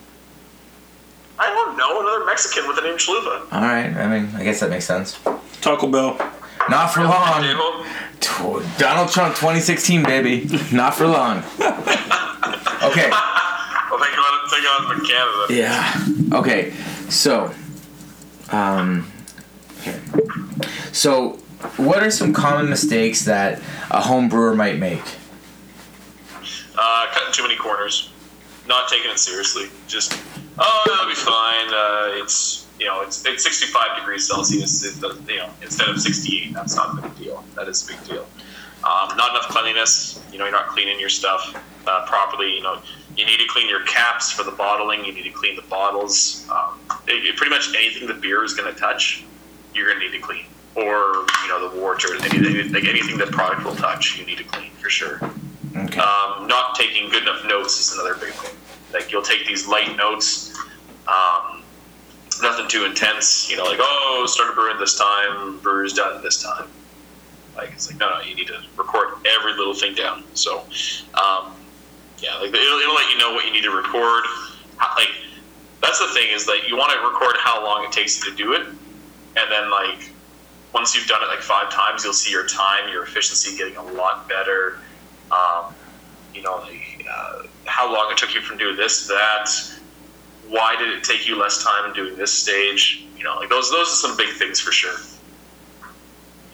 [1.41, 2.01] I don't know.
[2.01, 3.53] Another Mexican with the name Chalupa.
[3.53, 5.19] All right, I mean, I guess that makes sense.
[5.61, 6.17] Taco Bell.
[6.69, 7.43] Not for long.
[7.43, 8.79] Davo?
[8.79, 10.49] Donald Trump 2016, baby.
[10.73, 11.39] Not for long.
[11.39, 13.11] Okay.
[13.11, 15.47] Well, thank God, thank God I'm in Canada.
[15.51, 16.39] Yeah.
[16.39, 16.73] Okay.
[17.09, 17.53] So,
[18.53, 19.11] um,
[19.81, 19.99] okay.
[20.93, 21.39] So,
[21.77, 23.61] what are some common mistakes that
[23.91, 25.03] a home brewer might make?
[26.77, 28.11] Uh, cutting too many corners,
[28.69, 29.67] not taking it seriously.
[29.89, 30.13] Just,
[30.59, 31.69] oh, that'll be fine.
[31.73, 34.85] Uh, it's you know, it's it's 65 degrees Celsius.
[34.85, 36.53] It, you know, instead of 68.
[36.55, 37.45] That's not a big deal.
[37.57, 38.27] That is a big deal.
[38.85, 40.23] Um, not enough cleanliness.
[40.31, 41.55] You know, you're not cleaning your stuff
[41.87, 42.55] uh, properly.
[42.55, 42.81] You know,
[43.17, 45.05] you need to clean your caps for the bottling.
[45.05, 46.47] You need to clean the bottles.
[46.51, 46.79] Um,
[47.09, 49.25] it- it- pretty much anything the beer is going to touch,
[49.75, 50.45] you're going to need to clean.
[50.77, 54.39] Or you know, the wort or anything, like anything the product will touch, you need
[54.39, 55.17] to clean for sure.
[55.77, 55.99] Okay.
[55.99, 58.55] Um, not taking good enough notes is another big thing.
[58.93, 60.57] Like you'll take these light notes,
[61.07, 61.63] um,
[62.43, 63.51] nothing too intense.
[63.51, 66.69] You know, like oh, started brewing this time, brewer's done this time.
[67.57, 70.25] Like it's like no, no, you need to record every little thing down.
[70.35, 70.61] So,
[71.15, 71.55] um,
[72.19, 74.25] yeah, like it'll, it'll let you know what you need to record.
[74.97, 75.11] Like
[75.83, 78.37] that's the thing is that you want to record how long it takes you to
[78.37, 80.11] do it, and then like
[80.73, 83.83] once you've done it like five times, you'll see your time, your efficiency getting a
[83.83, 84.79] lot better.
[85.31, 85.75] Um,
[86.35, 89.51] you know, like, uh, how long it took you from doing this, that.
[90.49, 93.05] Why did it take you less time doing this stage?
[93.17, 94.97] You know, like those those are some big things for sure.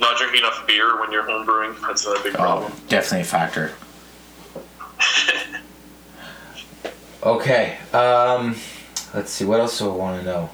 [0.00, 2.72] Not drinking enough beer when you're home brewing, that's another big problem.
[2.74, 3.72] Oh, definitely a factor.
[7.24, 7.78] Okay.
[7.94, 8.54] Um,
[9.14, 9.46] let's see.
[9.46, 10.50] What else do I want to know?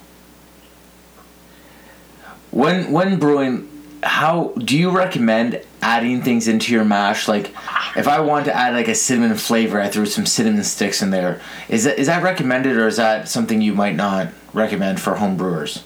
[2.53, 3.70] When when brewing,
[4.03, 7.29] how do you recommend adding things into your mash?
[7.29, 7.55] Like,
[7.97, 11.11] if I want to add like a cinnamon flavor, I threw some cinnamon sticks in
[11.11, 11.41] there.
[11.69, 15.37] Is that is that recommended, or is that something you might not recommend for home
[15.37, 15.85] brewers?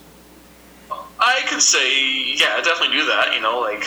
[0.91, 3.33] I could say, yeah, I definitely do that.
[3.35, 3.83] You know, like,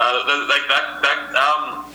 [0.00, 1.86] uh, like that, that, um,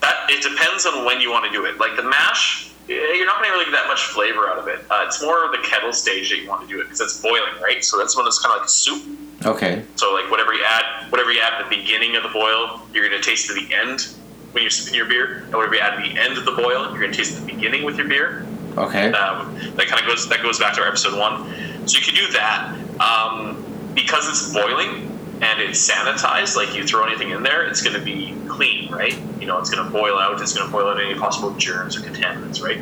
[0.00, 0.26] that.
[0.28, 1.78] It depends on when you want to do it.
[1.78, 4.80] Like the mash, you're not going to really get that much flavor out of it.
[4.90, 7.60] Uh, it's more the kettle stage that you want to do it because it's boiling,
[7.62, 7.84] right?
[7.84, 9.02] So that's when it's kind of like a soup.
[9.44, 9.84] Okay.
[9.96, 13.08] So like whatever you add, whatever you add at the beginning of the boil, you're
[13.08, 14.08] going to taste at the end
[14.52, 16.90] when you're sipping your beer, and whatever you add at the end of the boil,
[16.90, 18.46] you're going to taste at the beginning with your beer.
[18.78, 19.12] Okay.
[19.12, 21.44] Um, that kind of goes that goes back to our episode one.
[21.86, 26.56] So you can do that um, because it's boiling and it's sanitized.
[26.56, 29.16] Like you throw anything in there, it's going to be clean, right?
[29.40, 30.40] You know, it's going to boil out.
[30.40, 32.80] It's going to boil out any possible germs or contaminants, right?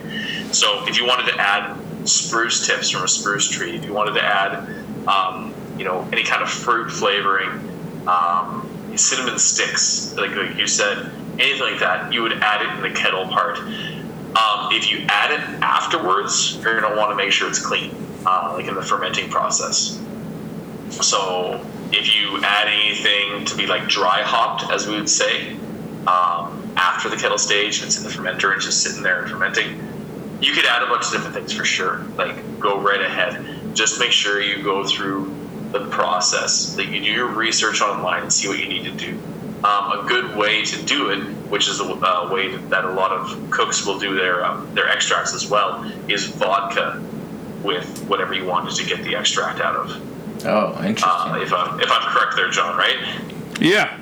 [0.55, 1.77] So if you wanted to add
[2.09, 6.25] spruce tips from a spruce tree, if you wanted to add, um, you know, any
[6.25, 7.51] kind of fruit flavoring,
[8.07, 12.93] um, cinnamon sticks, like, like you said, anything like that, you would add it in
[12.93, 13.59] the kettle part.
[13.59, 17.95] Um, if you add it afterwards, you're going to want to make sure it's clean,
[18.25, 20.03] uh, like in the fermenting process.
[20.91, 25.53] So if you add anything to be like dry hopped, as we would say,
[26.07, 29.81] um, after the kettle stage, it's in the fermenter and just sitting there and fermenting,
[30.41, 32.05] you could add a bunch of different things for sure.
[32.17, 33.75] Like go right ahead.
[33.75, 35.35] Just make sure you go through
[35.73, 36.77] the process.
[36.77, 39.19] Like you do your research online and see what you need to do.
[39.65, 43.11] Um, a good way to do it, which is a uh, way that a lot
[43.11, 47.03] of cooks will do their um, their extracts as well, is vodka
[47.65, 50.16] with whatever you wanted to get the extract out of.
[50.45, 51.33] Oh, interesting.
[51.33, 52.97] Uh, if I'm if I'm correct there, John, right?
[53.61, 53.99] Yeah.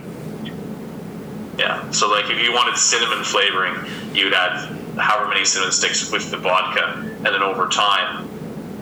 [1.59, 1.91] Yeah.
[1.91, 3.75] So like if you wanted cinnamon flavoring,
[4.15, 8.29] you would add however many cinnamon sticks with the vodka, and then over time,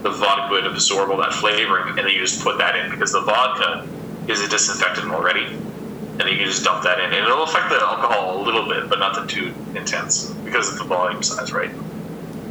[0.02, 3.12] the vodka would absorb all that flavoring, and then you just put that in because
[3.12, 3.86] the vodka
[4.28, 7.68] is a disinfectant already, and then you can just dump that in, and it'll affect
[7.68, 11.70] the alcohol a little bit, but nothing too intense because of the volume size, right?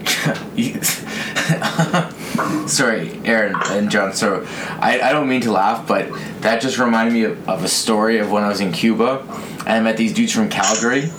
[2.67, 4.13] Sorry, Aaron and John.
[4.13, 4.45] So
[4.79, 6.09] I, I don't mean to laugh, but
[6.41, 9.25] that just reminded me of, of a story of when I was in Cuba,
[9.59, 11.11] and I met these dudes from Calgary,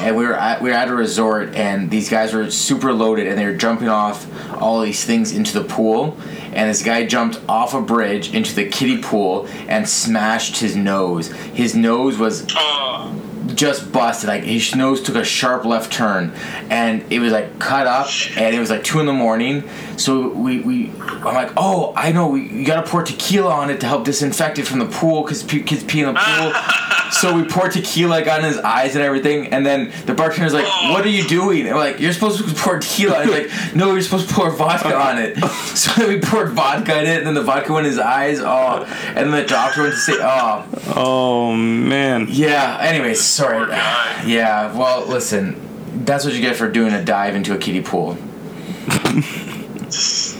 [0.00, 3.26] and we were at we were at a resort, and these guys were super loaded,
[3.26, 4.26] and they were jumping off
[4.60, 6.16] all these things into the pool,
[6.52, 11.32] and this guy jumped off a bridge into the kiddie pool and smashed his nose.
[11.32, 13.12] His nose was Oh,
[13.54, 14.28] just busted.
[14.28, 16.32] Like his nose took a sharp left turn,
[16.70, 19.68] and it was like cut up, and it was like two in the morning.
[19.96, 23.80] So we, we I'm like, oh, I know, we you gotta pour tequila on it
[23.80, 26.52] to help disinfect it from the pool because kids pee in the pool.
[27.12, 30.66] so we pour tequila, got in his eyes and everything, and then the bartender's like,
[30.66, 30.92] oh.
[30.92, 31.66] what are you doing?
[31.66, 33.20] And we're like, you're supposed to pour tequila.
[33.20, 35.38] And he's like, no, you're supposed to pour vodka on it.
[35.74, 38.38] So then we poured vodka in it, and then the vodka went in his eyes.
[38.40, 40.64] Oh, and then the doctor went to say, oh,
[40.94, 42.26] Oh man.
[42.30, 42.78] yeah.
[42.80, 43.68] Anyways, sorry.
[43.70, 44.72] Yeah.
[44.76, 45.60] Well, listen.
[46.04, 48.16] That's what you get for doing a dive into a kiddie pool.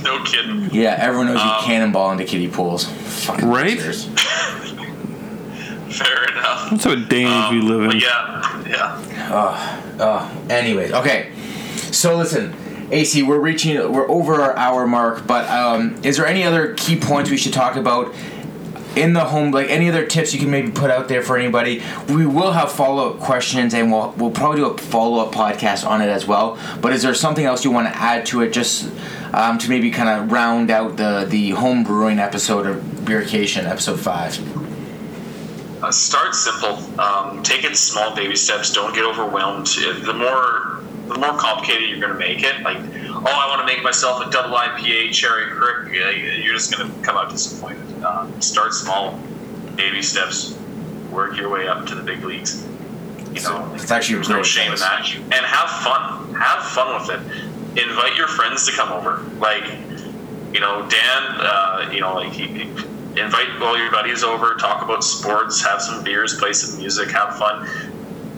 [0.02, 0.70] No kidding.
[0.72, 2.84] Yeah, everyone knows you Um, cannonball into kiddie pools.
[3.24, 3.80] Fucking Right?
[5.90, 6.70] Fair enough.
[6.70, 8.00] That's what day and age we live in.
[8.00, 9.28] yeah, yeah.
[9.30, 10.46] Oh, oh.
[10.50, 11.30] Anyways, okay.
[11.92, 12.54] So listen,
[12.90, 15.26] AC, we're reaching, we're over our hour mark.
[15.26, 18.12] But um, is there any other key points we should talk about
[18.96, 19.50] in the home?
[19.50, 21.82] Like any other tips you can maybe put out there for anybody?
[22.08, 25.86] We will have follow up questions, and we'll we'll probably do a follow up podcast
[25.86, 26.58] on it as well.
[26.80, 28.90] But is there something else you want to add to it, just
[29.32, 34.00] um, to maybe kind of round out the the home brewing episode of Beercation, episode
[34.00, 34.38] five?
[35.82, 36.78] Uh, start simple.
[36.98, 38.72] Um, take it small baby steps.
[38.72, 39.66] Don't get overwhelmed.
[39.66, 42.78] The more the more complicated you're going to make it, like
[43.16, 45.92] oh, I want to make myself a double IPA cherry crick.
[45.92, 48.02] You're just going to come out disappointed.
[48.04, 49.18] Um, start small,
[49.76, 50.58] baby steps.
[51.10, 52.66] Work your way up to the big leagues.
[53.32, 55.08] You know, It's actually there's no shame in that.
[55.14, 56.34] And have fun.
[56.34, 57.82] Have fun with it.
[57.88, 59.22] Invite your friends to come over.
[59.38, 59.64] Like
[60.52, 62.70] you know, Dan, uh, you know, like he, he-
[63.20, 67.36] invite all your buddies over, talk about sports, have some beers, play some music, have
[67.36, 67.68] fun.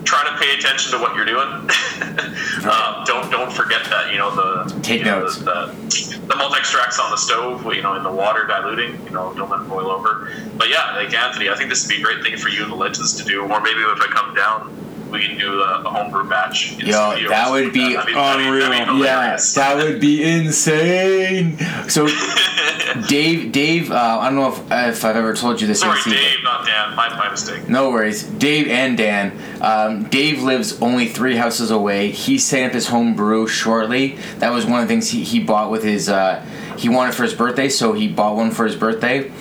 [0.07, 1.47] Try to pay attention to what you're doing.
[2.63, 5.39] um, don't don't forget that you know the Take you know, notes.
[5.39, 9.03] The, the, the malt extracts on the stove, you know, in the water diluting.
[9.03, 10.31] You know, don't let it boil over.
[10.55, 12.71] But yeah, like Anthony, I think this would be a great thing for you and
[12.71, 13.41] the legends to do.
[13.41, 14.76] Or maybe if I come down
[15.11, 16.73] we can do a, a homebrew batch.
[16.73, 17.29] in Yo, studio.
[17.29, 18.69] that would be that'd unreal.
[18.69, 19.53] that'd be Yeah, hilarious.
[19.55, 21.57] that would be insane.
[21.89, 22.07] So,
[23.07, 24.59] Dave, Dave, uh, I don't know if,
[24.97, 25.81] if I've ever told you this.
[25.81, 26.95] Sorry, Dave, not Dan.
[26.95, 27.67] My, my mistake.
[27.69, 28.23] No worries.
[28.23, 29.37] Dave and Dan.
[29.61, 32.11] Um, Dave lives only three houses away.
[32.11, 34.17] He's setting up his home brew shortly.
[34.39, 36.09] That was one of the things he, he bought with his.
[36.09, 36.43] Uh,
[36.77, 39.31] he wanted for his birthday, so he bought one for his birthday,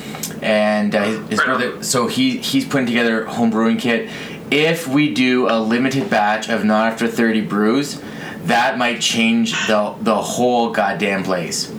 [0.40, 1.82] and uh, his, his Right birthday.
[1.82, 4.10] So he he's putting together a home brewing kit.
[4.50, 8.00] If we do a limited batch of not after thirty brews,
[8.44, 11.72] that might change the the whole goddamn place.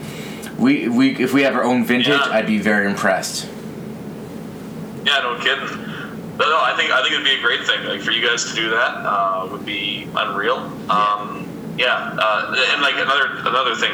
[0.58, 2.28] We, we if we have our own vintage, Yeah.
[2.32, 3.48] I'd be very impressed.
[5.06, 5.68] Yeah, no kidding.
[6.36, 7.86] But no, I think I think it'd be a great thing.
[7.86, 10.58] Like for you guys to do that uh, would be unreal.
[10.90, 13.94] Um, yeah, uh, and like another another thing,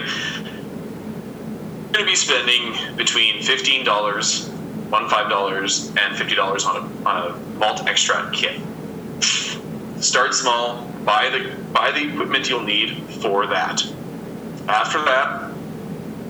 [1.84, 4.50] you're gonna be spending between fifteen dollars,
[4.90, 8.62] one five dollars, and fifty dollars on a on a malt extract kit.
[10.00, 10.86] Start small.
[11.06, 13.82] Buy the buy the equipment you'll need for that.
[14.68, 15.54] After that,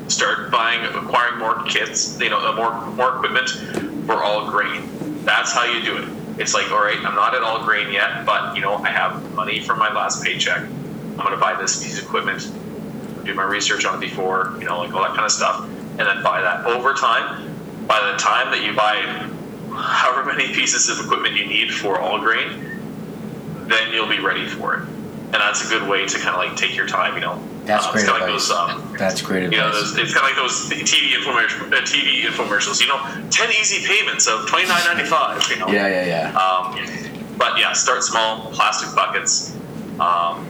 [0.08, 3.50] start buying acquiring more kits you know uh, more more equipment
[4.06, 4.90] for all grain
[5.24, 6.08] that's how you do it
[6.38, 9.34] it's like all right i'm not at all grain yet but you know i have
[9.34, 10.62] money from my last paycheck
[11.18, 12.52] i'm to buy this piece of equipment
[13.24, 16.02] do my research on it before you know like all that kind of stuff and
[16.02, 17.53] then buy that over time
[17.88, 18.96] by the time that you buy
[19.76, 22.70] however many pieces of equipment you need for all grain
[23.68, 26.56] then you'll be ready for it and that's a good way to kind of like
[26.56, 28.48] take your time you know That's Uh, great of like advice.
[28.50, 29.92] those um, That's great you know, advice.
[29.94, 31.72] those, it's kind of like those TV infomercials.
[31.74, 32.82] Uh, TV infomercials.
[32.82, 33.00] You know,
[33.32, 35.42] ten easy payments of twenty nine ninety five.
[35.50, 35.68] You know.
[35.70, 36.38] Yeah, yeah, yeah.
[36.38, 36.76] Um,
[37.38, 38.52] but yeah, start small.
[38.52, 39.56] Plastic buckets.
[40.00, 40.46] Um,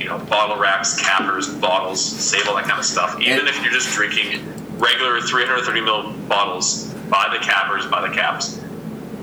[0.00, 2.00] you know, bottle racks, cappers, bottles.
[2.02, 3.20] Save all that kind of stuff.
[3.20, 4.40] Even And- if you're just drinking
[4.78, 8.60] regular 330 ml bottles, buy the cappers, buy the caps.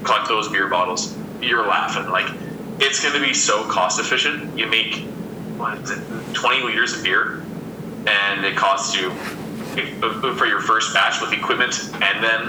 [0.04, 1.16] Collect those beer bottles.
[1.42, 2.10] You're laughing.
[2.10, 2.32] Like,
[2.80, 4.58] it's going to be so cost efficient.
[4.58, 5.06] You make
[5.58, 7.44] what is it, 20 liters of beer,
[8.08, 9.12] and it costs you
[10.36, 12.42] for your first batch with equipment and then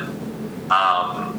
[0.70, 1.38] um,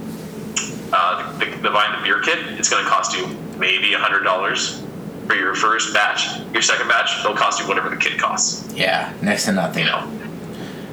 [0.94, 2.40] uh, the, the buying the beer kit.
[2.60, 3.28] It's going to cost you
[3.58, 4.84] maybe hundred dollars
[5.26, 6.40] for your first batch.
[6.54, 8.72] Your second batch, it'll cost you whatever the kit costs.
[8.74, 9.86] Yeah, next to nothing.
[9.86, 10.23] You know.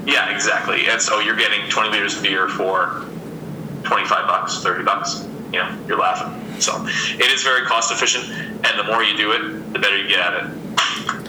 [0.07, 0.89] Yeah, exactly.
[0.89, 3.07] And so you're getting 20 liters of beer for
[3.85, 5.27] 25 bucks, 30 bucks.
[5.53, 6.61] You know, you're laughing.
[6.61, 10.09] So it is very cost efficient, and the more you do it, the better you
[10.09, 10.51] get at it.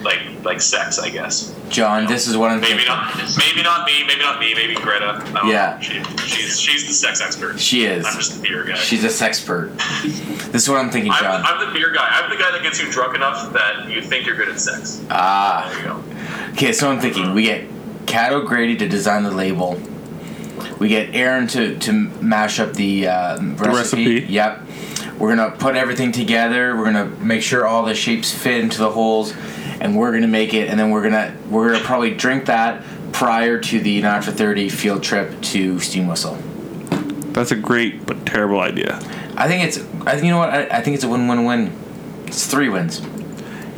[0.04, 1.56] Like like sex, I guess.
[1.70, 2.88] John, this is what I'm Maybe thinking.
[2.88, 3.16] not.
[3.38, 4.04] Maybe not me.
[4.06, 4.54] Maybe not me.
[4.56, 5.24] Maybe Greta.
[5.34, 5.76] Don't Yeah.
[5.76, 5.82] Know.
[5.82, 7.60] She, she's she's the sex expert.
[7.60, 8.06] She is.
[8.06, 8.76] I'm just the beer guy.
[8.76, 9.72] She's a sexpert.
[10.52, 11.42] This is what I'm thinking, I'm, John.
[11.46, 12.06] I'm the beer guy.
[12.10, 15.02] I'm the guy that gets you drunk enough that you think you're good at sex.
[15.10, 15.70] Ah.
[15.72, 16.52] There you go.
[16.52, 17.64] Okay, so I'm thinking we get
[18.12, 19.82] Cat O'Grady to design the label.
[20.80, 23.68] We get Aaron to, to mash up the, uh, recipe.
[23.68, 24.34] recipe.
[24.34, 24.62] Yep.
[25.18, 26.76] We're gonna put everything together.
[26.76, 29.34] We're gonna make sure all the shapes fit into the holes,
[29.80, 30.68] and we're gonna make it.
[30.70, 32.84] And then we're gonna we're gonna probably drink that
[33.14, 36.36] prior to the not for thirty field trip to Steam Whistle.
[37.32, 39.00] That's a great but terrible idea.
[39.38, 39.78] I think it's.
[40.06, 40.50] I think you know what.
[40.50, 41.72] I, I think it's a win-win-win.
[42.26, 43.02] It's three wins.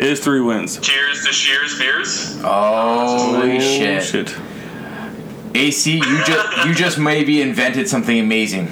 [0.03, 0.77] It is three wins.
[0.79, 2.37] Cheers to Shears beers.
[2.43, 4.03] Oh, Holy Oh, shit.
[4.03, 4.35] shit.
[5.55, 8.67] AC, you just you just maybe invented something amazing.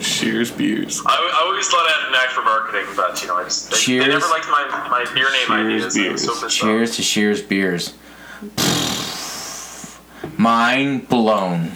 [0.00, 1.00] Cheers, beers.
[1.06, 3.70] I, I always thought I had a knack for marketing, but you know, I just,
[3.70, 4.04] they, Cheers.
[4.04, 5.96] they never liked my, my beer name Cheers ideas.
[5.96, 6.42] I was so beers.
[6.42, 7.94] pissed Cheers to Shears beers.
[10.36, 11.70] Mind blown.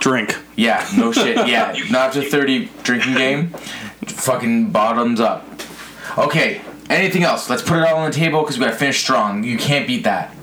[0.00, 0.36] Drink.
[0.56, 1.36] Yeah, no shit.
[1.46, 3.50] Yeah, not to thirty drinking game.
[4.06, 5.46] Fucking bottoms up.
[6.18, 6.62] Okay.
[6.90, 7.48] Anything else?
[7.50, 9.44] Let's put it all on the table because we gotta finish strong.
[9.44, 10.34] You can't beat that.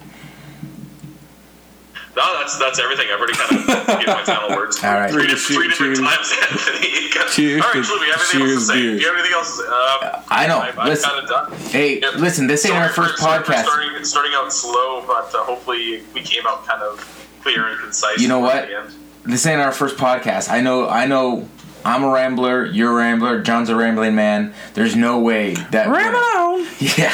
[2.16, 3.08] No, that's that's everything.
[3.12, 4.82] I've already kind of given my final words.
[4.84, 5.12] All right.
[5.12, 6.00] Three, di- three different Cheers.
[6.00, 6.88] times, Anthony.
[7.34, 8.74] Cheers All right, to Shelby, you have anything else cheers to say?
[8.82, 9.00] beers.
[9.00, 9.58] Do you have anything else?
[9.58, 9.70] to say?
[9.70, 10.60] Uh, I know.
[10.60, 11.10] I've, I've Listen.
[11.10, 11.52] kind of done.
[11.72, 12.14] Hey, Yep.
[12.16, 12.48] listen.
[12.48, 13.64] This ain't our Sorry first for- sorry for podcast.
[13.66, 17.04] Starting, starting out slow, but uh, hopefully we came out kind of
[17.42, 18.20] clear and concise.
[18.20, 18.68] You know what?
[18.70, 18.94] the end.
[19.26, 20.50] This ain't our first podcast.
[20.50, 20.88] I know.
[20.88, 21.50] I know.
[21.86, 22.66] I'm a rambler.
[22.66, 23.42] You're a rambler.
[23.42, 24.54] John's a rambling man.
[24.74, 25.88] There's no way that.
[25.88, 26.66] on.
[26.98, 27.14] Yeah.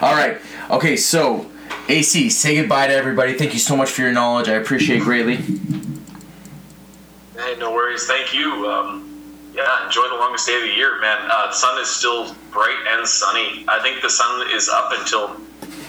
[0.00, 0.38] All right.
[0.70, 0.96] Okay.
[0.96, 1.50] So,
[1.88, 3.32] AC, say goodbye to everybody.
[3.36, 4.48] Thank you so much for your knowledge.
[4.48, 5.36] I appreciate it greatly.
[7.36, 8.06] Hey, no worries.
[8.06, 8.68] Thank you.
[8.68, 9.04] Um,
[9.54, 11.18] yeah, enjoy the longest day of the year, man.
[11.30, 13.64] Uh, the sun is still bright and sunny.
[13.68, 15.36] I think the sun is up until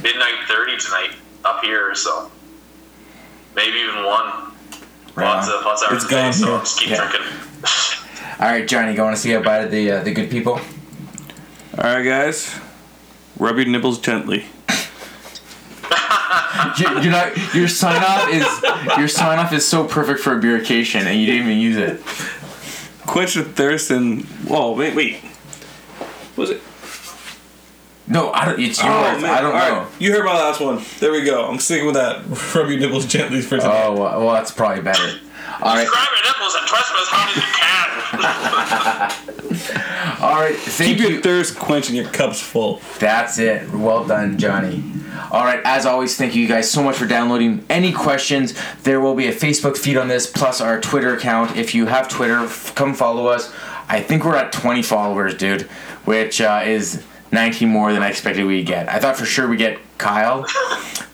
[0.02, 1.12] midnight thirty tonight
[1.46, 2.32] up here, so
[3.56, 4.54] maybe even one.
[5.16, 5.56] Right lots on.
[5.60, 7.10] of lots of hours It's a day, so just keep Yeah.
[7.10, 7.28] drinking.
[8.40, 10.53] All right, Johnny, you want to say goodbye to the uh, the good people?
[10.53, 12.57] All right, guys.
[13.38, 14.45] Rub your nipples gently.
[16.78, 17.53] You're, you're not.
[17.53, 21.26] Your sign off is your sign off is so perfect for a beercation, and you
[21.26, 22.02] didn't even use it.
[23.06, 24.24] Quench your thirst and.
[24.48, 25.22] Whoa, wait, wait.
[26.38, 26.61] Was it?
[28.07, 28.60] No, I don't.
[28.60, 28.90] It's yours.
[28.90, 29.26] Oh, man.
[29.26, 29.88] I don't know.
[29.99, 30.82] You heard my last one.
[30.99, 31.45] There we go.
[31.45, 32.24] I'm sticking with that.
[32.56, 33.84] Rub your nipples gently for today.
[33.86, 35.20] Oh well, well, that's probably better.
[35.61, 39.19] All right, Grab your nipples and twist them as hard as you can.
[40.23, 40.56] all right.
[40.56, 41.14] Thank Keep you.
[41.15, 42.81] your thirst quenching your cups full.
[42.99, 43.69] That's it.
[43.72, 44.84] Well done, Johnny.
[45.31, 47.65] All right, as always, thank you guys so much for downloading.
[47.69, 48.53] Any questions,
[48.84, 51.57] there will be a Facebook feed on this, plus our Twitter account.
[51.57, 53.53] If you have Twitter, f- come follow us.
[53.90, 55.64] I think we're at 20 followers, dude,
[56.06, 58.89] which uh, is 19 more than I expected we'd get.
[58.89, 60.45] I thought for sure we'd get Kyle,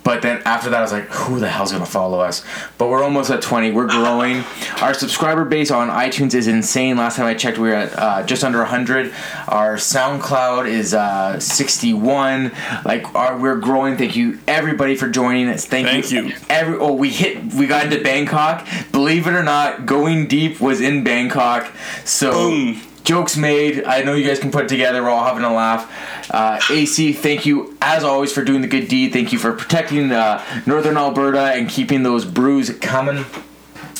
[0.03, 2.45] but then after that, I was like, who the hell's gonna follow us?
[2.77, 3.71] But we're almost at 20.
[3.71, 4.43] We're growing.
[4.81, 6.95] Our subscriber base on iTunes is insane.
[6.95, 9.11] Last time I checked, we were at uh, just under 100.
[9.47, 12.51] Our SoundCloud is uh, 61.
[12.85, 13.97] Like, our, we're growing.
[13.97, 15.65] Thank you everybody for joining us.
[15.65, 16.25] Thank, Thank you.
[16.27, 16.35] you.
[16.49, 17.53] Every oh, we hit.
[17.53, 18.67] We got into Bangkok.
[18.91, 21.73] Believe it or not, going deep was in Bangkok.
[22.05, 22.31] So.
[22.31, 22.81] Boom.
[23.05, 23.83] Jokes made.
[23.83, 25.03] I know you guys can put it together.
[25.03, 26.31] We're all having a laugh.
[26.31, 29.13] Uh, AC, thank you as always for doing the good deed.
[29.13, 33.25] Thank you for protecting uh, Northern Alberta and keeping those brews coming.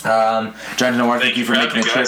[0.03, 2.07] Um, John Noir, thank, you for making a trip.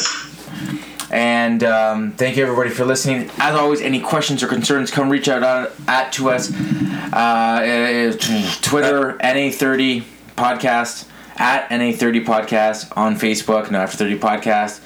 [1.10, 3.30] And um, thank you everybody for listening.
[3.38, 6.52] As always, any questions or concerns, come reach out on, at to us.
[6.52, 8.16] Uh,
[8.62, 10.04] Twitter NA30
[10.36, 11.08] podcast
[11.38, 13.72] at NA30 podcast on Facebook.
[13.72, 14.82] No after 30 podcast.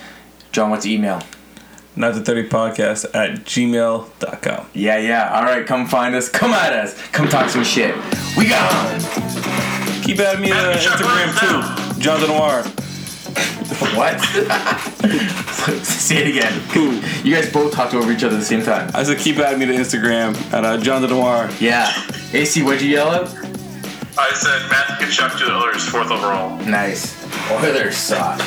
[0.52, 1.22] John, what's email?
[1.96, 4.68] Not the 30 podcast at gmail.com.
[4.74, 5.30] Yeah, yeah.
[5.38, 6.30] All right, come find us.
[6.30, 6.96] Come at us.
[7.12, 7.94] Come talk some shit.
[8.38, 9.02] We got 'em.
[10.04, 12.00] Keep at me on Instagram too.
[12.02, 12.64] Jonathan Noir.
[13.96, 14.20] What?
[15.84, 16.62] Say it again.
[17.26, 18.92] You guys both talked over each other at the same time.
[18.94, 21.50] I said keep at me to Instagram at uh, Jonathan Noir.
[21.60, 21.90] Yeah.
[22.34, 23.28] AC, what'd you yell at?
[24.18, 26.58] I said Matthew Tkachuk to the Oilers, fourth overall.
[26.66, 27.16] Nice.
[27.52, 28.40] Oilers suck.